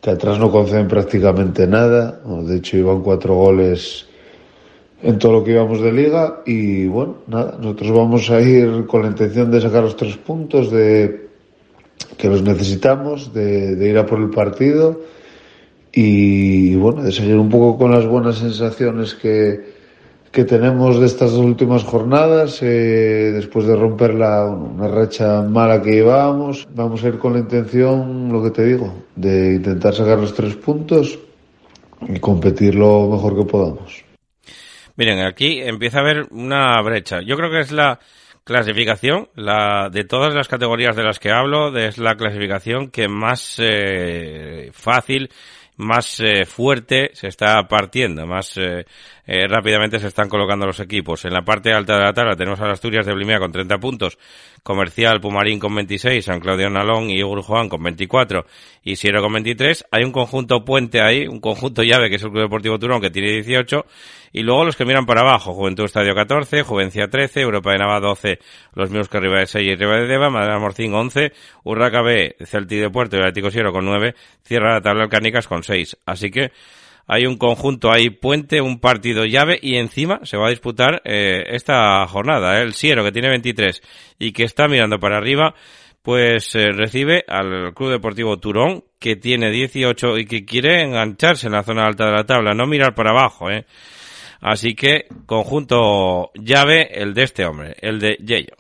que 0.02 0.10
atrás 0.12 0.40
no 0.40 0.52
conceden 0.52 0.88
prácticamente 0.88 1.68
nada. 1.68 2.20
De 2.44 2.58
hecho, 2.58 2.78
iban 2.78 3.02
cuatro 3.02 3.36
goles 3.36 4.08
en 5.02 5.18
todo 5.18 5.34
lo 5.34 5.44
que 5.44 5.52
íbamos 5.52 5.82
de 5.82 5.92
liga 5.94 6.42
y 6.46 6.88
bueno, 6.88 7.18
nada, 7.28 7.58
nosotros 7.58 7.92
vamos 7.92 8.30
a 8.30 8.42
ir 8.42 8.86
con 8.86 9.04
la 9.04 9.08
intención 9.10 9.50
de 9.50 9.62
sacar 9.62 9.84
los 9.84 9.96
tres 9.96 10.18
puntos, 10.18 10.72
de 10.72 11.30
que 12.18 12.28
los 12.28 12.42
necesitamos, 12.42 13.34
de, 13.34 13.76
de 13.76 13.90
ir 13.90 13.98
a 13.98 14.06
por 14.06 14.20
el 14.20 14.30
partido 14.30 15.00
y 15.94 16.76
bueno, 16.76 17.02
de 17.02 17.12
seguir 17.12 17.36
un 17.38 17.50
poco 17.50 17.78
con 17.78 17.92
las 17.92 18.06
buenas 18.06 18.38
sensaciones 18.38 19.16
que, 19.16 19.79
que 20.32 20.44
tenemos 20.44 21.00
de 21.00 21.08
estas 21.08 21.34
últimas 21.34 21.84
jornadas, 21.84 22.62
eh, 22.62 23.32
después 23.34 23.66
de 23.66 23.76
romper 23.76 24.14
la, 24.14 24.46
una 24.46 24.88
racha 24.88 25.42
mala 25.42 25.82
que 25.82 25.92
llevábamos, 25.92 26.68
vamos 26.74 27.04
a 27.04 27.08
ir 27.08 27.18
con 27.18 27.34
la 27.34 27.40
intención, 27.40 28.32
lo 28.32 28.44
que 28.44 28.52
te 28.52 28.66
digo, 28.66 28.94
de 29.16 29.56
intentar 29.56 29.94
sacar 29.94 30.20
los 30.20 30.34
tres 30.34 30.56
puntos 30.56 31.18
y 32.08 32.20
competir 32.20 32.76
lo 32.76 33.10
mejor 33.10 33.36
que 33.36 33.50
podamos. 33.50 34.04
Miren, 34.96 35.20
aquí 35.26 35.62
empieza 35.62 36.00
a 36.00 36.02
haber 36.02 36.28
una 36.32 36.82
brecha. 36.82 37.22
Yo 37.26 37.36
creo 37.36 37.50
que 37.50 37.62
es 37.62 37.72
la 37.72 38.00
clasificación, 38.44 39.30
la 39.36 39.90
de 39.92 40.04
todas 40.04 40.34
las 40.34 40.48
categorías 40.48 40.96
de 40.96 41.04
las 41.04 41.20
que 41.20 41.32
hablo, 41.32 41.76
es 41.78 41.98
la 41.98 42.16
clasificación 42.16 42.90
que 42.90 43.08
más 43.08 43.56
eh, 43.60 44.70
fácil 44.74 45.30
más 45.80 46.20
eh, 46.20 46.46
fuerte 46.46 47.12
se 47.14 47.28
está 47.28 47.66
partiendo, 47.68 48.28
más 48.28 48.58
eh, 48.58 48.86
eh, 49.32 49.48
rápidamente 49.48 50.00
se 50.00 50.08
están 50.08 50.28
colocando 50.28 50.66
los 50.66 50.80
equipos. 50.80 51.24
En 51.24 51.34
la 51.34 51.44
parte 51.44 51.72
alta 51.72 51.94
de 51.94 52.04
la 52.04 52.14
tabla 52.14 52.36
tenemos 52.36 52.60
a 52.62 52.64
las 52.64 52.74
Asturias 52.74 53.06
de 53.06 53.14
Blimea 53.14 53.38
con 53.38 53.52
30 53.52 53.78
puntos, 53.78 54.18
Comercial 54.64 55.22
Pumarín 55.22 55.60
con 55.60 55.76
26, 55.76 56.26
San 56.26 56.40
Claudio 56.40 56.68
Nalón 56.72 57.12
y 57.12 57.22
Juan 57.22 57.70
con 57.70 57.84
24 57.84 58.48
y 58.84 58.96
Siero 58.96 59.22
con 59.22 59.32
23. 59.34 59.86
Hay 59.92 60.04
un 60.04 60.12
conjunto 60.12 60.66
puente 60.66 61.00
ahí, 61.00 61.28
un 61.28 61.40
conjunto 61.40 61.84
llave 61.84 62.10
que 62.10 62.16
es 62.16 62.24
el 62.24 62.32
Club 62.32 62.42
Deportivo 62.42 62.80
Turón 62.80 63.02
que 63.02 63.12
tiene 63.12 63.32
18 63.34 63.86
y 64.34 64.42
luego 64.42 64.66
los 64.66 64.76
que 64.76 64.86
miran 64.86 65.06
para 65.06 65.22
abajo, 65.22 65.54
Juventud 65.54 65.86
Estadio 65.86 66.16
14, 66.16 66.64
Juvencia 66.64 67.08
13, 67.08 67.42
Europa 67.42 67.72
de 67.72 67.78
Nava 67.78 68.00
12, 68.00 68.40
los 68.74 68.90
mismos 68.90 69.10
que 69.10 69.18
arriba 69.18 69.42
de 69.42 69.46
6 69.46 69.68
y 69.68 69.72
arriba 69.74 69.98
de 69.98 70.08
Deva, 70.08 70.32
Madera 70.32 70.58
Morcín 70.58 70.92
11, 70.92 71.34
Urraca 71.66 72.02
B, 72.02 72.36
Celti 72.46 72.78
de 72.78 72.90
Puerto 72.90 73.16
y 73.16 73.20
Atlético 73.20 73.52
Siero 73.52 73.72
con 73.72 73.86
9, 73.86 74.16
cierra 74.42 74.74
la 74.74 74.82
tabla 74.82 75.04
Alcánicas 75.04 75.48
con 75.48 75.62
6. 75.62 75.98
Así 76.08 76.32
que 76.32 76.52
hay 77.12 77.26
un 77.26 77.38
conjunto 77.38 77.92
ahí 77.92 78.12
puente, 78.12 78.62
un 78.62 78.80
partido 78.80 79.26
llave 79.26 79.58
y 79.60 79.78
encima 79.78 80.20
se 80.24 80.38
va 80.38 80.46
a 80.46 80.52
disputar 80.52 81.02
eh, 81.04 81.44
esta 81.48 82.06
jornada. 82.08 82.60
¿eh? 82.60 82.62
El 82.62 82.74
Siero 82.74 83.04
que 83.04 83.12
tiene 83.12 83.30
23 83.30 83.82
y 84.20 84.32
que 84.32 84.44
está 84.44 84.68
mirando 84.68 85.00
para 85.00 85.18
arriba 85.18 85.56
pues 86.04 86.54
eh, 86.54 86.70
recibe 86.72 87.26
al 87.28 87.74
Club 87.74 87.92
Deportivo 87.92 88.38
Turón, 88.38 88.84
que 89.00 89.16
tiene 89.16 89.50
18 89.50 90.20
y 90.20 90.26
que 90.26 90.46
quiere 90.46 90.84
engancharse 90.84 91.48
en 91.48 91.54
la 91.54 91.64
zona 91.64 91.86
alta 91.86 92.06
de 92.06 92.12
la 92.12 92.26
tabla, 92.26 92.54
no 92.54 92.68
mirar 92.68 92.94
para 92.94 93.10
abajo, 93.10 93.50
¿eh? 93.50 93.66
Así 94.40 94.74
que, 94.74 95.08
conjunto 95.26 96.32
llave, 96.36 97.02
el 97.02 97.14
de 97.14 97.24
este 97.24 97.46
hombre, 97.46 97.76
el 97.82 98.00
de 98.00 98.16
Yello. 98.24 98.56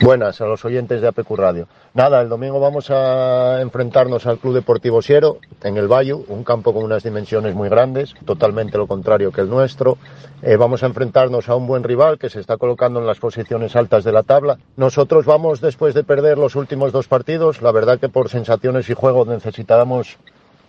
Buenas 0.00 0.40
a 0.40 0.46
los 0.46 0.64
oyentes 0.64 1.00
de 1.00 1.08
APQ 1.08 1.30
Radio. 1.36 1.68
Nada, 1.96 2.20
el 2.20 2.28
domingo 2.28 2.58
vamos 2.58 2.90
a 2.90 3.60
enfrentarnos 3.60 4.26
al 4.26 4.38
Club 4.38 4.54
Deportivo 4.54 5.00
Siero 5.00 5.38
en 5.62 5.76
el 5.76 5.86
Bayo, 5.86 6.24
un 6.26 6.42
campo 6.42 6.74
con 6.74 6.82
unas 6.82 7.04
dimensiones 7.04 7.54
muy 7.54 7.68
grandes, 7.68 8.16
totalmente 8.26 8.76
lo 8.76 8.88
contrario 8.88 9.30
que 9.30 9.42
el 9.42 9.48
nuestro. 9.48 9.96
Eh, 10.42 10.56
vamos 10.56 10.82
a 10.82 10.86
enfrentarnos 10.86 11.48
a 11.48 11.54
un 11.54 11.68
buen 11.68 11.84
rival 11.84 12.18
que 12.18 12.30
se 12.30 12.40
está 12.40 12.56
colocando 12.56 12.98
en 12.98 13.06
las 13.06 13.20
posiciones 13.20 13.76
altas 13.76 14.02
de 14.02 14.10
la 14.10 14.24
tabla. 14.24 14.58
Nosotros 14.76 15.24
vamos 15.24 15.60
después 15.60 15.94
de 15.94 16.02
perder 16.02 16.36
los 16.36 16.56
últimos 16.56 16.90
dos 16.90 17.06
partidos, 17.06 17.62
la 17.62 17.70
verdad 17.70 18.00
que 18.00 18.08
por 18.08 18.28
sensaciones 18.28 18.90
y 18.90 18.94
juego 18.94 19.24
necesitábamos 19.24 20.18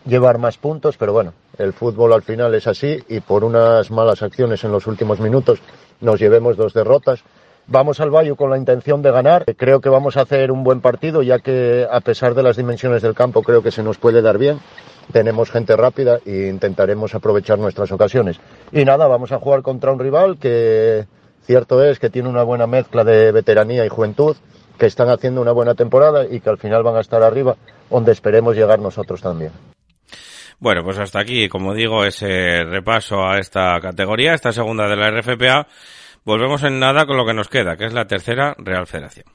llevar 0.05 0.37
más 0.37 0.59
puntos, 0.59 0.95
pero 0.95 1.11
bueno, 1.11 1.33
el 1.57 1.73
fútbol 1.73 2.13
al 2.13 2.21
final 2.21 2.53
es 2.53 2.67
así 2.67 2.99
y 3.09 3.19
por 3.21 3.43
unas 3.43 3.89
malas 3.89 4.21
acciones 4.21 4.63
en 4.63 4.71
los 4.71 4.85
últimos 4.85 5.19
minutos 5.19 5.57
nos 6.01 6.19
llevemos 6.19 6.55
dos 6.55 6.73
derrotas. 6.73 7.23
Vamos 7.67 7.99
al 7.99 8.11
Bayo 8.11 8.35
con 8.35 8.51
la 8.51 8.57
intención 8.57 9.01
de 9.01 9.11
ganar. 9.11 9.43
Creo 9.57 9.81
que 9.81 9.89
vamos 9.89 10.17
a 10.17 10.21
hacer 10.21 10.51
un 10.51 10.63
buen 10.63 10.81
partido, 10.81 11.23
ya 11.23 11.39
que 11.39 11.87
a 11.89 11.99
pesar 11.99 12.35
de 12.35 12.43
las 12.43 12.57
dimensiones 12.57 13.01
del 13.01 13.15
campo, 13.15 13.41
creo 13.41 13.63
que 13.63 13.71
se 13.71 13.81
nos 13.81 13.97
puede 13.97 14.21
dar 14.21 14.37
bien. 14.37 14.59
tenemos 15.11 15.51
gente 15.51 15.75
rápida 15.75 16.19
e 16.25 16.47
intentaremos 16.47 17.13
aprovechar 17.15 17.59
nuestras 17.59 17.91
ocasiones. 17.91 18.39
Y 18.71 18.85
nada, 18.85 19.07
vamos 19.07 19.31
a 19.31 19.39
jugar 19.39 19.61
contra 19.61 19.91
un 19.91 19.99
rival 19.99 20.37
que 20.39 21.05
cierto 21.43 21.83
es 21.83 21.99
que 21.99 22.09
tiene 22.09 22.29
una 22.29 22.43
buena 22.43 22.67
mezcla 22.67 23.03
de 23.03 23.31
veteranía 23.31 23.85
y 23.85 23.89
juventud, 23.89 24.35
que 24.77 24.87
están 24.87 25.09
haciendo 25.09 25.41
una 25.41 25.51
buena 25.51 25.75
temporada 25.75 26.25
y 26.29 26.39
que 26.39 26.49
al 26.49 26.57
final 26.57 26.83
van 26.83 26.95
a 26.95 27.01
estar 27.01 27.21
arriba, 27.23 27.55
donde 27.89 28.11
esperemos 28.11 28.55
llegar 28.55 28.79
nosotros 28.79 29.21
también. 29.21 29.51
Bueno, 30.59 30.83
pues 30.83 30.97
hasta 30.97 31.19
aquí, 31.19 31.49
como 31.49 31.73
digo, 31.73 32.05
ese 32.05 32.63
repaso 32.63 33.25
a 33.25 33.39
esta 33.39 33.79
categoría, 33.81 34.33
esta 34.33 34.51
segunda 34.51 34.87
de 34.87 34.95
la 34.95 35.11
RFPA. 35.11 35.67
Volvemos 36.25 36.63
en 36.63 36.79
nada 36.79 37.05
con 37.05 37.17
lo 37.17 37.25
que 37.25 37.35
nos 37.35 37.49
queda, 37.49 37.77
que 37.77 37.85
es 37.85 37.93
la 37.93 38.07
tercera 38.07 38.55
Real 38.57 38.87
Federación. 38.87 39.34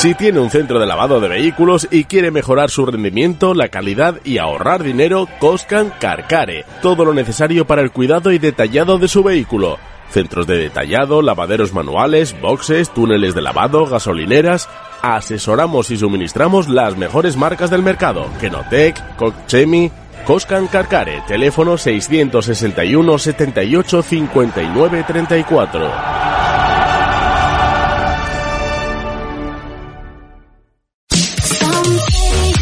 Si 0.00 0.14
tiene 0.14 0.40
un 0.40 0.48
centro 0.48 0.80
de 0.80 0.86
lavado 0.86 1.20
de 1.20 1.28
vehículos 1.28 1.86
y 1.90 2.04
quiere 2.04 2.30
mejorar 2.30 2.70
su 2.70 2.86
rendimiento, 2.86 3.52
la 3.52 3.68
calidad 3.68 4.18
y 4.24 4.38
ahorrar 4.38 4.82
dinero, 4.82 5.28
Coscan 5.38 5.92
Carcare. 6.00 6.64
Todo 6.80 7.04
lo 7.04 7.12
necesario 7.12 7.66
para 7.66 7.82
el 7.82 7.90
cuidado 7.90 8.32
y 8.32 8.38
detallado 8.38 8.96
de 8.96 9.08
su 9.08 9.22
vehículo. 9.22 9.76
Centros 10.08 10.46
de 10.46 10.56
detallado, 10.56 11.20
lavaderos 11.20 11.74
manuales, 11.74 12.34
boxes, 12.40 12.88
túneles 12.94 13.34
de 13.34 13.42
lavado, 13.42 13.84
gasolineras. 13.84 14.70
Asesoramos 15.02 15.90
y 15.90 15.98
suministramos 15.98 16.70
las 16.70 16.96
mejores 16.96 17.36
marcas 17.36 17.68
del 17.68 17.82
mercado. 17.82 18.24
Kenotec, 18.40 19.16
Cochemi, 19.16 19.92
Coscan 20.26 20.66
Carcare. 20.68 21.22
Teléfono 21.28 21.76
661 21.76 23.18
78 23.18 24.02
59 24.02 25.04
34. 25.06 26.39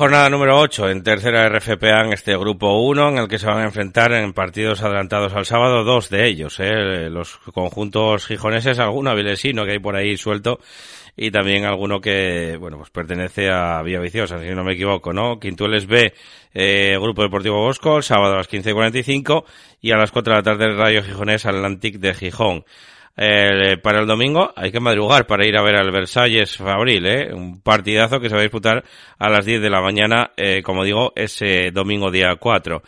Jornada 0.00 0.30
número 0.30 0.58
8 0.58 0.88
en 0.88 1.02
tercera 1.02 1.46
RFPA 1.50 2.06
en 2.06 2.14
este 2.14 2.34
grupo 2.34 2.80
1 2.84 3.10
en 3.10 3.18
el 3.18 3.28
que 3.28 3.38
se 3.38 3.44
van 3.44 3.58
a 3.58 3.64
enfrentar 3.64 4.14
en 4.14 4.32
partidos 4.32 4.82
adelantados 4.82 5.34
al 5.34 5.44
sábado 5.44 5.84
dos 5.84 6.08
de 6.08 6.26
ellos, 6.26 6.58
¿eh? 6.58 7.10
los 7.10 7.36
conjuntos 7.52 8.26
gijoneses, 8.26 8.78
alguno 8.78 9.10
avilesino 9.10 9.66
que 9.66 9.72
hay 9.72 9.78
por 9.78 9.96
ahí 9.96 10.16
suelto 10.16 10.58
y 11.18 11.30
también 11.30 11.66
alguno 11.66 12.00
que, 12.00 12.56
bueno, 12.58 12.78
pues 12.78 12.88
pertenece 12.88 13.50
a 13.50 13.82
Vía 13.82 14.00
Viciosa, 14.00 14.40
si 14.40 14.48
no 14.54 14.64
me 14.64 14.72
equivoco, 14.72 15.12
¿no? 15.12 15.38
Quintueles 15.38 15.86
B, 15.86 16.14
eh, 16.54 16.96
Grupo 16.98 17.20
Deportivo 17.20 17.58
Bosco, 17.58 17.98
el 17.98 18.02
sábado 18.02 18.32
a 18.32 18.38
las 18.38 18.48
15.45 18.48 19.44
y 19.82 19.90
a 19.90 19.98
las 19.98 20.12
4 20.12 20.32
de 20.32 20.38
la 20.38 20.42
tarde 20.42 20.64
el 20.64 20.78
Radio 20.78 21.02
Gijonés 21.02 21.44
Atlantic 21.44 21.96
de 21.96 22.14
Gijón. 22.14 22.64
Eh, 23.16 23.76
para 23.82 24.00
el 24.00 24.06
domingo 24.06 24.52
hay 24.56 24.72
que 24.72 24.80
madrugar 24.80 25.26
para 25.26 25.46
ir 25.46 25.56
a 25.56 25.62
ver 25.62 25.76
al 25.76 25.90
Versalles 25.90 26.56
Fabril, 26.56 27.04
¿eh? 27.06 27.34
un 27.34 27.60
partidazo 27.60 28.18
que 28.18 28.28
se 28.28 28.34
va 28.34 28.40
a 28.40 28.44
disputar 28.44 28.82
a 29.18 29.28
las 29.28 29.44
10 29.44 29.60
de 29.60 29.68
la 29.68 29.82
mañana, 29.82 30.30
eh, 30.36 30.62
como 30.62 30.84
digo, 30.84 31.12
ese 31.16 31.70
domingo 31.70 32.10
día 32.10 32.36
4. 32.36 32.82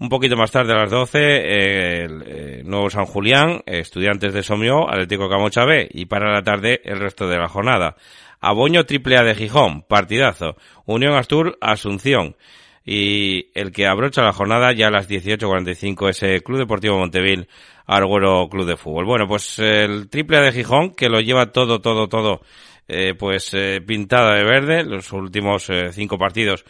Un 0.00 0.08
poquito 0.08 0.36
más 0.36 0.50
tarde, 0.50 0.72
a 0.72 0.76
las 0.82 0.90
12, 0.90 1.18
eh, 1.18 2.04
el, 2.04 2.24
eh, 2.26 2.62
Nuevo 2.64 2.90
San 2.90 3.04
Julián, 3.04 3.62
Estudiantes 3.64 4.34
de 4.34 4.42
Somió, 4.42 4.90
Atlético 4.90 5.28
Camocha 5.28 5.64
B, 5.64 5.88
y 5.90 6.06
para 6.06 6.32
la 6.32 6.42
tarde 6.42 6.80
el 6.84 6.98
resto 6.98 7.28
de 7.28 7.38
la 7.38 7.48
jornada. 7.48 7.94
Aboño 8.40 8.84
Triple 8.86 9.16
A 9.16 9.22
de 9.22 9.36
Gijón, 9.36 9.82
partidazo. 9.82 10.56
Unión 10.84 11.14
Astur, 11.14 11.56
Asunción. 11.60 12.36
Y 12.84 13.50
el 13.54 13.72
que 13.72 13.86
abrocha 13.86 14.22
la 14.22 14.32
jornada 14.32 14.72
ya 14.72 14.88
a 14.88 14.90
las 14.90 15.08
18.45 15.08 16.10
ese 16.10 16.42
Club 16.42 16.58
Deportivo 16.58 16.98
Montevil 16.98 17.48
Arguero 17.86 18.48
Club 18.50 18.66
de 18.66 18.76
Fútbol. 18.76 19.06
Bueno, 19.06 19.26
pues 19.26 19.58
el 19.58 20.08
triple 20.10 20.40
de 20.40 20.52
Gijón, 20.52 20.94
que 20.94 21.08
lo 21.08 21.20
lleva 21.20 21.52
todo, 21.52 21.80
todo, 21.80 22.08
todo, 22.08 22.42
eh, 22.88 23.14
pues 23.18 23.54
eh, 23.54 23.80
pintada 23.86 24.34
de 24.34 24.44
verde, 24.44 24.84
los 24.84 25.12
últimos 25.12 25.70
eh, 25.70 25.92
cinco 25.92 26.18
partidos, 26.18 26.64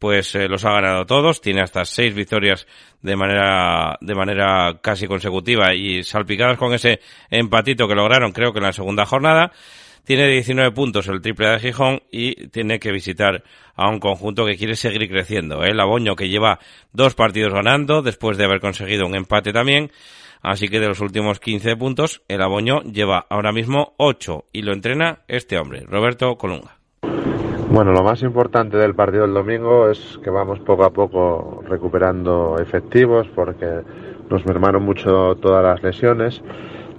pues 0.00 0.34
eh, 0.34 0.48
los 0.48 0.64
ha 0.64 0.72
ganado 0.72 1.04
todos, 1.04 1.42
tiene 1.42 1.60
hasta 1.60 1.84
seis 1.84 2.14
victorias 2.14 2.66
de 3.02 3.16
manera, 3.16 3.98
de 4.00 4.14
manera 4.14 4.80
casi 4.82 5.06
consecutiva 5.06 5.74
y 5.74 6.02
salpicadas 6.02 6.56
con 6.56 6.72
ese 6.72 7.00
empatito 7.28 7.86
que 7.86 7.94
lograron, 7.94 8.32
creo 8.32 8.52
que 8.52 8.58
en 8.58 8.64
la 8.64 8.72
segunda 8.72 9.04
jornada. 9.04 9.52
Tiene 10.04 10.28
19 10.28 10.72
puntos 10.72 11.08
el 11.08 11.20
triple 11.20 11.48
de 11.48 11.60
Gijón 11.60 12.02
y 12.10 12.48
tiene 12.48 12.78
que 12.78 12.92
visitar 12.92 13.42
a 13.74 13.88
un 13.88 14.00
conjunto 14.00 14.44
que 14.44 14.56
quiere 14.56 14.76
seguir 14.76 15.08
creciendo. 15.08 15.62
El 15.62 15.80
Aboño 15.80 16.16
que 16.16 16.28
lleva 16.28 16.58
dos 16.92 17.14
partidos 17.14 17.52
ganando 17.52 18.02
después 18.02 18.36
de 18.36 18.44
haber 18.44 18.60
conseguido 18.60 19.06
un 19.06 19.14
empate 19.14 19.52
también 19.52 19.90
Así 20.42 20.68
que 20.68 20.80
de 20.80 20.88
los 20.88 21.00
últimos 21.00 21.38
15 21.38 21.76
puntos, 21.76 22.22
el 22.28 22.40
Aboño 22.40 22.80
lleva 22.82 23.26
ahora 23.28 23.52
mismo 23.52 23.92
8 23.98 24.44
y 24.52 24.62
lo 24.62 24.72
entrena 24.72 25.18
este 25.28 25.58
hombre, 25.58 25.84
Roberto 25.86 26.36
Colunga. 26.36 26.76
Bueno, 27.70 27.92
lo 27.92 28.02
más 28.02 28.22
importante 28.22 28.76
del 28.78 28.94
partido 28.94 29.22
del 29.22 29.34
domingo 29.34 29.90
es 29.90 30.18
que 30.24 30.30
vamos 30.30 30.58
poco 30.60 30.84
a 30.84 30.90
poco 30.90 31.62
recuperando 31.68 32.56
efectivos 32.58 33.28
porque 33.34 33.82
nos 34.28 34.44
mermaron 34.46 34.82
mucho 34.82 35.36
todas 35.36 35.62
las 35.62 35.82
lesiones 35.82 36.42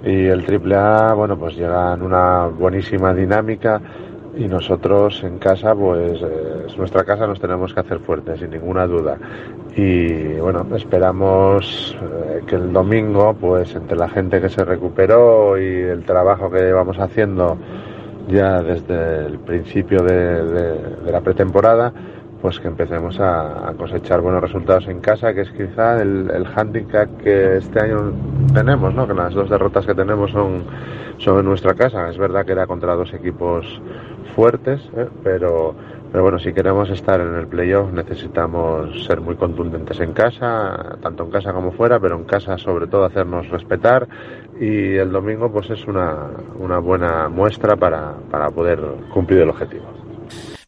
y 0.03 0.25
el 0.25 0.45
triple 0.45 0.75
A, 0.75 1.13
bueno, 1.13 1.37
pues 1.37 1.55
llega 1.55 1.93
en 1.93 2.01
una 2.01 2.47
buenísima 2.47 3.13
dinámica 3.13 3.81
y 4.35 4.47
nosotros 4.47 5.23
en 5.23 5.37
casa, 5.37 5.75
pues 5.75 6.21
eh, 6.21 6.65
es 6.67 6.77
nuestra 6.77 7.03
casa, 7.03 7.27
nos 7.27 7.39
tenemos 7.39 7.73
que 7.73 7.81
hacer 7.81 7.99
fuertes, 7.99 8.39
sin 8.39 8.51
ninguna 8.51 8.87
duda. 8.87 9.17
Y 9.75 10.39
bueno, 10.39 10.65
esperamos 10.75 11.97
eh, 12.01 12.41
que 12.47 12.55
el 12.55 12.71
domingo, 12.71 13.33
pues 13.39 13.75
entre 13.75 13.97
la 13.97 14.09
gente 14.09 14.41
que 14.41 14.49
se 14.49 14.63
recuperó 14.63 15.57
y 15.57 15.65
el 15.65 16.03
trabajo 16.03 16.49
que 16.49 16.59
llevamos 16.59 16.97
haciendo 16.99 17.57
ya 18.27 18.61
desde 18.61 19.25
el 19.25 19.39
principio 19.39 20.01
de, 20.03 21.11
la 21.11 21.21
pretemporada, 21.21 21.91
pues 22.41 22.59
que 22.59 22.67
empecemos 22.67 23.19
a, 23.19 23.73
cosechar 23.77 24.21
buenos 24.21 24.41
resultados 24.41 24.87
en 24.87 24.99
casa, 24.99 25.33
que 25.33 25.41
es 25.41 25.51
quizá 25.51 26.01
el, 26.01 26.45
handicap 26.55 27.09
que 27.17 27.57
este 27.57 27.79
año 27.79 28.11
tenemos, 28.53 28.93
¿no? 28.93 29.07
que 29.07 29.13
las 29.13 29.33
dos 29.33 29.49
derrotas 29.49 29.85
que 29.85 29.93
tenemos 29.93 30.31
son, 30.31 30.63
son 31.17 31.39
en 31.39 31.45
nuestra 31.45 31.75
casa. 31.75 32.09
Es 32.09 32.17
verdad 32.17 32.45
que 32.45 32.53
era 32.53 32.65
contra 32.65 32.95
dos 32.95 33.13
equipos 33.13 33.81
fuertes, 34.35 34.81
¿eh? 34.95 35.07
pero, 35.23 35.75
pero 36.11 36.23
bueno, 36.23 36.39
si 36.39 36.51
queremos 36.51 36.89
estar 36.89 37.21
en 37.21 37.35
el 37.35 37.47
playoff 37.47 37.91
necesitamos 37.91 39.05
ser 39.05 39.21
muy 39.21 39.35
contundentes 39.35 39.99
en 39.99 40.13
casa, 40.13 40.97
tanto 41.01 41.23
en 41.23 41.31
casa 41.31 41.53
como 41.53 41.71
fuera, 41.71 41.99
pero 41.99 42.15
en 42.15 42.23
casa 42.23 42.57
sobre 42.57 42.87
todo 42.87 43.05
hacernos 43.05 43.47
respetar 43.49 44.07
y 44.59 44.95
el 44.95 45.11
domingo 45.11 45.51
pues 45.51 45.69
es 45.69 45.85
una, 45.85 46.27
una 46.57 46.79
buena 46.79 47.29
muestra 47.29 47.75
para, 47.75 48.13
para 48.31 48.49
poder 48.49 48.79
cumplir 49.13 49.41
el 49.41 49.49
objetivo. 49.49 50.00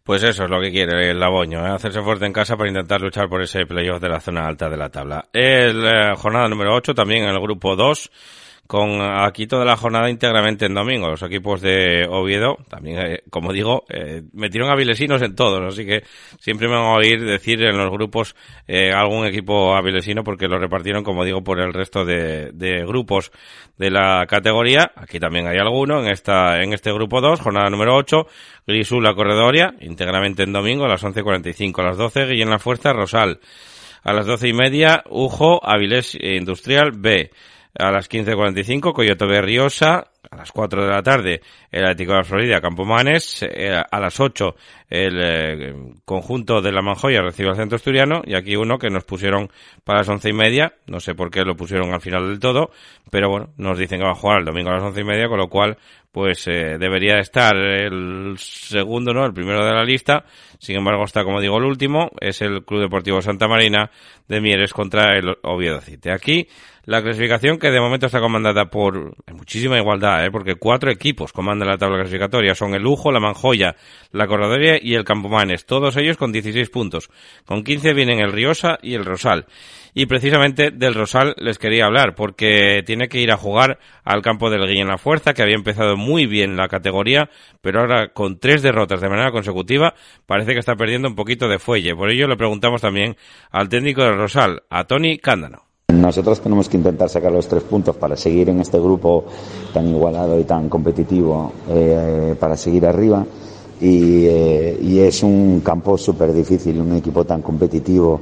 Pues 0.03 0.21
eso 0.21 0.43
es 0.43 0.49
lo 0.49 0.59
que 0.59 0.69
quiere 0.69 1.11
el 1.11 1.19
Laboño, 1.19 1.65
¿eh? 1.65 1.69
hacerse 1.69 2.01
fuerte 2.01 2.25
en 2.25 2.33
casa 2.33 2.57
para 2.57 2.67
intentar 2.67 2.99
luchar 2.99 3.29
por 3.29 3.41
ese 3.41 3.65
playoff 3.65 4.01
de 4.01 4.09
la 4.09 4.19
zona 4.19 4.45
alta 4.45 4.69
de 4.69 4.75
la 4.75 4.89
tabla. 4.89 5.29
El 5.31 5.85
eh, 5.85 6.13
jornada 6.17 6.49
número 6.49 6.75
8, 6.75 6.93
también 6.93 7.23
en 7.23 7.29
el 7.29 7.39
grupo 7.39 7.77
2, 7.77 8.11
con 8.67 9.01
aquí 9.01 9.45
toda 9.45 9.65
la 9.65 9.75
jornada 9.75 10.09
íntegramente 10.09 10.65
en 10.65 10.73
domingo. 10.73 11.09
Los 11.09 11.21
equipos 11.23 11.61
de 11.61 12.07
Oviedo, 12.09 12.57
también, 12.69 12.99
eh, 12.99 13.23
como 13.29 13.51
digo, 13.51 13.83
eh, 13.89 14.23
metieron 14.33 14.71
a 14.71 14.75
vilesinos 14.75 15.21
en 15.21 15.35
todos, 15.35 15.61
así 15.73 15.85
que 15.85 16.03
siempre 16.39 16.67
me 16.67 16.75
van 16.75 16.85
a 16.85 16.95
oír 16.95 17.23
decir 17.23 17.61
en 17.61 17.77
los 17.77 17.91
grupos 17.91 18.35
eh, 18.67 18.91
algún 18.91 19.25
equipo 19.25 19.75
avilesino 19.75 20.23
porque 20.23 20.47
lo 20.47 20.59
repartieron, 20.59 21.03
como 21.03 21.25
digo, 21.25 21.43
por 21.43 21.59
el 21.59 21.73
resto 21.73 22.05
de, 22.05 22.51
de, 22.53 22.85
grupos 22.85 23.31
de 23.77 23.91
la 23.91 24.25
categoría. 24.27 24.91
Aquí 24.95 25.19
también 25.19 25.47
hay 25.47 25.57
alguno 25.57 26.01
en 26.01 26.09
esta 26.09 26.61
en 26.61 26.73
este 26.73 26.91
grupo 26.93 27.19
2, 27.19 27.41
jornada 27.41 27.69
número 27.69 27.95
8, 27.95 28.27
Grisula 28.65 29.13
Corredoria, 29.13 29.75
íntegramente 29.81 30.43
en 30.43 30.53
domingo 30.53 30.85
a 30.85 30.89
las 30.89 31.03
11.45, 31.03 31.79
a 31.79 31.83
las 31.83 31.97
12, 31.97 32.25
Guillén 32.27 32.49
La 32.49 32.59
Fuerza, 32.59 32.93
Rosal. 32.93 33.39
A 34.05 34.11
las 34.11 34.25
doce 34.25 34.49
y 34.49 34.53
media, 34.53 35.01
Ujo, 35.09 35.65
Avilés 35.65 36.17
Industrial 36.19 36.91
B 36.91 37.31
a 37.77 37.91
las 37.91 38.09
15.45 38.09 38.93
Coyote 38.93 39.25
Berriosa, 39.25 40.12
a 40.29 40.35
las 40.35 40.51
4 40.51 40.83
de 40.83 40.89
la 40.89 41.03
tarde 41.03 41.41
el 41.71 41.83
Atlético 41.83 42.11
de 42.13 42.17
la 42.17 42.23
Florida 42.23 42.61
Campomanes, 42.61 43.43
eh, 43.43 43.81
a 43.89 43.99
las 43.99 44.19
8 44.19 44.55
el 44.89 45.19
eh, 45.21 45.75
conjunto 46.05 46.61
de 46.61 46.71
la 46.71 46.81
Manjoya 46.81 47.21
recibe 47.21 47.49
al 47.49 47.55
Centro 47.55 47.75
Asturiano 47.77 48.21
y 48.25 48.35
aquí 48.35 48.55
uno 48.55 48.77
que 48.77 48.89
nos 48.89 49.03
pusieron 49.03 49.49
para 49.83 49.99
las 49.99 50.09
once 50.09 50.29
y 50.29 50.33
media, 50.33 50.73
no 50.87 50.99
sé 50.99 51.15
por 51.15 51.31
qué 51.31 51.41
lo 51.41 51.55
pusieron 51.55 51.93
al 51.93 52.01
final 52.01 52.27
del 52.27 52.39
todo, 52.39 52.71
pero 53.09 53.29
bueno, 53.29 53.49
nos 53.57 53.77
dicen 53.77 53.99
que 53.99 54.05
va 54.05 54.11
a 54.11 54.15
jugar 54.15 54.39
el 54.39 54.45
domingo 54.45 54.69
a 54.69 54.73
las 54.73 54.83
once 54.83 55.01
y 55.01 55.05
media, 55.05 55.27
con 55.27 55.39
lo 55.39 55.49
cual 55.49 55.77
pues 56.13 56.47
eh, 56.47 56.77
debería 56.77 57.17
estar 57.17 57.55
el 57.55 58.35
segundo, 58.37 59.15
¿no? 59.15 59.25
El 59.25 59.33
primero 59.33 59.65
de 59.65 59.73
la 59.73 59.83
lista. 59.83 60.25
Sin 60.59 60.77
embargo, 60.77 61.03
está, 61.05 61.23
como 61.23 61.41
digo, 61.41 61.57
el 61.57 61.63
último. 61.63 62.11
Es 62.21 62.43
el 62.43 62.63
Club 62.63 62.81
Deportivo 62.81 63.19
Santa 63.19 63.47
Marina 63.47 63.89
de 64.27 64.39
Mieres 64.39 64.73
contra 64.73 65.17
el 65.17 65.35
Oviedo. 65.41 65.79
Aquí 66.13 66.47
la 66.85 67.01
clasificación 67.01 67.57
que 67.57 67.71
de 67.71 67.79
momento 67.79 68.05
está 68.05 68.19
comandada 68.19 68.65
por 68.65 69.15
muchísima 69.33 69.79
igualdad, 69.79 70.12
¿eh? 70.21 70.31
porque 70.31 70.55
cuatro 70.55 70.91
equipos 70.91 71.33
comandan 71.33 71.69
la 71.69 71.77
tabla 71.77 71.97
clasificatoria. 71.97 72.55
Son 72.55 72.73
el 72.73 72.81
Lujo, 72.81 73.11
la 73.11 73.19
Manjoya, 73.19 73.75
la 74.11 74.27
Corradoria 74.27 74.77
y 74.81 74.95
el 74.95 75.03
Campomanes. 75.03 75.65
Todos 75.65 75.97
ellos 75.97 76.17
con 76.17 76.31
16 76.31 76.69
puntos. 76.69 77.09
Con 77.45 77.63
15 77.63 77.93
vienen 77.93 78.19
el 78.19 78.31
Riosa 78.31 78.77
y 78.81 78.93
el 78.95 79.05
Rosal. 79.05 79.45
Y 79.93 80.07
precisamente 80.07 80.71
del 80.71 80.95
Rosal 80.95 81.35
les 81.37 81.59
quería 81.59 81.85
hablar, 81.85 82.15
porque 82.15 82.81
tiene 82.85 83.07
que 83.07 83.19
ir 83.19 83.31
a 83.31 83.37
jugar 83.37 83.77
al 84.03 84.21
campo 84.21 84.49
del 84.49 84.67
Guillén 84.67 84.87
La 84.87 84.97
Fuerza, 84.97 85.33
que 85.33 85.43
había 85.43 85.55
empezado 85.55 85.95
muy 85.97 86.25
bien 86.25 86.57
la 86.57 86.67
categoría, 86.67 87.29
pero 87.61 87.81
ahora 87.81 88.09
con 88.09 88.39
tres 88.39 88.63
derrotas 88.63 89.01
de 89.01 89.09
manera 89.09 89.31
consecutiva 89.31 89.93
parece 90.25 90.53
que 90.53 90.59
está 90.59 90.75
perdiendo 90.75 91.07
un 91.07 91.15
poquito 91.15 91.47
de 91.47 91.59
fuelle. 91.59 91.95
Por 91.95 92.09
ello 92.09 92.27
le 92.27 92.37
preguntamos 92.37 92.81
también 92.81 93.15
al 93.51 93.69
técnico 93.69 94.03
del 94.03 94.17
Rosal, 94.17 94.63
a 94.69 94.85
Tony 94.85 95.19
Cándano. 95.19 95.72
Nosotros 95.93 96.41
tenemos 96.41 96.67
que 96.69 96.77
intentar 96.77 97.07
sacar 97.07 97.31
los 97.31 97.47
tres 97.47 97.63
puntos 97.63 97.95
para 97.95 98.17
seguir 98.17 98.49
en 98.49 98.59
este 98.59 98.79
grupo 98.79 99.25
tan 99.73 99.87
igualado 99.87 100.39
y 100.39 100.43
tan 100.43 100.67
competitivo, 100.67 101.51
eh, 101.69 102.35
para 102.39 102.57
seguir 102.57 102.85
arriba. 102.87 103.23
Y, 103.79 104.25
eh, 104.25 105.07
es 105.07 105.21
un 105.21 105.61
campo 105.63 105.97
súper 105.97 106.33
difícil, 106.33 106.79
un 106.79 106.95
equipo 106.95 107.25
tan 107.25 107.41
competitivo 107.41 108.21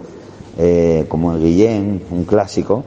eh, 0.57 1.05
como 1.07 1.33
el 1.33 1.41
Guillén, 1.41 2.01
un 2.11 2.25
clásico, 2.25 2.83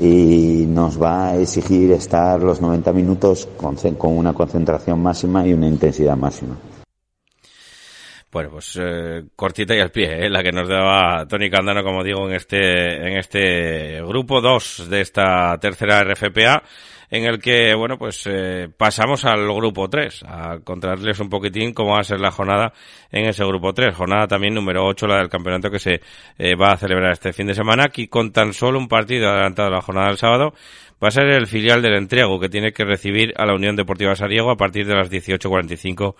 y 0.00 0.66
nos 0.68 1.00
va 1.00 1.28
a 1.28 1.36
exigir 1.36 1.92
estar 1.92 2.42
los 2.42 2.60
90 2.60 2.92
minutos 2.92 3.48
con, 3.56 3.76
con 3.96 4.16
una 4.16 4.32
concentración 4.32 5.00
máxima 5.00 5.46
y 5.46 5.52
una 5.52 5.68
intensidad 5.68 6.16
máxima. 6.16 6.56
Bueno, 8.36 8.50
pues 8.50 8.78
eh, 8.78 9.22
cortita 9.34 9.74
y 9.74 9.80
al 9.80 9.90
pie, 9.90 10.26
eh, 10.26 10.28
la 10.28 10.42
que 10.42 10.52
nos 10.52 10.68
daba 10.68 11.26
Tony 11.26 11.48
Candano, 11.48 11.82
como 11.82 12.04
digo, 12.04 12.28
en 12.28 12.34
este, 12.34 12.96
en 12.96 13.16
este 13.16 14.02
grupo 14.02 14.42
2 14.42 14.90
de 14.90 15.00
esta 15.00 15.56
tercera 15.58 16.04
RFPA 16.04 16.62
en 17.10 17.24
el 17.24 17.40
que, 17.40 17.74
bueno, 17.74 17.96
pues 17.96 18.26
eh, 18.26 18.68
pasamos 18.76 19.24
al 19.24 19.42
grupo 19.54 19.88
3, 19.88 20.24
a 20.28 20.58
contarles 20.62 21.18
un 21.18 21.30
poquitín 21.30 21.72
cómo 21.72 21.92
va 21.92 22.00
a 22.00 22.04
ser 22.04 22.20
la 22.20 22.30
jornada 22.30 22.74
en 23.10 23.24
ese 23.24 23.42
grupo 23.42 23.72
3. 23.72 23.94
Jornada 23.94 24.26
también 24.26 24.52
número 24.52 24.84
8, 24.84 25.06
la 25.06 25.16
del 25.16 25.30
campeonato 25.30 25.70
que 25.70 25.78
se 25.78 26.02
eh, 26.36 26.54
va 26.56 26.72
a 26.72 26.76
celebrar 26.76 27.12
este 27.12 27.32
fin 27.32 27.46
de 27.46 27.54
semana, 27.54 27.84
aquí 27.86 28.06
con 28.06 28.32
tan 28.32 28.52
solo 28.52 28.78
un 28.78 28.88
partido 28.88 29.30
adelantado 29.30 29.68
a 29.68 29.76
la 29.76 29.80
jornada 29.80 30.08
del 30.08 30.18
sábado. 30.18 30.52
Va 31.02 31.08
a 31.08 31.10
ser 31.10 31.24
el 31.24 31.46
filial 31.46 31.80
del 31.80 31.94
Entrego, 31.94 32.38
que 32.38 32.50
tiene 32.50 32.72
que 32.72 32.84
recibir 32.84 33.32
a 33.38 33.46
la 33.46 33.54
Unión 33.54 33.76
Deportiva 33.76 34.14
Sariego 34.14 34.50
a 34.50 34.56
partir 34.58 34.86
de 34.86 34.94
las 34.94 35.10
18.45 35.10 36.16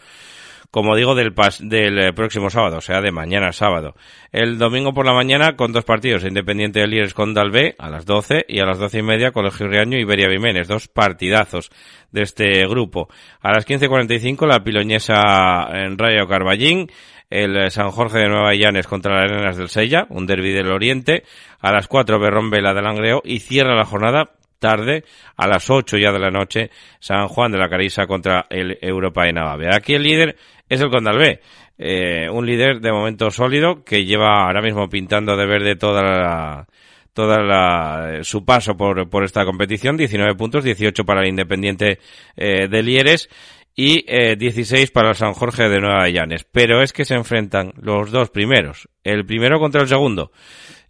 como 0.70 0.96
digo, 0.96 1.14
del, 1.14 1.34
del 1.60 1.98
eh, 1.98 2.12
próximo 2.12 2.50
sábado, 2.50 2.78
o 2.78 2.80
sea, 2.80 3.00
de 3.00 3.12
mañana 3.12 3.52
sábado. 3.52 3.94
El 4.32 4.58
domingo 4.58 4.92
por 4.92 5.06
la 5.06 5.12
mañana 5.12 5.56
con 5.56 5.72
dos 5.72 5.84
partidos, 5.84 6.24
Independiente 6.24 6.80
de 6.80 6.86
Lieres 6.86 7.14
con 7.14 7.34
Dalvé 7.34 7.74
a 7.78 7.90
las 7.90 8.04
12 8.04 8.44
y 8.48 8.60
a 8.60 8.66
las 8.66 8.78
doce 8.78 8.98
y 8.98 9.02
media 9.02 9.32
Colegio 9.32 9.68
Riaño 9.68 9.98
y 9.98 10.02
Iberia 10.02 10.28
Vimenes, 10.28 10.68
dos 10.68 10.88
partidazos 10.88 11.70
de 12.12 12.22
este 12.22 12.66
grupo. 12.66 13.08
A 13.40 13.52
las 13.52 13.66
15.45 13.66 14.46
la 14.46 14.62
piloñesa 14.62 15.66
en 15.72 15.98
Rayo 15.98 16.26
Carballín, 16.28 16.90
el 17.30 17.56
eh, 17.56 17.70
San 17.70 17.90
Jorge 17.90 18.18
de 18.18 18.28
Nueva 18.28 18.54
Llanes 18.54 18.86
contra 18.86 19.14
las 19.14 19.30
Arenas 19.30 19.56
del 19.56 19.68
Sella, 19.68 20.06
un 20.10 20.26
derby 20.26 20.52
del 20.52 20.70
Oriente, 20.70 21.24
a 21.60 21.72
las 21.72 21.88
4 21.88 22.18
Berrón 22.18 22.50
Vela 22.50 22.74
del 22.74 22.84
Langreo 22.84 23.22
y 23.24 23.40
cierra 23.40 23.74
la 23.74 23.84
jornada 23.84 24.30
tarde, 24.58 25.04
a 25.36 25.46
las 25.46 25.68
8 25.68 25.98
ya 25.98 26.12
de 26.12 26.18
la 26.18 26.30
noche, 26.30 26.70
San 26.98 27.28
Juan 27.28 27.52
de 27.52 27.58
la 27.58 27.68
Carisa 27.68 28.06
contra 28.06 28.46
el 28.48 28.78
Europa 28.80 29.24
de 29.24 29.32
Navave. 29.32 29.74
Aquí 29.74 29.94
el 29.94 30.02
líder 30.02 30.36
es 30.68 30.80
el 30.80 30.90
Condalvé. 30.90 31.40
Eh, 31.78 32.28
un 32.30 32.46
líder 32.46 32.80
de 32.80 32.92
momento 32.92 33.30
sólido 33.30 33.84
que 33.84 34.04
lleva 34.04 34.46
ahora 34.46 34.62
mismo 34.62 34.88
pintando 34.88 35.36
de 35.36 35.46
verde 35.46 35.76
toda 35.76 36.02
la, 36.02 36.66
toda 37.12 37.42
la, 37.42 38.20
su 38.22 38.44
paso 38.44 38.76
por, 38.76 39.08
por 39.08 39.24
esta 39.24 39.44
competición. 39.44 39.96
19 39.96 40.34
puntos, 40.34 40.64
18 40.64 41.04
para 41.04 41.22
el 41.22 41.28
Independiente 41.28 41.98
eh, 42.36 42.68
de 42.68 42.82
Lieres 42.82 43.28
y 43.74 44.04
eh, 44.08 44.36
16 44.36 44.90
para 44.90 45.10
el 45.10 45.14
San 45.14 45.34
Jorge 45.34 45.68
de 45.68 45.80
Nueva 45.80 46.08
Llanes. 46.08 46.44
Pero 46.50 46.82
es 46.82 46.92
que 46.92 47.04
se 47.04 47.14
enfrentan 47.14 47.72
los 47.80 48.10
dos 48.10 48.30
primeros. 48.30 48.88
El 49.04 49.26
primero 49.26 49.60
contra 49.60 49.82
el 49.82 49.88
segundo. 49.88 50.32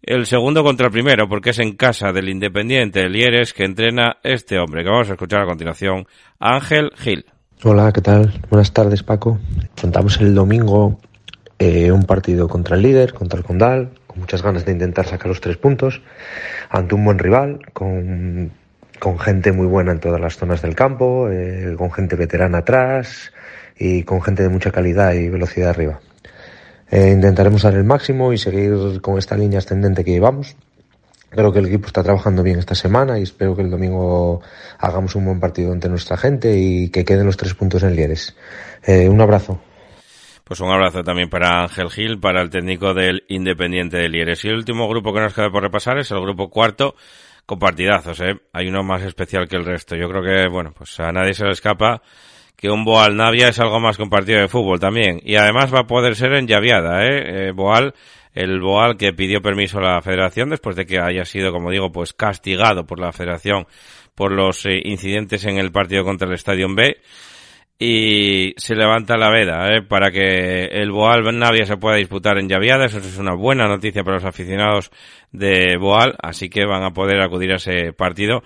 El 0.03 0.27
segundo 0.27 0.63
contra 0.63 0.87
el 0.87 0.93
primero, 0.93 1.29
porque 1.29 1.51
es 1.51 1.59
en 1.59 1.77
casa 1.77 2.13
del 2.13 2.29
Independiente 2.29 3.01
de 3.01 3.09
Lieres 3.09 3.53
que 3.53 3.65
entrena 3.65 4.19
este 4.23 4.59
hombre, 4.59 4.85
que 4.85 4.91
vamos 4.91 5.11
a 5.11 5.15
escuchar 5.15 5.43
a 5.43 5.47
continuación, 5.47 6.07
Ángel 6.39 6.93
Gil. 6.97 7.25
Hola, 7.65 7.91
¿qué 7.91 8.03
tal? 8.03 8.39
Buenas 8.51 8.75
tardes, 8.75 9.03
Paco. 9.03 9.39
Contamos 9.81 10.21
el 10.21 10.35
domingo 10.35 11.01
eh, 11.59 11.91
un 11.91 12.03
partido 12.05 12.49
contra 12.49 12.77
el 12.77 12.83
líder, 12.83 13.15
contra 13.15 13.39
el 13.39 13.47
Condal, 13.47 13.93
con 14.07 14.19
muchas 14.21 14.43
ganas 14.43 14.67
de 14.67 14.73
intentar 14.73 15.07
sacar 15.07 15.29
los 15.29 15.41
tres 15.41 15.57
puntos, 15.57 16.03
ante 16.69 16.95
un 16.95 17.03
buen 17.07 17.19
rival, 17.19 17.61
con, 17.73 18.51
gente 19.21 19.53
muy 19.53 19.67
buena 19.67 19.93
en 19.93 20.01
todas 20.01 20.21
las 20.21 20.37
zonas 20.37 20.61
del 20.61 20.75
campo, 20.75 21.31
eh, 21.31 21.75
con 21.79 21.91
gente 21.91 22.15
veterana 22.15 22.59
atrás 22.59 23.33
y 23.79 24.03
con 24.03 24.21
gente 24.21 24.43
de 24.43 24.51
mucha 24.51 24.71
calidad 24.71 25.15
y 25.15 25.31
velocidad 25.31 25.71
arriba. 25.71 26.01
Eh, 26.91 27.11
intentaremos 27.11 27.63
dar 27.63 27.73
el 27.73 27.85
máximo 27.85 28.35
y 28.35 28.39
seguir 28.39 29.01
con 29.01 29.17
esta 29.17 29.35
línea 29.35 29.61
ascendente 29.61 30.05
que 30.05 30.11
llevamos 30.11 30.57
Creo 31.31 31.53
que 31.53 31.59
el 31.59 31.67
equipo 31.67 31.87
está 31.87 32.03
trabajando 32.03 32.43
bien 32.43 32.59
esta 32.59 32.75
semana 32.75 33.19
y 33.19 33.23
espero 33.23 33.55
que 33.57 33.63
el 33.63 33.71
domingo 33.71 34.41
hagamos 34.79 35.15
un 35.17 35.25
buen 35.25 35.41
partido 35.41 35.73
ante 35.73 35.89
nuestra 35.89 36.17
gente 36.17 36.57
y 36.57 36.89
que 36.91 37.05
queden 37.05 37.27
los 37.27 37.37
tres 37.37 37.55
puntos 37.55 37.83
en 37.83 37.97
Lieres. 37.97 38.37
Eh, 38.85 39.09
un 39.09 39.21
abrazo. 39.21 39.61
Pues 40.45 40.61
un 40.61 40.71
abrazo 40.71 41.03
también 41.03 41.29
para 41.29 41.63
Ángel 41.63 41.91
Gil, 41.91 42.21
para 42.21 42.41
el 42.41 42.51
técnico 42.51 42.95
del 42.95 43.25
Independiente 43.29 43.97
de 43.97 44.09
Lieres. 44.09 44.45
Y 44.45 44.49
el 44.49 44.55
último 44.55 44.89
grupo 44.89 45.13
que 45.13 45.21
nos 45.21 45.35
queda 45.35 45.51
por 45.51 45.63
repasar 45.63 45.99
es 45.99 46.13
el 46.13 46.21
grupo 46.21 46.49
cuarto, 46.49 46.95
con 47.47 47.59
partidazos, 47.59 48.21
¿eh? 48.21 48.35
Hay 48.53 48.69
uno 48.69 48.85
más 48.85 49.03
especial 49.03 49.49
que 49.49 49.57
el 49.57 49.65
resto. 49.65 49.97
Yo 49.97 50.09
creo 50.09 50.23
que, 50.23 50.49
bueno, 50.49 50.73
pues 50.77 50.99
a 51.01 51.11
nadie 51.11 51.35
se 51.35 51.45
le 51.45 51.51
escapa 51.51 52.01
que 52.57 52.71
un 52.71 52.85
Boal 52.85 53.17
Navia 53.17 53.49
es 53.49 53.61
algo 53.61 53.79
más 53.81 53.97
que 53.97 54.03
un 54.03 54.11
partido 54.11 54.41
de 54.41 54.49
fútbol 54.49 54.81
también. 54.81 55.21
Y 55.25 55.37
además 55.37 55.73
va 55.75 55.81
a 55.81 55.87
poder 55.87 56.17
ser 56.17 56.33
en 56.33 56.47
llaviada, 56.47 57.05
¿eh? 57.05 57.49
eh 57.49 57.53
Boal 57.53 57.95
el 58.37 58.61
Boal 58.61 58.99
que 58.99 59.15
pidió 59.15 59.41
permiso 59.41 59.79
a 59.79 59.95
la 59.95 60.03
federación 60.03 60.51
después 60.51 60.77
de 60.77 60.85
que 60.85 61.01
haya 61.01 61.25
sido, 61.25 61.53
como 61.53 61.71
digo, 61.71 61.91
pues 61.91 62.13
castigado 62.13 62.87
por 62.87 63.01
la 63.01 63.11
federación 63.11 63.67
por 64.15 64.31
los 64.31 64.67
eh, 64.67 64.81
incidentes 64.85 65.45
en 65.47 65.59
el 65.59 65.73
partido 65.73 66.05
contra 66.05 66.29
el 66.29 66.35
Estadio 66.35 66.69
B. 66.75 66.99
y 67.79 68.53
se 68.59 68.75
levanta 68.75 69.17
la 69.17 69.31
veda 69.31 69.75
¿eh? 69.75 69.83
para 69.83 70.11
que 70.11 70.67
el 70.67 70.91
Boal 70.91 71.39
Navia 71.39 71.65
se 71.65 71.79
pueda 71.79 71.97
disputar 71.97 72.39
en 72.39 72.49
Llaviada. 72.49 72.85
Eso 72.85 72.99
es 72.99 73.19
una 73.19 73.35
buena 73.35 73.67
noticia 73.69 74.05
para 74.05 74.17
los 74.17 74.25
aficionados 74.25 74.91
de 75.33 75.77
Boal, 75.79 76.15
así 76.23 76.51
que 76.51 76.67
van 76.67 76.85
a 76.85 76.93
poder 76.93 77.21
acudir 77.23 77.53
a 77.53 77.57
ese 77.57 77.95
partido 77.95 78.43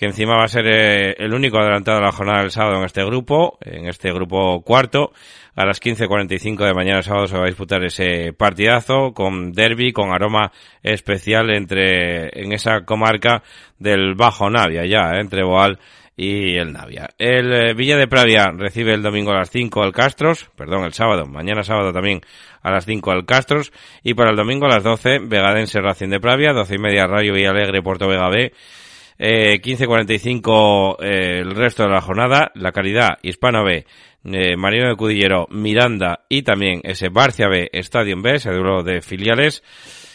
que 0.00 0.06
encima 0.06 0.34
va 0.34 0.44
a 0.44 0.48
ser 0.48 0.66
eh, 0.66 1.14
el 1.18 1.34
único 1.34 1.58
adelantado 1.58 1.98
de 1.98 2.06
la 2.06 2.12
jornada 2.12 2.40
del 2.40 2.50
sábado 2.50 2.78
en 2.78 2.84
este 2.84 3.04
grupo, 3.04 3.58
en 3.60 3.86
este 3.86 4.10
grupo 4.10 4.62
cuarto. 4.62 5.12
A 5.54 5.66
las 5.66 5.78
15.45 5.78 6.64
de 6.64 6.72
mañana 6.72 7.02
sábado 7.02 7.26
se 7.26 7.36
va 7.36 7.42
a 7.42 7.48
disputar 7.48 7.84
ese 7.84 8.32
partidazo 8.32 9.12
con 9.12 9.52
derby, 9.52 9.92
con 9.92 10.10
aroma 10.10 10.52
especial 10.82 11.50
entre, 11.50 12.30
en 12.32 12.54
esa 12.54 12.86
comarca 12.86 13.42
del 13.78 14.14
Bajo 14.14 14.48
Navia 14.48 14.86
ya, 14.86 15.10
¿eh? 15.16 15.20
entre 15.20 15.44
Boal 15.44 15.78
y 16.16 16.56
el 16.56 16.72
Navia. 16.72 17.10
El 17.18 17.52
eh, 17.52 17.74
Villa 17.74 17.98
de 17.98 18.08
Pravia 18.08 18.52
recibe 18.56 18.94
el 18.94 19.02
domingo 19.02 19.32
a 19.32 19.40
las 19.40 19.50
5 19.50 19.82
al 19.82 19.92
Castros, 19.92 20.48
perdón, 20.56 20.84
el 20.84 20.94
sábado, 20.94 21.26
mañana 21.26 21.62
sábado 21.62 21.92
también 21.92 22.22
a 22.62 22.70
las 22.70 22.86
5 22.86 23.10
al 23.10 23.26
Castros, 23.26 23.70
y 24.02 24.14
para 24.14 24.30
el 24.30 24.36
domingo 24.36 24.64
a 24.64 24.70
las 24.70 24.82
12 24.82 25.18
Vegadense 25.26 25.78
Racing 25.78 26.08
de 26.08 26.20
Pravia, 26.20 26.54
12 26.54 26.74
y 26.74 26.78
media 26.78 27.06
Rayo 27.06 27.34
Villalegre 27.34 27.82
Puerto 27.82 28.08
Vega 28.08 28.30
B, 28.30 28.54
eh, 29.22 29.60
15.45 29.60 30.96
eh, 30.98 31.40
el 31.40 31.54
resto 31.54 31.82
de 31.82 31.90
la 31.90 32.00
jornada, 32.00 32.50
La 32.54 32.72
Caridad, 32.72 33.18
Hispano 33.22 33.62
B, 33.64 33.84
eh, 34.24 34.56
Marino 34.56 34.88
de 34.88 34.96
Cudillero, 34.96 35.46
Miranda 35.50 36.24
y 36.30 36.42
también 36.42 36.80
ese 36.84 37.10
Barcia 37.10 37.46
B, 37.46 37.68
Stadium 37.74 38.22
B, 38.22 38.36
ese 38.36 38.50
duelo 38.50 38.82
de 38.82 39.02
filiales, 39.02 39.62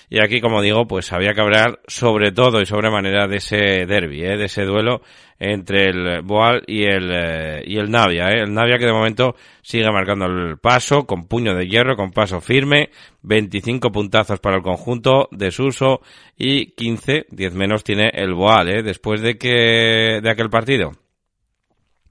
y 0.09 0.19
aquí, 0.19 0.39
como 0.39 0.61
digo, 0.61 0.87
pues 0.87 1.11
había 1.11 1.33
que 1.33 1.41
hablar 1.41 1.79
sobre 1.87 2.31
todo 2.31 2.61
y 2.61 2.65
sobremanera 2.65 3.27
de 3.27 3.37
ese 3.37 3.85
derby, 3.85 4.23
¿eh? 4.23 4.37
de 4.37 4.45
ese 4.45 4.63
duelo 4.63 5.01
entre 5.39 5.89
el 5.89 6.21
Boal 6.21 6.63
y 6.67 6.83
el, 6.83 7.11
eh, 7.11 7.63
y 7.65 7.77
el 7.77 7.89
Navia. 7.89 8.29
¿eh? 8.29 8.41
El 8.43 8.53
Navia 8.53 8.77
que 8.77 8.85
de 8.85 8.93
momento 8.93 9.35
sigue 9.61 9.91
marcando 9.91 10.25
el 10.25 10.57
paso 10.57 11.05
con 11.05 11.27
puño 11.27 11.55
de 11.55 11.67
hierro, 11.67 11.95
con 11.95 12.11
paso 12.11 12.39
firme, 12.39 12.89
25 13.23 13.91
puntazos 13.91 14.39
para 14.39 14.57
el 14.57 14.61
conjunto 14.63 15.27
de 15.31 15.51
Suso 15.51 16.01
y 16.37 16.71
15, 16.71 17.25
10 17.29 17.53
menos 17.53 17.83
tiene 17.83 18.11
el 18.13 18.33
Boal, 18.33 18.69
¿eh? 18.69 18.83
después 18.83 19.21
de 19.21 19.37
que, 19.37 20.19
de 20.21 20.29
aquel 20.29 20.49
partido. 20.49 20.91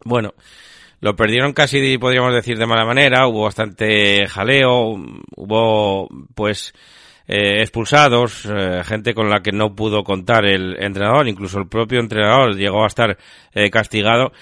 Bueno, 0.04 0.34
lo 1.00 1.16
perdieron 1.16 1.52
casi, 1.52 1.96
podríamos 1.98 2.34
decir, 2.34 2.58
de 2.58 2.66
mala 2.66 2.84
manera, 2.84 3.26
hubo 3.26 3.44
bastante 3.44 4.26
jaleo, 4.26 4.94
hubo, 5.36 6.08
pues, 6.34 6.74
eh, 7.26 7.60
expulsados, 7.60 8.44
eh, 8.46 8.82
gente 8.84 9.14
con 9.14 9.30
la 9.30 9.40
que 9.40 9.52
no 9.52 9.74
pudo 9.74 10.04
contar 10.04 10.44
el 10.44 10.76
entrenador, 10.78 11.26
incluso 11.26 11.58
el 11.58 11.68
propio 11.68 12.00
entrenador 12.00 12.54
llegó 12.56 12.84
a 12.84 12.88
estar 12.88 13.16
eh, 13.52 13.70
castigado. 13.70 14.32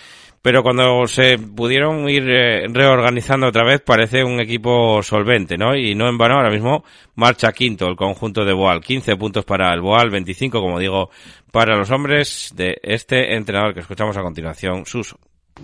Pero 0.43 0.65
cuando 0.65 1.07
se 1.07 1.39
pudieron 1.39 2.09
ir 2.11 2.25
reorganizando 2.25 3.47
otra 3.47 3.63
vez, 3.65 3.81
parece 3.81 4.25
un 4.25 4.41
equipo 4.41 5.01
solvente, 5.01 5.57
¿no? 5.57 5.77
Y 5.77 5.95
no 5.95 6.09
en 6.09 6.19
vano, 6.19 6.35
ahora 6.35 6.51
mismo 6.51 6.83
marcha 7.15 7.53
quinto 7.53 7.87
el 7.87 7.95
conjunto 7.95 8.45
de 8.45 8.53
Boal. 8.53 8.81
15 8.81 9.15
puntos 9.15 9.45
para 9.45 9.73
el 9.73 9.81
Boal, 9.81 10.11
25, 10.11 10.61
como 10.61 10.81
digo, 10.81 11.11
para 11.53 11.77
los 11.77 11.93
hombres 11.93 12.53
de 12.57 12.77
este 12.83 13.37
entrenador 13.37 13.73
que 13.73 13.81
escuchamos 13.81 14.17
a 14.17 14.23
continuación, 14.23 14.85
Suso. 14.85 15.17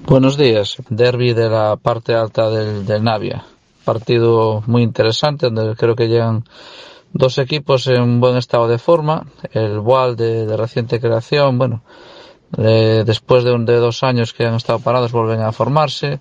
Buenos 0.06 0.36
días. 0.36 0.76
Derby 0.88 1.32
de 1.32 1.48
la 1.48 1.74
parte 1.74 2.14
alta 2.14 2.48
del, 2.48 2.86
del 2.86 3.02
Navia. 3.02 3.44
Partido 3.84 4.62
muy 4.66 4.82
interesante 4.82 5.46
donde 5.50 5.74
creo 5.74 5.96
que 5.96 6.06
llegan 6.06 6.44
Dos 7.12 7.38
equipos 7.38 7.86
en 7.86 8.20
buen 8.20 8.36
estado 8.36 8.68
de 8.68 8.78
forma. 8.78 9.26
El 9.52 9.80
Boal 9.80 10.16
de, 10.16 10.56
reciente 10.56 11.00
creación, 11.00 11.58
bueno, 11.58 11.82
después 12.50 13.44
de, 13.44 13.56
de 13.58 13.76
dos 13.76 14.02
años 14.02 14.32
que 14.32 14.46
han 14.46 14.54
estado 14.54 14.80
parados 14.80 15.12
vuelven 15.12 15.40
a 15.40 15.52
formarse, 15.52 16.20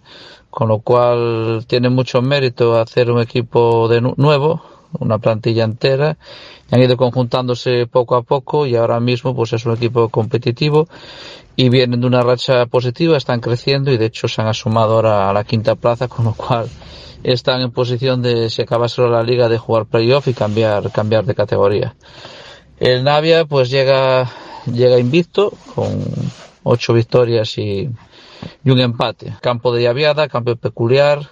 con 0.50 0.70
lo 0.70 0.80
cual 0.80 1.66
tiene 1.68 1.90
mucho 1.90 2.22
mérito 2.22 2.80
hacer 2.80 3.12
un 3.12 3.22
equipo 3.22 3.88
de 3.88 4.02
nuevo, 4.02 4.62
una 5.00 5.20
plantilla 5.20 5.66
entera. 5.66 6.18
Han 6.72 6.82
ido 6.82 6.98
conjuntándose 6.98 7.88
poco 7.88 8.16
a 8.16 8.24
poco 8.24 8.66
y 8.66 8.76
ahora 8.76 9.00
mismo 9.00 9.36
pues 9.36 9.54
es 9.54 9.66
un 9.66 9.74
equipo 9.74 10.10
competitivo 10.10 10.88
y 11.56 11.70
vienen 11.70 12.02
de 12.02 12.08
una 12.08 12.22
racha 12.22 12.66
positiva, 12.68 13.18
están 13.18 13.40
creciendo 13.40 13.92
y 13.92 13.98
de 13.98 14.06
hecho 14.06 14.28
se 14.28 14.42
han 14.42 14.48
asomado 14.48 14.96
ahora 14.96 15.30
a 15.30 15.34
la 15.34 15.44
quinta 15.44 15.76
plaza, 15.76 16.08
con 16.08 16.26
lo 16.26 16.34
cual 16.34 16.70
están 17.24 17.62
en 17.62 17.72
posición 17.72 18.22
de, 18.22 18.50
si 18.50 18.62
acaba 18.62 18.90
solo 18.90 19.10
la 19.10 19.24
liga, 19.24 19.50
de 19.50 19.58
jugar 19.58 19.86
playoff 19.86 20.28
y 20.28 20.34
cambiar, 20.34 20.92
cambiar 20.92 21.26
de 21.26 21.36
categoría. 21.36 21.96
El 22.80 23.04
Navia 23.04 23.46
pues 23.46 23.70
llega, 23.70 24.30
llega 24.72 25.00
invicto 25.00 25.54
con 25.74 26.04
ocho 26.64 26.94
victorias 26.94 27.58
y, 27.58 27.90
y 28.64 28.70
un 28.70 28.80
empate. 28.80 29.36
Campo 29.42 29.74
de 29.74 29.84
llaviada, 29.84 30.28
campo 30.28 30.56
peculiar, 30.56 31.28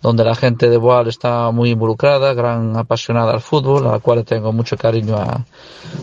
donde 0.00 0.24
la 0.24 0.34
gente 0.34 0.70
de 0.70 0.76
Boal 0.76 1.08
está 1.08 1.50
muy 1.50 1.70
involucrada, 1.70 2.32
gran 2.32 2.76
apasionada 2.76 3.32
al 3.32 3.40
fútbol, 3.40 3.86
a 3.86 3.92
la 3.92 3.98
cual 3.98 4.24
tengo 4.24 4.52
mucho 4.52 4.76
cariño 4.76 5.16
a, 5.16 5.44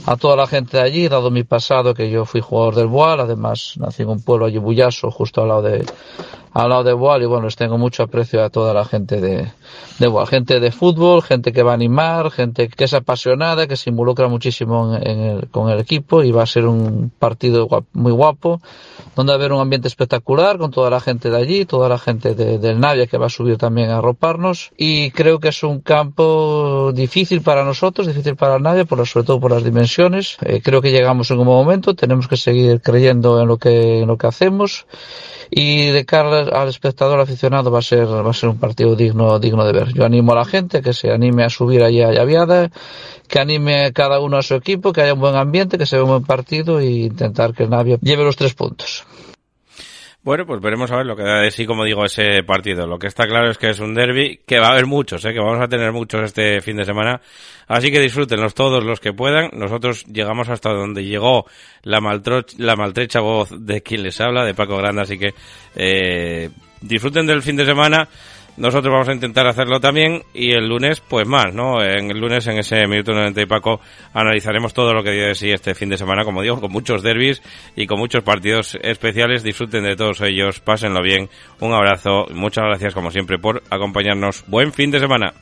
a 0.05 0.15
toda 0.17 0.35
la 0.35 0.47
gente 0.47 0.77
de 0.77 0.83
allí, 0.83 1.07
dado 1.07 1.31
mi 1.31 1.43
pasado 1.43 1.93
que 1.93 2.09
yo 2.09 2.25
fui 2.25 2.41
jugador 2.41 2.75
del 2.75 2.87
Boal, 2.87 3.19
además 3.21 3.75
nací 3.77 4.03
en 4.03 4.09
un 4.09 4.21
pueblo 4.21 4.45
allí 4.45 4.57
bullaso, 4.57 5.09
justo 5.11 5.41
al 5.41 5.47
lado 5.47 5.61
de, 5.63 5.85
al 6.55 6.69
lado 6.69 6.85
de 6.85 6.93
Boal 6.93 7.21
y 7.21 7.25
bueno, 7.25 7.47
les 7.47 7.57
tengo 7.57 7.77
mucho 7.77 8.03
aprecio 8.03 8.41
a 8.41 8.49
toda 8.49 8.73
la 8.73 8.85
gente 8.85 9.19
de, 9.19 9.51
de 9.99 10.07
Boal, 10.07 10.25
gente 10.25 10.61
de 10.61 10.71
fútbol, 10.71 11.21
gente 11.21 11.51
que 11.51 11.63
va 11.63 11.71
a 11.71 11.73
animar, 11.73 12.31
gente 12.31 12.69
que 12.69 12.85
es 12.85 12.93
apasionada, 12.93 13.67
que 13.67 13.75
se 13.75 13.89
involucra 13.89 14.29
muchísimo 14.29 14.95
en, 14.95 15.19
el, 15.19 15.49
con 15.49 15.69
el 15.69 15.81
equipo 15.81 16.23
y 16.23 16.31
va 16.31 16.43
a 16.43 16.45
ser 16.45 16.65
un 16.65 17.11
partido 17.19 17.67
muy 17.91 18.13
guapo, 18.13 18.61
donde 19.17 19.31
va 19.31 19.35
a 19.35 19.39
haber 19.39 19.51
un 19.51 19.59
ambiente 19.59 19.89
espectacular 19.89 20.57
con 20.57 20.71
toda 20.71 20.89
la 20.89 21.01
gente 21.01 21.29
de 21.29 21.35
allí, 21.35 21.65
toda 21.65 21.89
la 21.89 21.97
gente 21.97 22.35
de, 22.35 22.57
del 22.57 22.79
Navia 22.79 23.07
que 23.07 23.17
va 23.17 23.25
a 23.25 23.29
subir 23.29 23.57
también 23.57 23.89
a 23.89 23.97
arroparnos. 23.97 24.71
Y 24.77 25.11
creo 25.11 25.41
que 25.41 25.49
es 25.49 25.61
un 25.61 25.81
campo 25.81 26.93
difícil 26.93 27.41
para 27.41 27.65
nosotros, 27.65 28.07
difícil 28.07 28.37
para 28.37 28.55
el 28.55 28.63
Navia, 28.63 28.85
por, 28.85 29.05
sobre 29.05 29.25
todo 29.25 29.41
por 29.41 29.51
las 29.51 29.65
dimensiones. 29.65 30.37
Eh, 30.45 30.61
creo 30.63 30.81
que 30.81 30.91
llegamos 30.91 31.29
en 31.31 31.39
un 31.39 31.47
momento, 31.47 31.95
tenemos 31.95 32.29
que 32.29 32.37
seguir 32.37 32.79
creyendo 32.79 33.41
en 33.41 33.47
lo 33.49 33.57
que, 33.57 34.03
en 34.03 34.07
lo 34.07 34.17
que 34.17 34.27
hacemos 34.27 34.85
y 35.49 35.87
de 35.87 36.05
cara 36.05 36.41
al 36.41 36.69
espectador 36.69 37.19
aficionado 37.19 37.71
va 37.71 37.79
a 37.79 37.81
ser 37.81 38.07
va 38.07 38.29
a 38.29 38.33
ser 38.33 38.49
un 38.49 38.57
partido 38.57 38.95
digno 38.95 39.39
digno 39.39 39.65
de 39.65 39.73
ver. 39.73 39.93
Yo 39.93 40.05
animo 40.05 40.33
a 40.33 40.35
la 40.35 40.45
gente 40.45 40.81
que 40.81 40.93
se 40.93 41.11
anime 41.11 41.43
a 41.43 41.49
subir 41.49 41.83
allí 41.83 42.01
a 42.01 42.11
Llaviada, 42.11 42.71
que 43.27 43.39
anime 43.39 43.91
cada 43.93 44.19
uno 44.19 44.37
a 44.37 44.41
su 44.41 44.55
equipo, 44.55 44.93
que 44.93 45.01
haya 45.01 45.13
un 45.13 45.19
buen 45.19 45.35
ambiente, 45.35 45.77
que 45.77 45.85
se 45.85 45.95
vea 45.95 46.03
un 46.03 46.11
buen 46.11 46.23
partido 46.23 46.79
e 46.79 46.85
intentar 46.85 47.53
que 47.53 47.63
el 47.63 47.69
Navia 47.69 47.97
lleve 48.01 48.23
los 48.23 48.35
tres 48.35 48.53
puntos. 48.53 49.05
Bueno, 50.25 50.47
pues 50.47 50.59
veremos 50.59 50.89
a 50.89 50.97
ver 50.97 51.05
lo 51.05 51.15
que 51.15 51.21
da 51.21 51.41
de 51.41 51.51
sí, 51.51 51.67
como 51.67 51.83
digo, 51.83 52.03
ese 52.03 52.41
partido. 52.41 52.87
Lo 52.87 52.97
que 52.97 53.05
está 53.05 53.27
claro 53.27 53.51
es 53.51 53.59
que 53.59 53.69
es 53.69 53.79
un 53.79 53.93
derby, 53.93 54.39
que 54.43 54.57
va 54.57 54.69
a 54.69 54.71
haber 54.71 54.87
muchos, 54.87 55.23
¿eh? 55.23 55.33
que 55.33 55.39
vamos 55.39 55.61
a 55.61 55.67
tener 55.67 55.91
muchos 55.91 56.23
este 56.23 56.61
fin 56.61 56.77
de 56.77 56.83
semana. 56.83 57.21
Así 57.67 57.91
que 57.91 57.99
disfrútenlos 57.99 58.55
todos 58.55 58.83
los 58.83 58.99
que 58.99 59.13
puedan. 59.13 59.51
Nosotros 59.53 60.03
llegamos 60.05 60.49
hasta 60.49 60.71
donde 60.71 61.05
llegó 61.05 61.45
la, 61.83 61.99
la 62.57 62.75
maltrecha 62.75 63.19
voz 63.19 63.51
de 63.55 63.83
quien 63.83 64.01
les 64.01 64.19
habla, 64.19 64.43
de 64.43 64.55
Paco 64.55 64.77
Grande. 64.77 65.03
Así 65.03 65.19
que 65.19 65.35
eh, 65.75 66.49
disfruten 66.81 67.27
del 67.27 67.43
fin 67.43 67.55
de 67.55 67.65
semana 67.65 68.09
nosotros 68.57 68.91
vamos 68.91 69.09
a 69.09 69.13
intentar 69.13 69.47
hacerlo 69.47 69.79
también 69.79 70.23
y 70.33 70.51
el 70.51 70.67
lunes, 70.67 71.01
pues 71.01 71.27
más, 71.27 71.53
¿no? 71.53 71.83
En 71.83 72.09
el 72.09 72.19
lunes, 72.19 72.47
en 72.47 72.57
ese 72.57 72.87
minuto 72.87 73.13
90 73.13 73.41
y 73.41 73.45
Paco, 73.45 73.81
analizaremos 74.13 74.73
todo 74.73 74.93
lo 74.93 75.03
que 75.03 75.11
dio 75.11 75.27
de 75.27 75.35
sí 75.35 75.51
este 75.51 75.75
fin 75.75 75.89
de 75.89 75.97
semana, 75.97 76.23
como 76.23 76.41
digo, 76.41 76.61
con 76.61 76.71
muchos 76.71 77.03
derbis 77.03 77.41
y 77.75 77.85
con 77.85 77.99
muchos 77.99 78.23
partidos 78.23 78.77
especiales. 78.81 79.43
Disfruten 79.43 79.83
de 79.83 79.95
todos 79.95 80.21
ellos, 80.21 80.59
pásenlo 80.59 81.01
bien. 81.01 81.29
Un 81.59 81.73
abrazo, 81.73 82.27
muchas 82.33 82.63
gracias 82.65 82.93
como 82.93 83.11
siempre 83.11 83.37
por 83.37 83.61
acompañarnos. 83.69 84.45
Buen 84.47 84.71
fin 84.71 84.91
de 84.91 84.99
semana. 84.99 85.33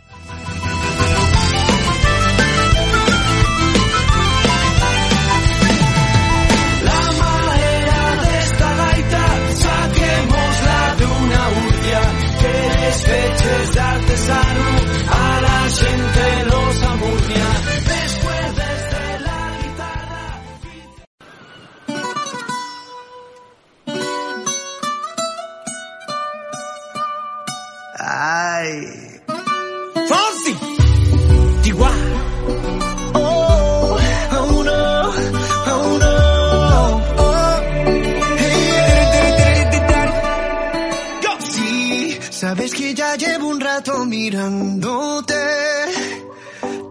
Mirándote. 44.06 45.36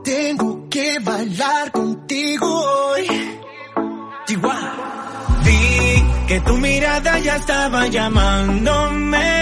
Tengo 0.04 0.68
que 0.68 0.98
bailar 1.00 1.72
contigo 1.72 2.46
hoy. 2.46 3.06
Chihuahua. 4.26 5.40
Vi 5.44 6.04
que 6.28 6.40
tu 6.40 6.56
mirada 6.58 7.18
ya 7.18 7.36
estaba 7.36 7.86
llamándome. 7.86 9.41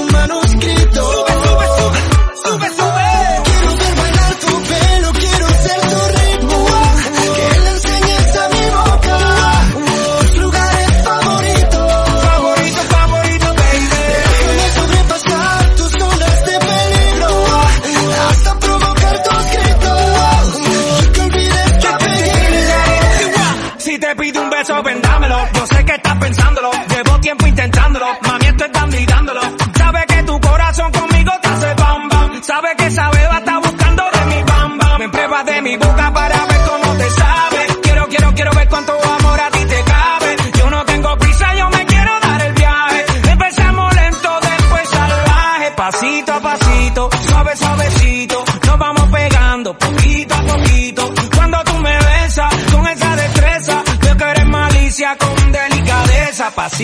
Mami, 28.61 28.65
esto 28.65 28.65
es 28.65 28.71
dando 28.73 28.97
y 28.97 29.05
dándolo. 29.05 29.41
Sabe 29.75 30.05
que 30.07 30.23
tu 30.23 30.39
corazón 30.39 30.91
conmigo 30.91 31.31
te 31.41 31.47
hace 31.47 31.73
bam 31.73 32.09
bam. 32.09 32.43
Sabe 32.43 32.75
que 32.77 32.85
esa 32.85 33.09